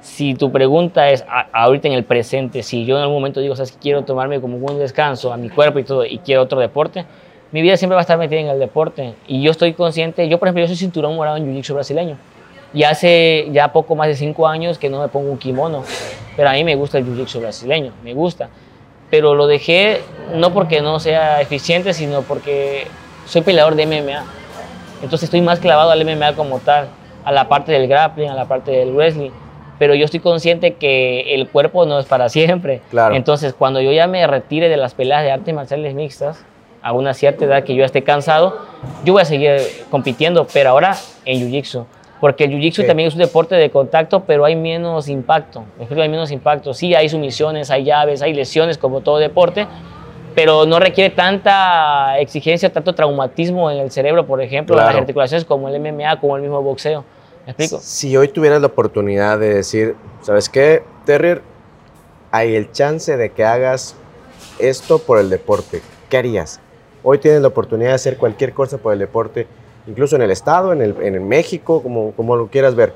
si 0.00 0.34
tu 0.34 0.52
pregunta 0.52 1.10
es 1.10 1.24
ahorita 1.52 1.88
en 1.88 1.94
el 1.94 2.04
presente, 2.04 2.62
si 2.62 2.84
yo 2.84 2.96
en 2.96 3.02
algún 3.02 3.16
momento 3.16 3.40
digo, 3.40 3.56
sabes, 3.56 3.72
quiero 3.80 4.02
tomarme 4.02 4.40
como 4.40 4.56
un 4.58 4.78
descanso 4.78 5.32
a 5.32 5.36
mi 5.36 5.48
cuerpo 5.48 5.78
y 5.78 5.84
todo 5.84 6.04
y 6.04 6.18
quiero 6.18 6.42
otro 6.42 6.60
deporte, 6.60 7.06
mi 7.52 7.62
vida 7.62 7.76
siempre 7.76 7.94
va 7.94 8.00
a 8.00 8.02
estar 8.02 8.18
metida 8.18 8.40
en 8.40 8.48
el 8.48 8.58
deporte. 8.58 9.14
Y 9.28 9.42
yo 9.42 9.50
estoy 9.50 9.74
consciente, 9.74 10.28
yo 10.28 10.38
por 10.38 10.48
ejemplo, 10.48 10.62
yo 10.62 10.66
soy 10.66 10.76
cinturón 10.76 11.14
morado 11.14 11.36
en 11.36 11.46
Jiu-Jitsu 11.46 11.74
brasileño. 11.74 12.16
Y 12.74 12.84
hace 12.84 13.48
ya 13.52 13.72
poco 13.72 13.94
más 13.94 14.08
de 14.08 14.14
cinco 14.14 14.46
años 14.46 14.78
que 14.78 14.88
no 14.88 15.00
me 15.00 15.08
pongo 15.08 15.30
un 15.30 15.38
kimono. 15.38 15.84
Pero 16.36 16.48
a 16.48 16.52
mí 16.52 16.64
me 16.64 16.74
gusta 16.74 16.98
el 16.98 17.06
Jiu-Jitsu 17.06 17.40
brasileño, 17.40 17.92
me 18.02 18.14
gusta. 18.14 18.48
Pero 19.10 19.34
lo 19.34 19.46
dejé 19.46 20.00
no 20.34 20.54
porque 20.54 20.80
no 20.80 20.98
sea 20.98 21.40
eficiente, 21.40 21.92
sino 21.92 22.22
porque 22.22 22.86
soy 23.26 23.42
peleador 23.42 23.74
de 23.74 23.86
MMA. 23.86 24.24
Entonces 25.02 25.24
estoy 25.24 25.42
más 25.42 25.58
clavado 25.58 25.90
al 25.90 26.04
MMA 26.04 26.34
como 26.34 26.60
tal, 26.60 26.88
a 27.24 27.32
la 27.32 27.48
parte 27.48 27.72
del 27.72 27.88
grappling, 27.88 28.30
a 28.30 28.34
la 28.34 28.46
parte 28.46 28.70
del 28.70 28.92
wrestling. 28.92 29.30
Pero 29.78 29.94
yo 29.94 30.04
estoy 30.04 30.20
consciente 30.20 30.74
que 30.74 31.34
el 31.34 31.48
cuerpo 31.48 31.84
no 31.84 31.98
es 31.98 32.06
para 32.06 32.28
siempre. 32.28 32.80
Claro. 32.90 33.14
Entonces, 33.16 33.52
cuando 33.52 33.80
yo 33.80 33.90
ya 33.92 34.06
me 34.06 34.26
retire 34.26 34.68
de 34.68 34.76
las 34.76 34.94
peleas 34.94 35.24
de 35.24 35.32
artes 35.32 35.52
marciales 35.52 35.94
mixtas, 35.94 36.44
a 36.82 36.92
una 36.92 37.14
cierta 37.14 37.44
edad 37.44 37.64
que 37.64 37.74
yo 37.74 37.84
esté 37.84 38.02
cansado, 38.02 38.58
yo 39.04 39.12
voy 39.12 39.22
a 39.22 39.24
seguir 39.24 39.60
compitiendo, 39.90 40.46
pero 40.52 40.70
ahora 40.70 40.96
en 41.24 41.40
Jiu-Jitsu. 41.40 41.84
Porque 42.22 42.44
el 42.44 42.52
Jiu-Jitsu 42.52 42.86
también 42.86 43.08
es 43.08 43.14
un 43.14 43.20
deporte 43.20 43.56
de 43.56 43.68
contacto, 43.68 44.22
pero 44.22 44.44
hay 44.44 44.54
menos 44.54 45.08
impacto. 45.08 45.64
Hay 45.80 46.08
menos 46.08 46.30
impacto. 46.30 46.72
Sí, 46.72 46.94
hay 46.94 47.08
sumisiones, 47.08 47.68
hay 47.68 47.82
llaves, 47.82 48.22
hay 48.22 48.32
lesiones, 48.32 48.78
como 48.78 49.00
todo 49.00 49.18
deporte, 49.18 49.66
pero 50.32 50.64
no 50.64 50.78
requiere 50.78 51.12
tanta 51.12 52.20
exigencia, 52.20 52.72
tanto 52.72 52.94
traumatismo 52.94 53.72
en 53.72 53.78
el 53.78 53.90
cerebro, 53.90 54.24
por 54.24 54.40
ejemplo, 54.40 54.78
en 54.78 54.86
las 54.86 54.94
articulaciones 54.94 55.44
como 55.44 55.68
el 55.68 55.80
MMA, 55.80 56.20
como 56.20 56.36
el 56.36 56.42
mismo 56.42 56.62
boxeo. 56.62 57.04
¿Me 57.44 57.54
explico? 57.54 57.80
Si 57.82 58.16
hoy 58.16 58.28
tuvieras 58.28 58.60
la 58.60 58.68
oportunidad 58.68 59.40
de 59.40 59.54
decir, 59.54 59.96
¿sabes 60.20 60.48
qué, 60.48 60.84
Terrier? 61.04 61.42
Hay 62.30 62.54
el 62.54 62.70
chance 62.70 63.16
de 63.16 63.32
que 63.32 63.44
hagas 63.44 63.96
esto 64.60 65.00
por 65.00 65.18
el 65.18 65.28
deporte. 65.28 65.82
¿Qué 66.08 66.18
harías? 66.18 66.60
Hoy 67.02 67.18
tienes 67.18 67.42
la 67.42 67.48
oportunidad 67.48 67.88
de 67.88 67.94
hacer 67.96 68.16
cualquier 68.16 68.52
cosa 68.52 68.78
por 68.78 68.92
el 68.92 69.00
deporte, 69.00 69.48
incluso 69.86 70.16
en 70.16 70.22
el 70.22 70.30
Estado, 70.30 70.72
en, 70.72 70.82
el, 70.82 70.96
en 71.00 71.28
México, 71.28 71.82
como, 71.82 72.12
como 72.12 72.36
lo 72.36 72.48
quieras 72.48 72.74
ver. 72.74 72.94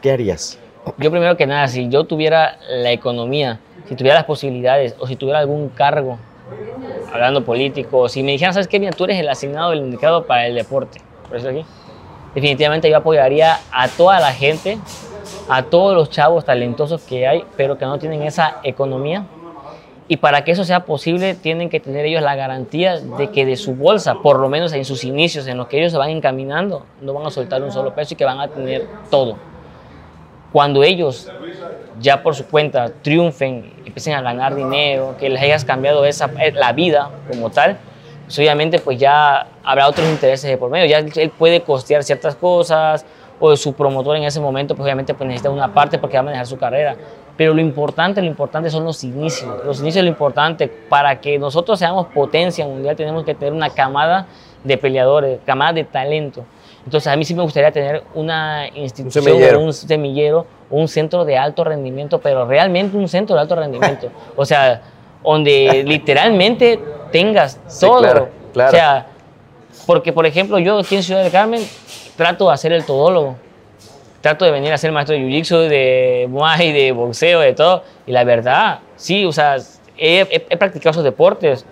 ¿Qué 0.00 0.12
harías? 0.12 0.58
Yo 0.98 1.10
primero 1.10 1.36
que 1.36 1.46
nada, 1.46 1.66
si 1.68 1.88
yo 1.88 2.04
tuviera 2.04 2.58
la 2.68 2.92
economía, 2.92 3.58
si 3.88 3.96
tuviera 3.96 4.16
las 4.16 4.24
posibilidades 4.24 4.94
o 4.98 5.06
si 5.06 5.16
tuviera 5.16 5.38
algún 5.38 5.68
cargo, 5.70 6.18
hablando 7.12 7.44
político, 7.44 8.08
si 8.08 8.22
me 8.22 8.32
dijeran, 8.32 8.52
¿sabes 8.52 8.68
qué? 8.68 8.78
Bien, 8.78 8.92
tú 8.92 9.04
eres 9.04 9.18
el 9.18 9.28
asignado, 9.28 9.72
el 9.72 9.78
indicado 9.78 10.26
para 10.26 10.46
el 10.46 10.54
deporte. 10.54 11.00
Por 11.28 11.38
eso 11.38 11.48
aquí. 11.48 11.64
Definitivamente 12.34 12.90
yo 12.90 12.96
apoyaría 12.96 13.58
a 13.72 13.88
toda 13.88 14.20
la 14.20 14.32
gente, 14.32 14.78
a 15.48 15.62
todos 15.62 15.94
los 15.94 16.10
chavos 16.10 16.44
talentosos 16.44 17.02
que 17.02 17.26
hay, 17.26 17.44
pero 17.56 17.78
que 17.78 17.84
no 17.84 17.98
tienen 17.98 18.22
esa 18.22 18.56
economía 18.64 19.24
y 20.06 20.18
para 20.18 20.44
que 20.44 20.52
eso 20.52 20.64
sea 20.64 20.80
posible, 20.84 21.34
tienen 21.34 21.70
que 21.70 21.80
tener 21.80 22.04
ellos 22.04 22.22
la 22.22 22.34
garantía 22.34 23.00
de 23.00 23.30
que 23.30 23.46
de 23.46 23.56
su 23.56 23.74
bolsa, 23.74 24.16
por 24.16 24.38
lo 24.38 24.50
menos 24.50 24.72
en 24.74 24.84
sus 24.84 25.02
inicios, 25.04 25.46
en 25.46 25.56
los 25.56 25.66
que 25.66 25.78
ellos 25.78 25.92
se 25.92 25.98
van 25.98 26.10
encaminando, 26.10 26.84
no 27.00 27.14
van 27.14 27.26
a 27.26 27.30
soltar 27.30 27.62
un 27.62 27.72
solo 27.72 27.94
peso 27.94 28.12
y 28.12 28.16
que 28.16 28.24
van 28.24 28.38
a 28.38 28.48
tener 28.48 28.86
todo. 29.10 29.36
Cuando 30.52 30.82
ellos 30.82 31.30
ya 32.00 32.22
por 32.22 32.34
su 32.34 32.46
cuenta 32.46 32.92
triunfen, 33.02 33.72
empiecen 33.84 34.14
a 34.14 34.20
ganar 34.20 34.54
dinero, 34.54 35.16
que 35.18 35.30
les 35.30 35.40
hayas 35.42 35.64
cambiado 35.64 36.04
esa, 36.04 36.30
eh, 36.38 36.52
la 36.52 36.72
vida 36.72 37.10
como 37.30 37.50
tal, 37.50 37.78
pues 38.24 38.38
obviamente 38.38 38.78
pues 38.78 38.98
ya 38.98 39.46
habrá 39.64 39.88
otros 39.88 40.06
intereses 40.08 40.48
de 40.50 40.58
por 40.58 40.70
medio. 40.70 40.86
Ya 40.86 40.98
él 40.98 41.30
puede 41.30 41.62
costear 41.62 42.04
ciertas 42.04 42.36
cosas, 42.36 43.06
o 43.40 43.56
su 43.56 43.72
promotor 43.72 44.16
en 44.16 44.24
ese 44.24 44.40
momento 44.40 44.74
pues 44.74 44.84
obviamente 44.84 45.14
pues 45.14 45.26
necesita 45.26 45.50
una 45.50 45.72
parte 45.72 45.98
porque 45.98 46.16
va 46.16 46.20
a 46.20 46.24
manejar 46.24 46.46
su 46.46 46.58
carrera. 46.58 46.96
Pero 47.36 47.52
lo 47.52 47.60
importante, 47.60 48.20
lo 48.20 48.28
importante 48.28 48.70
son 48.70 48.84
los 48.84 49.02
inicios. 49.02 49.64
Los 49.64 49.80
inicios 49.80 49.98
es 49.98 50.04
lo 50.04 50.10
importante. 50.10 50.68
Para 50.68 51.20
que 51.20 51.38
nosotros 51.38 51.78
seamos 51.78 52.06
potencia 52.06 52.64
mundial 52.64 52.94
tenemos 52.94 53.24
que 53.24 53.34
tener 53.34 53.52
una 53.52 53.70
camada 53.70 54.26
de 54.62 54.78
peleadores, 54.78 55.40
camada 55.44 55.72
de 55.72 55.84
talento. 55.84 56.44
Entonces 56.84 57.12
a 57.12 57.16
mí 57.16 57.24
sí 57.24 57.34
me 57.34 57.42
gustaría 57.42 57.72
tener 57.72 58.04
una 58.14 58.68
institución, 58.74 59.24
un 59.24 59.32
semillero, 59.32 59.60
un, 59.60 59.72
semillero, 59.72 60.46
un 60.70 60.88
centro 60.88 61.24
de 61.24 61.36
alto 61.36 61.64
rendimiento, 61.64 62.20
pero 62.20 62.46
realmente 62.46 62.96
un 62.96 63.08
centro 63.08 63.34
de 63.34 63.42
alto 63.42 63.56
rendimiento. 63.56 64.10
O 64.36 64.44
sea, 64.44 64.82
donde 65.22 65.84
literalmente 65.86 66.78
tengas 67.10 67.58
todo. 67.80 68.00
claro, 68.00 68.28
claro. 68.52 68.68
O 68.68 68.72
sea, 68.72 69.06
porque 69.86 70.12
por 70.12 70.26
ejemplo 70.26 70.58
yo 70.58 70.78
aquí 70.78 70.96
en 70.96 71.02
Ciudad 71.02 71.22
del 71.22 71.32
Carmen 71.32 71.62
trato 72.16 72.48
de 72.48 72.54
hacer 72.54 72.72
el 72.72 72.84
todólogo 72.84 73.36
trato 74.24 74.46
de 74.46 74.52
venir 74.52 74.72
a 74.72 74.78
ser 74.78 74.90
maestro 74.90 75.14
de 75.14 75.20
jiu-jitsu, 75.20 75.68
de 75.68 76.26
muay, 76.30 76.72
de 76.72 76.92
boxeo, 76.92 77.40
de 77.40 77.52
todo. 77.52 77.82
Y 78.06 78.12
la 78.12 78.24
verdad, 78.24 78.78
sí, 78.96 79.26
o 79.26 79.32
sea, 79.32 79.56
he, 79.98 80.24
practicado 80.56 80.92
esos 80.92 81.04
deportes. 81.04 81.66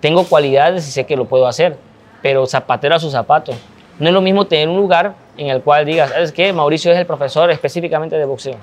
Tengo 0.00 0.24
cualidades 0.24 0.88
y 0.88 0.90
sé 0.90 1.06
que 1.06 1.16
lo 1.16 1.26
puedo 1.26 1.46
hacer, 1.46 1.76
pero 2.20 2.46
zapatero 2.46 2.96
a 2.96 2.98
su 2.98 3.12
zapato. 3.12 3.52
No 4.00 4.08
es 4.08 4.12
lo 4.12 4.20
mismo 4.20 4.44
tener 4.44 4.68
un 4.68 4.76
lugar 4.76 5.14
en 5.36 5.50
el 5.50 5.62
cual 5.62 5.86
digas, 5.86 6.10
¿sabes 6.10 6.32
qué? 6.32 6.52
Mauricio 6.52 6.90
es 6.90 6.98
el 6.98 7.06
profesor 7.06 7.48
específicamente 7.52 8.18
de 8.18 8.24
boxeo. 8.24 8.56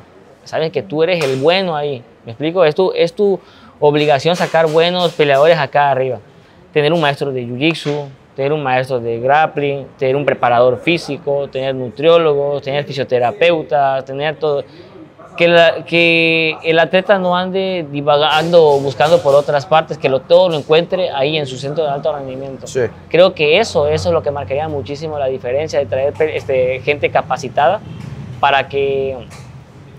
Sabes 0.44 0.70
que 0.74 0.82
tú 0.82 1.02
eres 1.02 1.24
el 1.24 1.40
bueno 1.40 1.74
ahí. 1.74 2.04
¿Me 2.26 2.34
explico? 2.34 2.66
Es 2.66 2.76
es 2.96 3.14
tu 3.14 3.40
obligación 3.80 4.36
sacar 4.36 4.68
buenos 4.68 5.14
peleadores 5.14 5.58
acá 5.58 5.90
arriba. 5.90 6.20
Tener 6.74 6.92
un 6.92 7.00
maestro 7.00 7.32
de 7.32 7.44
jiu-jitsu, 7.44 8.10
tener 8.42 8.54
un 8.54 8.64
maestro 8.64 9.00
de 9.00 9.20
grappling, 9.20 9.86
tener 10.00 10.16
un 10.16 10.26
preparador 10.26 10.80
físico, 10.80 11.48
tener 11.48 11.76
nutriólogos, 11.76 12.64
tener 12.64 12.84
fisioterapeutas, 12.86 14.04
tener 14.04 14.36
todo. 14.38 14.64
Que, 15.38 15.84
que 15.86 16.58
el 16.64 16.80
atleta 16.80 17.20
no 17.20 17.38
ande 17.38 17.86
divagando, 17.92 18.80
buscando 18.80 19.22
por 19.22 19.36
otras 19.36 19.68
partes, 19.68 20.00
que 20.00 20.10
lo, 20.10 20.22
todo 20.22 20.50
lo 20.50 20.58
encuentre 20.58 21.12
ahí 21.12 21.38
en 21.38 21.46
su 21.46 21.56
centro 21.56 21.84
de 21.84 21.92
alto 21.92 22.12
rendimiento. 22.16 22.66
Creo 23.10 23.36
que 23.36 23.60
eso, 23.60 23.86
eso 23.88 24.10
es 24.10 24.14
lo 24.14 24.24
que 24.24 24.32
marcaría 24.32 24.68
muchísimo 24.68 25.20
la 25.20 25.28
diferencia 25.28 25.78
de 25.78 25.86
traer 25.86 26.16
este, 26.34 26.80
gente 26.80 27.12
capacitada 27.12 27.80
para 28.40 28.68
que 28.68 29.18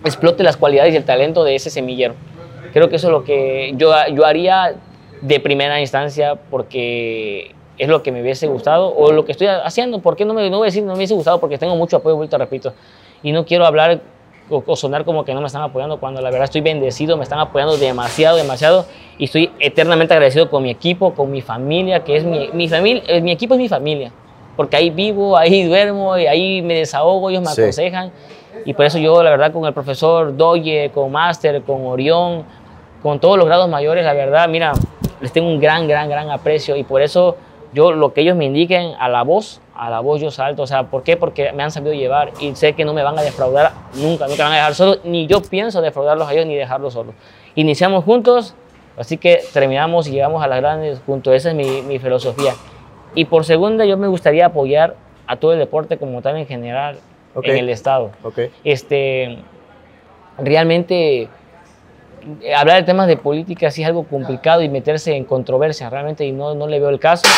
explote 0.04 0.42
las 0.42 0.56
cualidades 0.56 0.94
y 0.94 0.96
el 0.96 1.04
talento 1.04 1.44
de 1.44 1.54
ese 1.54 1.70
semillero. 1.70 2.14
Creo 2.72 2.88
que 2.88 2.96
eso 2.96 3.06
es 3.06 3.12
lo 3.12 3.22
que 3.22 3.72
yo, 3.76 3.92
yo 4.12 4.26
haría 4.26 4.74
de 5.20 5.38
primera 5.38 5.80
instancia 5.80 6.34
porque 6.50 7.54
es 7.78 7.88
lo 7.88 8.02
que 8.02 8.12
me 8.12 8.22
hubiese 8.22 8.46
gustado 8.46 8.94
o 8.94 9.12
lo 9.12 9.24
que 9.24 9.32
estoy 9.32 9.46
haciendo. 9.46 10.00
¿Por 10.00 10.16
qué 10.16 10.24
no 10.24 10.34
me, 10.34 10.48
no 10.50 10.58
voy 10.58 10.66
a 10.66 10.68
decir 10.68 10.82
no 10.82 10.92
me 10.92 10.98
hubiese 10.98 11.14
gustado? 11.14 11.40
Porque 11.40 11.58
tengo 11.58 11.76
mucho 11.76 11.96
apoyo, 11.96 12.16
vuelto 12.16 12.38
repito. 12.38 12.72
Y 13.22 13.32
no 13.32 13.44
quiero 13.44 13.66
hablar 13.66 14.00
o, 14.50 14.76
sonar 14.76 15.04
como 15.04 15.24
que 15.24 15.34
no 15.34 15.40
me 15.40 15.46
están 15.46 15.62
apoyando 15.62 15.98
cuando 15.98 16.20
la 16.20 16.30
verdad 16.30 16.44
estoy 16.44 16.60
bendecido, 16.60 17.16
me 17.16 17.22
están 17.22 17.38
apoyando 17.38 17.76
demasiado, 17.76 18.36
demasiado. 18.36 18.86
Y 19.18 19.24
estoy 19.24 19.50
eternamente 19.58 20.14
agradecido 20.14 20.50
con 20.50 20.62
mi 20.62 20.70
equipo, 20.70 21.14
con 21.14 21.30
mi 21.30 21.40
familia, 21.40 22.04
que 22.04 22.16
es 22.16 22.24
mi, 22.24 22.50
mi 22.52 22.68
familia, 22.68 23.02
eh, 23.06 23.20
mi 23.20 23.32
equipo 23.32 23.54
es 23.54 23.60
mi 23.60 23.68
familia. 23.68 24.12
Porque 24.56 24.76
ahí 24.76 24.90
vivo, 24.90 25.36
ahí 25.36 25.64
duermo, 25.64 26.18
y 26.18 26.26
ahí 26.26 26.62
me 26.62 26.74
desahogo, 26.74 27.30
ellos 27.30 27.42
me 27.42 27.50
aconsejan. 27.50 28.12
Y 28.66 28.74
por 28.74 28.84
eso 28.84 28.98
yo, 28.98 29.22
la 29.22 29.30
verdad, 29.30 29.52
con 29.52 29.64
el 29.64 29.72
profesor 29.72 30.36
Doye, 30.36 30.90
con 30.92 31.10
Master, 31.10 31.62
con 31.62 31.86
Orión, 31.86 32.44
con 33.02 33.18
todos 33.18 33.38
los 33.38 33.46
grados 33.46 33.68
mayores, 33.68 34.04
la 34.04 34.12
verdad, 34.12 34.48
mira, 34.48 34.72
les 35.20 35.32
tengo 35.32 35.48
un 35.48 35.58
gran, 35.58 35.88
gran, 35.88 36.08
gran 36.08 36.30
aprecio. 36.30 36.76
Y 36.76 36.84
por 36.84 37.00
eso 37.00 37.36
yo 37.72 37.92
lo 37.92 38.12
que 38.12 38.20
ellos 38.20 38.36
me 38.36 38.44
indiquen 38.44 38.94
a 38.98 39.08
la 39.08 39.22
voz, 39.22 39.60
a 39.74 39.90
la 39.90 40.00
voz 40.00 40.20
yo 40.20 40.30
salto. 40.30 40.62
O 40.62 40.66
sea, 40.66 40.84
¿por 40.84 41.02
qué? 41.02 41.16
Porque 41.16 41.52
me 41.52 41.62
han 41.62 41.70
sabido 41.70 41.94
llevar 41.94 42.32
y 42.40 42.54
sé 42.54 42.74
que 42.74 42.84
no 42.84 42.92
me 42.92 43.02
van 43.02 43.18
a 43.18 43.22
defraudar 43.22 43.72
nunca, 43.94 44.26
nunca 44.26 44.44
me 44.44 44.44
van 44.44 44.52
a 44.52 44.56
dejar 44.56 44.74
solo, 44.74 44.96
ni 45.04 45.26
yo 45.26 45.40
pienso 45.42 45.80
defraudarlos 45.80 46.28
a 46.28 46.32
ellos 46.32 46.46
ni 46.46 46.54
dejarlos 46.54 46.92
solos. 46.92 47.14
Iniciamos 47.54 48.04
juntos, 48.04 48.54
así 48.96 49.16
que 49.16 49.40
terminamos 49.52 50.06
y 50.08 50.12
llegamos 50.12 50.42
a 50.42 50.46
las 50.46 50.60
grandes 50.60 51.00
juntos. 51.04 51.34
Esa 51.34 51.50
es 51.50 51.56
mi, 51.56 51.82
mi 51.82 51.98
filosofía. 51.98 52.54
Y 53.14 53.26
por 53.26 53.44
segunda, 53.44 53.84
yo 53.84 53.96
me 53.96 54.08
gustaría 54.08 54.46
apoyar 54.46 54.96
a 55.26 55.36
todo 55.36 55.52
el 55.52 55.58
deporte 55.58 55.98
como 55.98 56.22
tal 56.22 56.36
en 56.36 56.46
general 56.46 56.98
en 57.42 57.56
el 57.56 57.68
Estado. 57.68 58.10
Okay. 58.22 58.50
Este, 58.64 59.38
realmente 60.38 61.28
hablar 62.56 62.76
de 62.76 62.82
temas 62.84 63.06
de 63.06 63.16
política 63.16 63.70
sí 63.70 63.82
es 63.82 63.88
algo 63.88 64.04
complicado 64.04 64.62
y 64.62 64.68
meterse 64.68 65.14
en 65.14 65.24
controversia 65.24 65.90
realmente 65.90 66.24
y 66.24 66.32
no, 66.32 66.54
no 66.54 66.66
le 66.66 66.78
veo 66.78 66.88
el 66.88 67.00
caso 67.00 67.28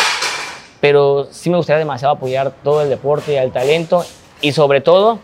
pero 0.84 1.28
sí 1.30 1.48
me 1.48 1.56
gustaría 1.56 1.78
demasiado 1.78 2.12
apoyar 2.12 2.52
todo 2.62 2.82
el 2.82 2.90
deporte, 2.90 3.32
y 3.32 3.36
el 3.36 3.52
talento 3.52 4.04
y 4.42 4.52
sobre 4.52 4.82
todo, 4.82 5.18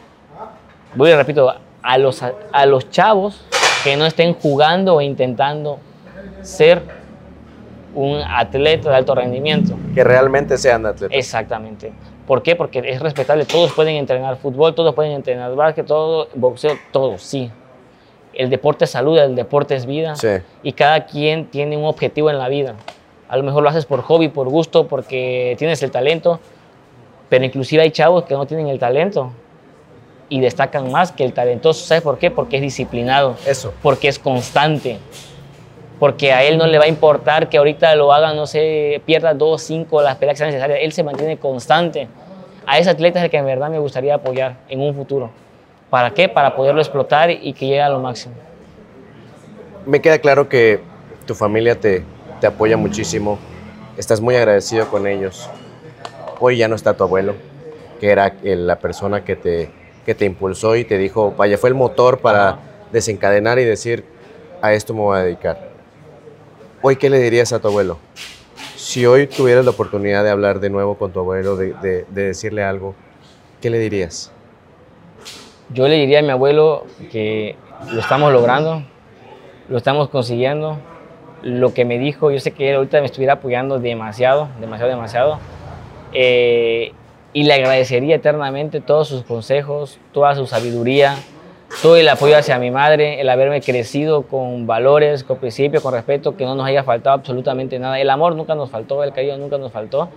voy 0.94 1.11
a 1.11 1.18
repito, 1.18 1.52
a 1.82 1.98
los, 1.98 2.22
a 2.22 2.64
los 2.64 2.88
chavos 2.88 3.44
que 3.84 3.94
no 3.94 4.06
estén 4.06 4.32
jugando 4.32 4.94
o 4.94 5.02
intentando 5.02 5.78
ser 6.40 6.80
un 7.94 8.22
atleta 8.26 8.88
de 8.88 8.96
alto 8.96 9.14
rendimiento. 9.14 9.76
Que 9.94 10.02
realmente 10.02 10.56
sean 10.56 10.86
atletas. 10.86 11.14
Exactamente. 11.14 11.92
¿Por 12.26 12.42
qué? 12.42 12.56
Porque 12.56 12.78
es 12.82 13.00
respetable. 13.00 13.44
Todos 13.44 13.74
pueden 13.74 13.96
entrenar 13.96 14.36
fútbol, 14.36 14.74
todos 14.74 14.94
pueden 14.94 15.12
entrenar 15.12 15.54
básquet, 15.54 15.84
todo, 15.84 16.28
boxeo, 16.34 16.72
todo, 16.90 17.18
sí. 17.18 17.50
El 18.41 18.49
deporte 18.49 18.86
es 18.86 18.91
salud, 18.91 19.18
el 19.18 19.36
deporte 19.36 19.74
es 19.74 19.84
vida. 19.84 20.16
Sí. 20.16 20.28
Y 20.62 20.72
cada 20.72 21.05
quien 21.05 21.45
tiene 21.51 21.76
un 21.76 21.84
objetivo 21.84 22.30
en 22.30 22.38
la 22.38 22.49
vida. 22.49 22.74
A 23.28 23.36
lo 23.36 23.43
mejor 23.43 23.62
lo 23.62 23.68
haces 23.68 23.84
por 23.84 24.01
hobby, 24.01 24.28
por 24.28 24.49
gusto, 24.49 24.86
porque 24.88 25.55
tienes 25.59 25.82
el 25.82 25.91
talento, 25.91 26.41
pero 27.28 27.45
inclusive 27.45 27.82
hay 27.82 27.91
chavos 27.91 28.24
que 28.24 28.32
no 28.32 28.47
tienen 28.47 28.68
el 28.68 28.78
talento 28.78 29.30
y 30.30 30.41
destacan 30.41 30.91
más 30.91 31.12
que 31.12 31.22
el 31.22 31.34
talentoso. 31.34 31.84
¿Sabes 31.84 32.03
por 32.03 32.16
qué? 32.16 32.30
Porque 32.30 32.57
es 32.57 32.62
disciplinado. 32.62 33.36
Eso. 33.47 33.74
Porque 33.82 34.09
es 34.09 34.18
constante. 34.18 34.97
Porque 35.99 36.32
a 36.32 36.43
él 36.43 36.57
no 36.57 36.66
le 36.66 36.78
va 36.78 36.84
a 36.84 36.88
importar 36.88 37.51
que 37.51 37.59
ahorita 37.59 37.95
lo 37.95 38.11
haga, 38.11 38.32
no 38.32 38.47
sé, 38.47 39.03
pierda 39.05 39.34
dos, 39.34 39.61
cinco, 39.61 40.01
las 40.01 40.16
peleas 40.16 40.36
que 40.36 40.38
sean 40.38 40.49
necesarias. 40.49 40.78
Él 40.80 40.93
se 40.93 41.03
mantiene 41.03 41.36
constante. 41.36 42.09
A 42.66 42.78
ese 42.78 42.88
atleta 42.88 43.18
es 43.18 43.26
el 43.26 43.30
que 43.30 43.36
en 43.36 43.45
verdad 43.45 43.68
me 43.68 43.78
gustaría 43.78 44.14
apoyar 44.14 44.57
en 44.70 44.80
un 44.80 44.95
futuro. 44.95 45.30
¿Para 45.91 46.14
qué? 46.14 46.28
Para 46.28 46.55
poderlo 46.55 46.80
explotar 46.80 47.30
y 47.30 47.53
que 47.53 47.66
llegue 47.66 47.82
a 47.82 47.88
lo 47.88 47.99
máximo. 47.99 48.34
Me 49.86 50.01
queda 50.01 50.18
claro 50.20 50.49
que 50.49 50.80
tu 51.26 51.34
familia 51.34 51.78
te, 51.78 52.05
te 52.41 52.47
apoya 52.47 52.76
muchísimo. 52.76 53.38
Estás 53.97 54.20
muy 54.20 54.36
agradecido 54.36 54.88
con 54.88 55.07
ellos. 55.07 55.51
Hoy 56.38 56.57
ya 56.57 56.68
no 56.68 56.76
está 56.76 56.95
tu 56.95 57.03
abuelo, 57.03 57.34
que 57.99 58.11
era 58.11 58.34
la 58.43 58.78
persona 58.78 59.24
que 59.24 59.34
te, 59.36 59.70
que 60.07 60.14
te 60.14 60.24
impulsó 60.24 60.76
y 60.76 60.84
te 60.84 60.97
dijo, 60.97 61.32
vaya, 61.36 61.59
fue 61.59 61.70
el 61.70 61.74
motor 61.74 62.20
para 62.20 62.59
desencadenar 62.93 63.59
y 63.59 63.64
decir, 63.64 64.05
a 64.62 64.72
esto 64.72 64.95
me 64.95 65.01
voy 65.01 65.18
a 65.18 65.22
dedicar. 65.22 65.70
Hoy, 66.82 66.97
¿qué 66.97 67.11
le 67.11 67.18
dirías 67.18 67.53
a 67.53 67.59
tu 67.59 67.68
abuelo? 67.68 67.99
Si 68.76 69.05
hoy 69.07 69.26
tuvieras 69.26 69.64
la 69.64 69.72
oportunidad 69.72 70.24
de 70.24 70.30
hablar 70.30 70.61
de 70.61 70.70
nuevo 70.70 70.97
con 70.97 71.12
tu 71.12 71.20
abuelo, 71.20 71.57
de, 71.57 71.74
de, 71.74 72.07
de 72.09 72.22
decirle 72.22 72.62
algo, 72.64 72.95
¿qué 73.61 73.68
le 73.70 73.78
dirías? 73.78 74.32
Yo 75.73 75.87
le 75.87 75.95
diría 75.95 76.18
a 76.18 76.23
mi 76.23 76.31
abuelo 76.31 76.85
que 77.12 77.55
lo 77.93 78.01
estamos 78.01 78.33
logrando, 78.33 78.83
lo 79.68 79.79
estamos 79.79 80.09
consiguiendo. 80.09 80.79
Lo 81.43 81.73
que 81.73 81.85
me 81.85 81.99
dijo, 81.99 82.33
yo 82.33 82.41
sé 82.41 82.51
que 82.51 82.71
él 82.71 82.77
ahorita 82.77 82.99
me 82.99 83.07
estuviera 83.07 83.35
apoyando 83.35 83.79
demasiado, 83.79 84.49
demasiado, 84.61 84.91
demasiado. 84.91 85.39
Eh, 86.12 86.93
y 87.33 87.45
le 87.45 87.55
agradecería 87.55 88.16
eternamente 88.16 88.81
todos 88.81 89.07
sus 89.07 89.23
consejos, 89.23 90.01
toda 90.12 90.35
su 90.35 90.47
sabiduría, 90.47 91.14
todo 91.83 91.97
el 91.97 92.09
apoyo 92.09 92.37
hacia 92.37 92.59
mi 92.59 92.73
madre, 92.73 93.21
el 93.21 93.29
haberme 93.29 93.61
crecido 93.61 94.23
con 94.23 94.66
valores, 94.66 95.23
con 95.23 95.39
principios, 95.39 95.85
con 95.85 95.95
respeto, 95.95 96.37
que 96.37 96.45
no 96.45 96.57
nos 96.57 96.66
haya 96.66 96.83
faltado 96.83 97.14
absolutamente 97.14 97.79
nada. 97.79 98.01
El 98.01 98.11
amor 98.11 98.35
nunca 98.35 98.57
nos 98.57 98.71
faltó, 98.71 99.05
el 99.05 99.12
cariño 99.12 99.39
nunca 99.39 99.57
nos 99.57 99.71
faltó. 99.71 100.09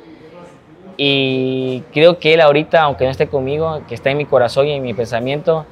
Y 0.98 1.84
creo 1.92 2.20
que 2.20 2.34
él 2.34 2.42
ahorita, 2.42 2.82
aunque 2.82 3.06
no 3.06 3.12
esté 3.12 3.28
conmigo, 3.28 3.82
que 3.88 3.96
está 3.96 4.12
en 4.12 4.18
mi 4.18 4.26
corazón 4.26 4.68
y 4.68 4.74
en 4.74 4.84
mi 4.84 4.94
pensamiento, 4.94 5.66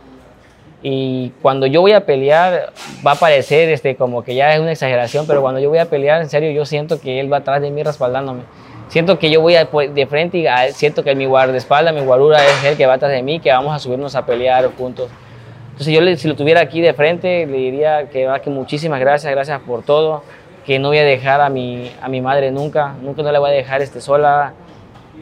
y 0.84 1.32
cuando 1.42 1.68
yo 1.68 1.82
voy 1.82 1.92
a 1.92 2.06
pelear, 2.06 2.74
va 3.06 3.12
a 3.12 3.16
parecer 3.16 3.70
este, 3.70 3.96
como 3.96 4.24
que 4.24 4.34
ya 4.34 4.54
es 4.56 4.60
una 4.60 4.72
exageración, 4.72 5.28
pero 5.28 5.42
cuando 5.42 5.60
yo 5.60 5.70
voy 5.70 5.78
a 5.78 5.86
pelear, 5.86 6.22
en 6.22 6.30
serio, 6.30 6.50
yo 6.52 6.66
siento 6.66 7.00
que 7.00 7.20
él 7.20 7.32
va 7.32 7.38
atrás 7.38 7.62
de 7.62 7.70
mí 7.70 7.84
respaldándome 7.84 8.42
siento 8.92 9.18
que 9.18 9.30
yo 9.32 9.40
voy 9.40 9.56
pues, 9.72 9.96
de 9.96 10.06
frente 10.06 10.38
y 10.38 10.46
siento 10.74 11.02
que 11.02 11.16
mi 11.16 11.26
guardaespaldas, 11.26 11.94
mi 11.94 12.02
guarura 12.02 12.44
es 12.46 12.64
el 12.66 12.76
que 12.76 12.86
va 12.86 12.96
atrás 12.96 13.12
de 13.12 13.24
mí, 13.24 13.40
que 13.40 13.50
vamos 13.50 13.74
a 13.74 13.80
subirnos 13.80 14.16
a 14.16 14.26
pelear 14.26 14.70
juntos. 14.78 15.10
Entonces 15.72 15.94
yo 15.94 16.18
si 16.18 16.28
lo 16.28 16.36
tuviera 16.36 16.60
aquí 16.60 16.82
de 16.82 16.94
frente, 16.94 17.46
le 17.46 17.58
diría 17.58 18.10
que, 18.10 18.30
que 18.44 18.50
muchísimas 18.50 19.00
gracias, 19.00 19.32
gracias 19.32 19.62
por 19.62 19.84
todo, 19.84 20.24
que 20.66 20.78
no 20.78 20.90
voy 20.90 20.98
a 20.98 21.06
dejar 21.06 21.40
a 21.40 21.50
mi, 21.50 21.90
a 22.02 22.10
mi 22.10 22.20
madre 22.20 22.52
nunca, 22.52 22.94
nunca 23.02 23.24
no 23.24 23.32
la 23.32 23.40
voy 23.40 23.52
a 23.52 23.54
dejar 23.54 23.82
este, 23.82 24.02
sola. 24.02 24.54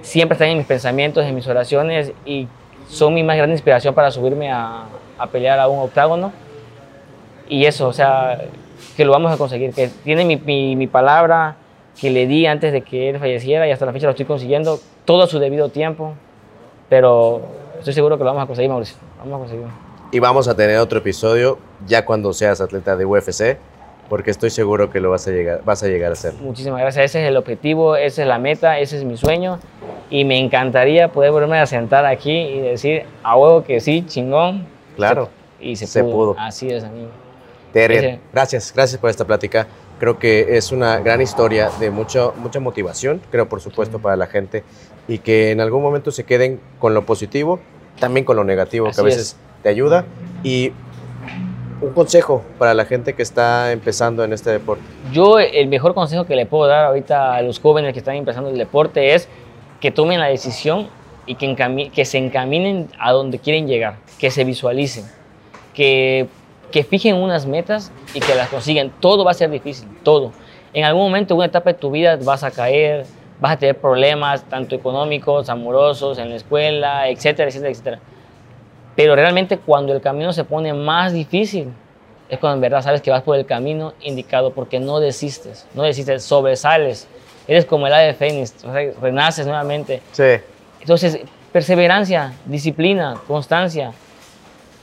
Siempre 0.02 0.34
están 0.34 0.50
en 0.50 0.58
mis 0.58 0.68
pensamientos, 0.68 1.26
en 1.26 1.36
mis 1.36 1.48
oraciones 1.48 2.12
y 2.26 2.48
son 2.88 3.14
mi 3.14 3.24
más 3.24 3.38
grande 3.38 3.54
inspiración 3.54 3.94
para 3.94 4.12
subirme 4.12 4.52
a, 4.52 4.86
a 5.18 5.28
pelear 5.28 5.60
a 5.60 5.68
un 5.68 5.80
octágono. 5.80 6.32
Y 7.48 7.66
eso, 7.66 7.88
o 7.88 7.94
sea, 7.94 8.40
que 8.96 9.06
lo 9.06 9.12
vamos 9.12 9.32
a 9.32 9.38
conseguir, 9.38 9.74
que 9.74 9.90
tiene 10.04 10.26
mi, 10.26 10.76
mi, 10.76 10.88
palabra, 10.88 11.56
que 12.00 12.10
le 12.10 12.28
di 12.28 12.46
antes 12.46 12.72
de 12.72 12.82
que 12.82 13.10
él 13.10 13.20
falleciera 13.20 13.68
y 13.68 13.72
hasta 13.72 13.86
la 13.86 13.94
fecha 13.94 14.06
lo 14.06 14.12
estoy 14.12 14.26
consiguiendo 14.26 14.80
todo 15.06 15.24
a 15.24 15.28
su 15.28 15.40
debido 15.40 15.70
tiempo, 15.70 16.14
pero 16.90 17.42
estoy 17.78 17.94
seguro 17.94 18.18
que 18.18 18.24
lo 18.24 18.30
vamos 18.30 18.44
a 18.44 18.48
conseguir, 18.48 18.70
Mauricio. 18.70 18.98
Vamos 19.20 19.36
a 19.36 19.40
conseguirlo. 19.40 19.72
Y 20.12 20.20
vamos 20.20 20.48
a 20.48 20.56
tener 20.56 20.78
otro 20.80 21.00
episodio 21.00 21.60
ya 21.86 22.06
cuando 22.06 22.34
seas 22.34 22.62
atleta 22.62 22.96
de 22.96 23.06
UFC, 23.06 23.58
porque 24.10 24.32
estoy 24.32 24.50
seguro 24.50 24.90
que 24.90 25.00
lo 25.00 25.12
vas 25.12 25.28
a 25.28 25.32
llegar, 25.32 25.62
vas 25.64 25.84
a, 25.84 25.88
llegar 25.88 26.10
a 26.10 26.14
hacer. 26.14 26.34
Muchísimas 26.42 26.82
gracias. 26.82 27.06
Ese 27.06 27.24
es 27.24 27.30
el 27.30 27.38
objetivo, 27.38 27.96
esa 27.96 28.24
es 28.24 28.28
la 28.28 28.40
meta, 28.40 28.80
ese 28.80 28.98
es 28.98 29.04
mi 29.04 29.16
sueño. 29.16 29.60
Y 30.10 30.26
me 30.26 30.40
encantaría 30.40 31.10
poder 31.10 31.32
volverme 31.32 31.60
a 31.60 31.68
sentar 31.68 32.06
aquí 32.06 32.32
y 32.32 32.60
decir 32.60 33.04
a 33.24 33.38
huevo 33.38 33.64
que 33.64 33.80
sí, 33.80 34.04
chingón. 34.08 34.66
Claro. 34.96 35.30
y 35.62 35.76
se, 35.76 36.04
pudo. 36.04 36.36
Así 36.38 36.68
es, 36.68 36.84
amigo. 36.84 37.10
Terry, 37.72 38.20
gracias, 38.34 38.74
gracias 38.74 39.00
por 39.00 39.10
esta 39.10 39.26
plática. 39.26 39.68
Creo 40.00 40.18
que 40.18 40.58
es 40.58 40.72
una 40.72 41.00
gran 41.00 41.22
historia 41.22 41.70
de 41.80 41.92
mucho, 41.92 42.34
mucha 42.38 42.60
motivación, 42.60 43.22
creo 43.32 43.48
por 43.48 43.62
supuesto 43.62 44.00
para 44.00 44.16
la 44.16 44.28
gente, 44.28 44.64
y 45.08 45.20
que 45.20 45.52
en 45.52 45.62
algún 45.62 45.84
momento 45.84 46.12
se 46.12 46.24
queden 46.24 46.60
con 46.80 46.94
lo 46.94 47.06
positivo, 47.06 47.60
también 48.00 48.26
con 48.26 48.38
lo 48.38 48.44
negativo, 48.44 48.90
que 48.90 49.00
a 49.00 49.04
veces 49.04 49.36
te 49.62 49.70
ayuda. 49.70 50.06
Y 50.44 50.72
un 51.82 51.94
consejo 51.94 52.44
para 52.58 52.74
la 52.74 52.86
gente 52.86 53.14
que 53.14 53.22
está 53.22 53.72
empezando 53.72 54.24
en 54.24 54.34
este 54.34 54.50
deporte. 54.50 54.84
Yo 55.12 55.40
el 55.40 55.68
mejor 55.68 55.94
consejo 55.94 56.26
que 56.26 56.36
le 56.36 56.46
puedo 56.46 56.68
dar 56.68 56.86
ahorita 56.86 57.36
a 57.36 57.42
los 57.42 57.60
jóvenes 57.60 57.94
que 57.94 58.00
están 58.00 58.16
empezando 58.16 58.50
el 58.50 58.58
deporte 58.58 59.14
es 59.14 59.28
que 59.80 59.92
tomen 59.92 60.20
la 60.20 60.28
decisión 60.28 60.88
y 61.26 61.36
que, 61.36 62.06
se 62.06 62.18
encaminen 62.18 62.90
a 63.00 63.12
donde 63.12 63.40
quieren 63.40 63.68
llegar, 63.68 63.98
que 64.18 64.32
se 64.32 64.44
visualicen, 64.44 65.06
que 65.74 66.28
que 66.72 66.84
fijen 66.84 67.16
unas 67.16 67.46
metas 67.46 67.92
y 68.14 68.20
que 68.20 68.36
las 68.36 68.50
consigan. 68.50 68.92
Todo 69.00 69.24
va 69.24 69.32
a 69.32 69.34
ser 69.34 69.50
difícil, 69.50 69.88
todo. 70.04 70.32
En 70.74 70.86
algún 70.86 71.04
momento, 71.04 71.34
en 71.34 71.38
una 71.38 71.48
etapa 71.48 71.72
de 71.72 71.80
tu 71.80 71.92
vida, 71.92 72.18
vas 72.24 72.44
a 72.44 72.52
caer, 72.52 73.06
vas 73.40 73.54
a 73.54 73.58
tener 73.58 73.78
problemas, 73.78 74.44
tanto 74.44 74.76
económicos, 74.76 75.50
amorosos, 75.50 76.18
en 76.20 76.30
la 76.30 76.36
escuela, 76.36 77.10
etcétera, 77.10 77.50
etcétera, 77.50 77.72
etcétera. 77.72 78.00
Pero 79.00 79.16
realmente 79.16 79.58
cuando 79.58 79.94
el 79.94 80.02
camino 80.02 80.34
se 80.34 80.44
pone 80.44 80.74
más 80.74 81.14
difícil, 81.14 81.70
es 82.28 82.38
cuando 82.38 82.56
en 82.56 82.62
verdad 82.62 82.82
sabes 82.82 83.02
que 83.02 83.10
vas 83.10 83.24
por 83.24 83.38
el 83.38 83.46
camino 83.46 83.94
indicado, 84.02 84.52
porque 84.52 84.78
no 84.82 85.00
desistes, 85.00 85.66
no 85.74 85.84
desistes, 85.84 86.22
sobresales. 86.22 87.08
Eres 87.48 87.64
como 87.64 87.88
el 87.88 87.94
ave 87.94 88.14
fénix, 88.14 88.56
renaces 89.02 89.48
nuevamente. 89.48 90.02
Sí. 90.12 90.42
Entonces, 90.82 91.18
perseverancia, 91.54 92.34
disciplina, 92.44 93.16
constancia, 93.26 93.94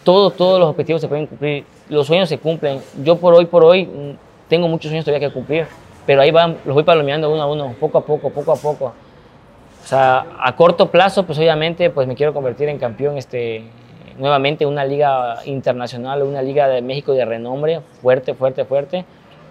todo, 0.02 0.30
todos 0.30 0.60
los 0.60 0.70
objetivos 0.70 1.02
se 1.02 1.08
pueden 1.08 1.26
cumplir 1.26 1.66
los 1.90 2.06
sueños 2.06 2.30
se 2.30 2.38
cumplen. 2.38 2.80
Yo 3.04 3.16
por 3.16 3.34
hoy, 3.34 3.44
por 3.44 3.64
hoy, 3.64 3.84
mm, 3.84 4.16
tengo 4.48 4.66
muchos 4.66 4.88
sueños 4.88 5.04
todavía 5.04 5.28
que 5.28 5.34
cumplir, 5.34 5.66
pero 6.06 6.22
ahí 6.22 6.30
van, 6.30 6.56
los 6.64 6.72
voy 6.72 6.84
palomeando 6.84 7.30
uno 7.30 7.42
a 7.42 7.46
uno, 7.46 7.74
poco 7.78 7.98
a 7.98 8.00
poco, 8.00 8.30
poco 8.30 8.52
a 8.52 8.56
poco. 8.56 8.94
O 9.84 9.86
sea, 9.86 10.24
a 10.40 10.56
corto 10.56 10.90
plazo, 10.90 11.24
pues 11.26 11.38
obviamente, 11.38 11.90
pues 11.90 12.08
me 12.08 12.14
quiero 12.14 12.32
convertir 12.32 12.70
en 12.70 12.78
campeón 12.78 13.18
este, 13.18 13.64
nuevamente 14.18 14.64
en 14.64 14.70
una 14.70 14.84
liga 14.84 15.36
internacional, 15.44 16.22
una 16.22 16.42
liga 16.42 16.68
de 16.68 16.82
México 16.82 17.12
de 17.12 17.24
renombre, 17.24 17.80
fuerte, 18.02 18.34
fuerte, 18.34 18.64
fuerte, 18.64 19.04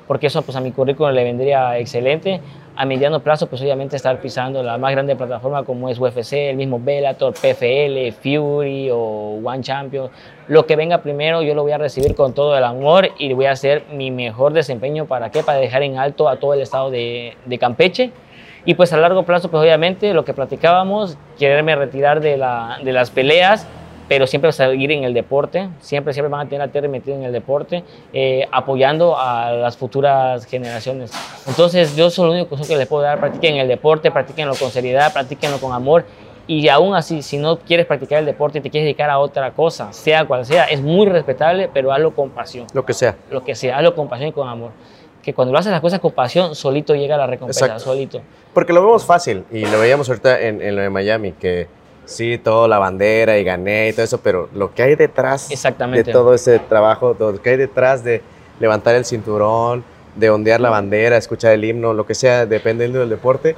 porque 0.08 0.28
eso 0.28 0.42
pues 0.42 0.56
a 0.56 0.62
mi 0.62 0.72
currículum 0.72 1.14
le 1.14 1.24
vendría 1.24 1.78
excelente 1.78 2.42
a 2.78 2.86
mediano 2.86 3.22
plazo, 3.22 3.48
pues 3.48 3.62
obviamente 3.62 3.96
estar 3.96 4.20
pisando 4.20 4.62
la 4.62 4.78
más 4.78 4.92
grande 4.92 5.16
plataforma 5.16 5.64
como 5.64 5.88
es 5.90 5.98
UFC, 5.98 6.34
el 6.34 6.58
mismo 6.58 6.80
Bellator, 6.80 7.34
PFL, 7.34 8.12
Fury 8.22 8.90
o 8.92 9.40
One 9.44 9.62
Champion. 9.62 10.10
Lo 10.48 10.66
que 10.66 10.76
venga 10.76 10.98
primero 11.00 11.42
yo 11.42 11.56
lo 11.56 11.64
voy 11.64 11.72
a 11.72 11.78
recibir 11.78 12.16
con 12.16 12.34
todo 12.34 12.58
el 12.58 12.64
amor 12.64 13.10
y 13.18 13.32
voy 13.34 13.46
a 13.46 13.52
hacer 13.52 13.86
mi 13.94 14.12
mejor 14.12 14.54
desempeño. 14.54 15.06
¿Para 15.06 15.32
qué? 15.32 15.42
Para 15.42 15.58
dejar 15.60 15.84
en 15.84 15.98
alto 15.98 16.28
a 16.28 16.38
todo 16.38 16.54
el 16.54 16.62
estado 16.62 16.92
de, 16.92 17.38
de 17.46 17.58
Campeche. 17.58 18.12
Y 18.66 18.74
pues 18.74 18.92
a 18.94 18.98
largo 18.98 19.24
plazo, 19.24 19.50
pues 19.50 19.62
obviamente 19.62 20.14
lo 20.14 20.26
que 20.26 20.34
platicábamos, 20.34 21.18
quererme 21.38 21.76
retirar 21.76 22.20
de, 22.20 22.36
la, 22.36 22.80
de 22.84 22.92
las 22.92 23.12
peleas 23.12 23.68
pero 24.08 24.28
siempre 24.28 24.52
seguir 24.52 24.92
en 24.92 25.04
el 25.04 25.14
deporte, 25.14 25.70
siempre, 25.80 26.14
siempre 26.14 26.30
van 26.30 26.46
a 26.46 26.50
tener 26.50 26.68
a 26.68 26.72
Terry 26.72 26.88
metido 26.88 27.18
en 27.18 27.24
el 27.24 27.32
deporte, 27.32 27.84
eh, 28.14 28.48
apoyando 28.52 29.18
a 29.18 29.52
las 29.52 29.78
futuras 29.78 30.46
generaciones. 30.46 31.12
Entonces, 31.48 31.96
yo 31.96 32.10
soy 32.10 32.26
el 32.26 32.32
único 32.32 32.50
consejo 32.50 32.74
que 32.74 32.78
les 32.78 32.88
puedo 32.88 33.04
dar, 33.04 33.20
practiquen 33.20 33.58
el 33.58 33.68
deporte, 33.68 34.12
practiquenlo 34.12 34.56
con 34.56 34.70
seriedad, 34.70 35.12
practiquenlo 35.12 35.60
con 35.60 35.74
amor, 35.74 36.06
y 36.48 36.68
aún 36.68 36.94
así, 36.94 37.24
si 37.24 37.38
no 37.38 37.58
quieres 37.58 37.88
practicar 37.88 38.20
el 38.20 38.26
deporte 38.26 38.60
y 38.60 38.62
te 38.62 38.70
quieres 38.70 38.86
dedicar 38.86 39.10
a 39.10 39.18
otra 39.18 39.52
cosa, 39.54 39.92
sea 39.92 40.26
cual 40.26 40.46
sea, 40.46 40.66
es 40.66 40.80
muy 40.80 41.08
respetable, 41.08 41.70
pero 41.74 41.92
hazlo 41.92 42.14
con 42.14 42.30
pasión. 42.30 42.68
Lo 42.74 42.86
que 42.86 42.94
sea. 42.94 43.16
Lo 43.32 43.44
que 43.44 43.56
sea, 43.56 43.78
hazlo 43.78 43.96
con 43.96 44.08
pasión 44.08 44.30
y 44.30 44.32
con 44.32 44.48
amor. 44.48 44.72
Que 45.24 45.34
cuando 45.34 45.52
lo 45.52 45.58
haces 45.58 45.72
las 45.72 45.82
cosas 45.82 46.00
con 46.00 46.12
pasión, 46.12 46.54
solito 46.54 46.94
llega 46.94 47.18
la 47.18 47.26
recompensa, 47.26 47.80
solito. 47.80 48.22
Porque 48.54 48.74
lo 48.74 48.86
vemos 48.86 49.06
fácil, 49.06 49.44
y 49.52 49.66
lo 49.66 49.80
veíamos 49.80 50.08
ahorita 50.08 50.40
en, 50.40 50.62
en 50.62 50.76
lo 50.76 50.84
de 50.84 50.90
Miami, 50.92 51.32
que 51.32 51.68
sí, 52.06 52.38
todo 52.38 52.68
la 52.68 52.80
bandera 52.80 53.38
y 53.38 53.44
gané 53.44 53.90
y 53.90 53.94
todo 53.94 54.04
eso, 54.04 54.20
pero 54.22 54.50
lo 54.54 54.74
que 54.74 54.84
hay 54.84 54.96
detrás 54.96 55.50
de 55.50 56.04
todo 56.04 56.34
ese 56.34 56.60
trabajo, 56.60 57.16
lo 57.18 57.42
que 57.42 57.52
hay 57.52 57.58
detrás 57.58 58.04
de 58.04 58.22
levantar 58.60 58.96
el 58.96 59.06
cinturón, 59.06 59.84
de 60.16 60.30
ondear 60.30 60.62
la 60.62 60.70
bandera, 60.70 61.18
escuchar 61.18 61.54
el 61.54 61.64
himno, 61.64 61.94
lo 61.94 62.06
que 62.06 62.16
sea, 62.16 62.46
dependiendo 62.46 63.00
del 63.00 63.10
deporte, 63.10 63.56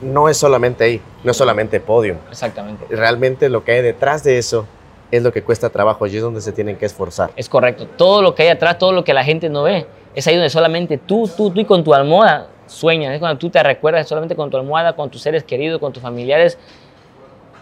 no 0.00 0.28
es 0.28 0.36
solamente 0.36 0.84
ahí, 0.84 1.00
no 1.24 1.30
es 1.30 1.36
solamente 1.36 1.80
podio. 1.80 2.16
Exactamente. 2.30 2.86
Realmente 2.88 3.48
lo 3.48 3.64
que 3.64 3.72
hay 3.72 3.82
detrás 3.82 4.24
de 4.24 4.38
eso 4.38 4.66
es 5.10 5.22
lo 5.22 5.32
que 5.32 5.42
cuesta 5.42 5.70
trabajo 5.70 6.06
y 6.06 6.16
es 6.16 6.22
donde 6.22 6.40
se 6.40 6.52
tienen 6.52 6.76
que 6.76 6.86
esforzar. 6.86 7.30
Es 7.36 7.48
correcto. 7.48 7.86
Todo 7.96 8.22
lo 8.22 8.34
que 8.34 8.44
hay 8.44 8.48
atrás, 8.48 8.78
todo 8.78 8.92
lo 8.92 9.04
que 9.04 9.14
la 9.14 9.24
gente 9.24 9.48
no 9.48 9.64
ve, 9.64 9.86
es 10.14 10.26
ahí 10.26 10.34
donde 10.34 10.50
solamente 10.50 10.98
tú, 10.98 11.28
tú, 11.34 11.50
tú 11.50 11.60
y 11.60 11.64
con 11.64 11.82
tu 11.82 11.94
almohada 11.94 12.48
sueñas. 12.66 13.14
Es 13.14 13.18
cuando 13.18 13.38
tú 13.38 13.50
te 13.50 13.62
recuerdas 13.62 14.08
solamente 14.08 14.36
con 14.36 14.50
tu 14.50 14.56
almohada, 14.56 14.94
con 14.94 15.10
tus 15.10 15.22
seres 15.22 15.44
queridos, 15.44 15.80
con 15.80 15.92
tus 15.92 16.02
familiares, 16.02 16.58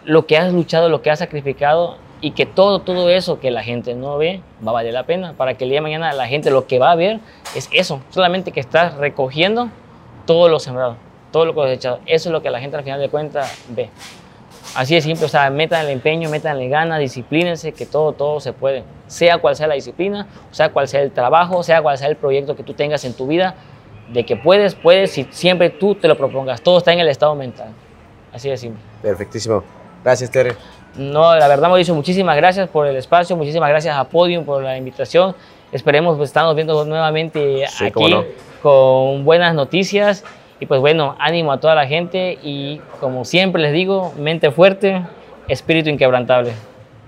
lo 0.07 0.27
que 0.27 0.39
has 0.39 0.53
luchado, 0.53 0.89
lo 0.89 1.03
que 1.03 1.11
has 1.11 1.19
sacrificado 1.19 1.99
y 2.21 2.31
que 2.31 2.47
todo, 2.47 2.79
todo 2.79 3.11
eso 3.11 3.41
que 3.41 3.51
la 3.51 3.63
gente 3.63 3.95
no 3.95 4.17
ve 4.17 4.41
va 4.65 4.71
a 4.71 4.75
valer 4.75 4.95
la 4.95 5.05
pena 5.05 5.35
para 5.35 5.55
que 5.55 5.65
el 5.65 5.71
día 5.71 5.79
de 5.79 5.83
mañana 5.83 6.13
la 6.13 6.27
gente 6.27 6.51
lo 6.51 6.67
que 6.67 6.79
va 6.79 6.93
a 6.93 6.95
ver 6.95 7.21
es 7.55 7.69
eso, 7.73 8.01
solamente 8.11 8.53
que 8.53 8.61
estás 8.61 8.95
recogiendo 8.95 9.69
todo 10.25 10.49
lo 10.49 10.59
sembrado, 10.59 10.97
todo 11.33 11.45
lo 11.45 11.55
cosechado. 11.55 12.01
Eso 12.07 12.29
es 12.29 12.33
lo 12.33 12.41
que 12.41 12.51
la 12.51 12.61
gente 12.61 12.77
al 12.77 12.85
final 12.85 13.01
de 13.01 13.09
cuentas 13.09 13.63
ve. 13.69 13.91
Así 14.75 14.95
de 14.95 15.01
simple, 15.01 15.27
o 15.27 15.29
sea, 15.29 15.49
metan 15.51 15.87
el 15.87 15.93
empeño, 15.93 16.29
metan 16.29 16.61
el 16.61 16.69
gana, 16.69 16.99
disciplínense, 16.99 17.73
que 17.73 17.87
todo, 17.87 18.13
todo 18.13 18.41
se 18.41 18.53
puede. 18.53 18.85
Sea 19.07 19.39
cual 19.39 19.57
sea 19.57 19.67
la 19.67 19.75
disciplina, 19.75 20.27
sea 20.51 20.71
cual 20.71 20.87
sea 20.87 21.03
el 21.03 21.13
trabajo, 21.13 21.63
sea 21.63 21.81
cual 21.83 21.97
sea 21.97 22.09
el 22.09 22.17
proyecto 22.17 22.57
que 22.57 22.63
tú 22.63 22.75
tengas 22.75 23.05
en 23.05 23.15
tu 23.15 23.27
vida, 23.27 23.55
de 24.13 24.27
que 24.27 24.37
puedes, 24.37 24.75
puedes, 24.75 25.13
si 25.13 25.27
siempre 25.31 25.71
tú 25.71 25.95
te 25.95 26.09
lo 26.09 26.17
propongas. 26.17 26.61
Todo 26.61 26.79
está 26.79 26.93
en 26.93 27.01
el 27.01 27.09
estado 27.09 27.35
mental. 27.35 27.69
Así 28.33 28.51
de 28.51 28.57
simple. 28.57 28.83
Perfectísimo. 29.01 29.63
Gracias, 30.07 30.31
Tere. 30.31 30.53
No, 30.97 31.35
la 31.35 31.49
verdad, 31.49 31.67
Mauricio, 31.67 31.93
muchísimas 31.93 32.37
gracias 32.37 32.69
por 32.69 32.87
el 32.87 32.95
espacio, 32.95 33.37
muchísimas 33.37 33.69
gracias 33.69 33.97
a 33.97 34.05
Podium 34.05 34.45
por 34.45 34.63
la 34.63 34.79
invitación. 34.79 35.35
Esperemos 35.73 36.17
pues, 36.17 36.31
estarnos 36.31 36.55
viendo 36.55 36.85
nuevamente 36.85 37.65
aquí 37.67 38.15
con 38.63 39.25
buenas 39.25 39.53
noticias. 39.57 40.23
Y 40.61 40.67
pues 40.67 40.81
bueno, 40.81 41.17
ánimo 41.19 41.51
a 41.51 41.59
toda 41.59 41.75
la 41.75 41.89
gente 41.89 42.39
y 42.41 42.81
como 43.01 43.25
siempre 43.25 43.61
les 43.61 43.73
digo, 43.73 44.13
mente 44.17 44.53
fuerte, 44.53 45.03
espíritu 45.49 45.91
inquebrantable. 45.91 46.53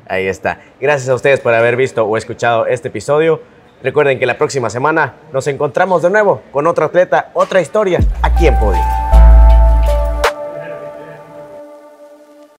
Ahí 0.09 0.27
está. 0.27 0.59
Gracias 0.81 1.09
a 1.09 1.15
ustedes 1.15 1.39
por 1.39 1.55
haber 1.55 1.77
visto 1.77 2.05
o 2.05 2.17
escuchado 2.17 2.67
este 2.67 2.89
episodio. 2.89 3.41
Recuerden 3.81 4.19
que 4.19 4.27
la 4.27 4.37
próxima 4.37 4.71
semana 4.71 5.15
nos 5.33 5.47
encontramos 5.47 6.03
de 6.03 6.11
nuevo 6.11 6.43
con 6.51 6.67
otro 6.67 6.87
atleta, 6.87 7.31
otra 7.33 7.61
historia 7.61 8.01
aquí 8.23 8.49
en 8.49 8.59
Podium. 8.59 9.28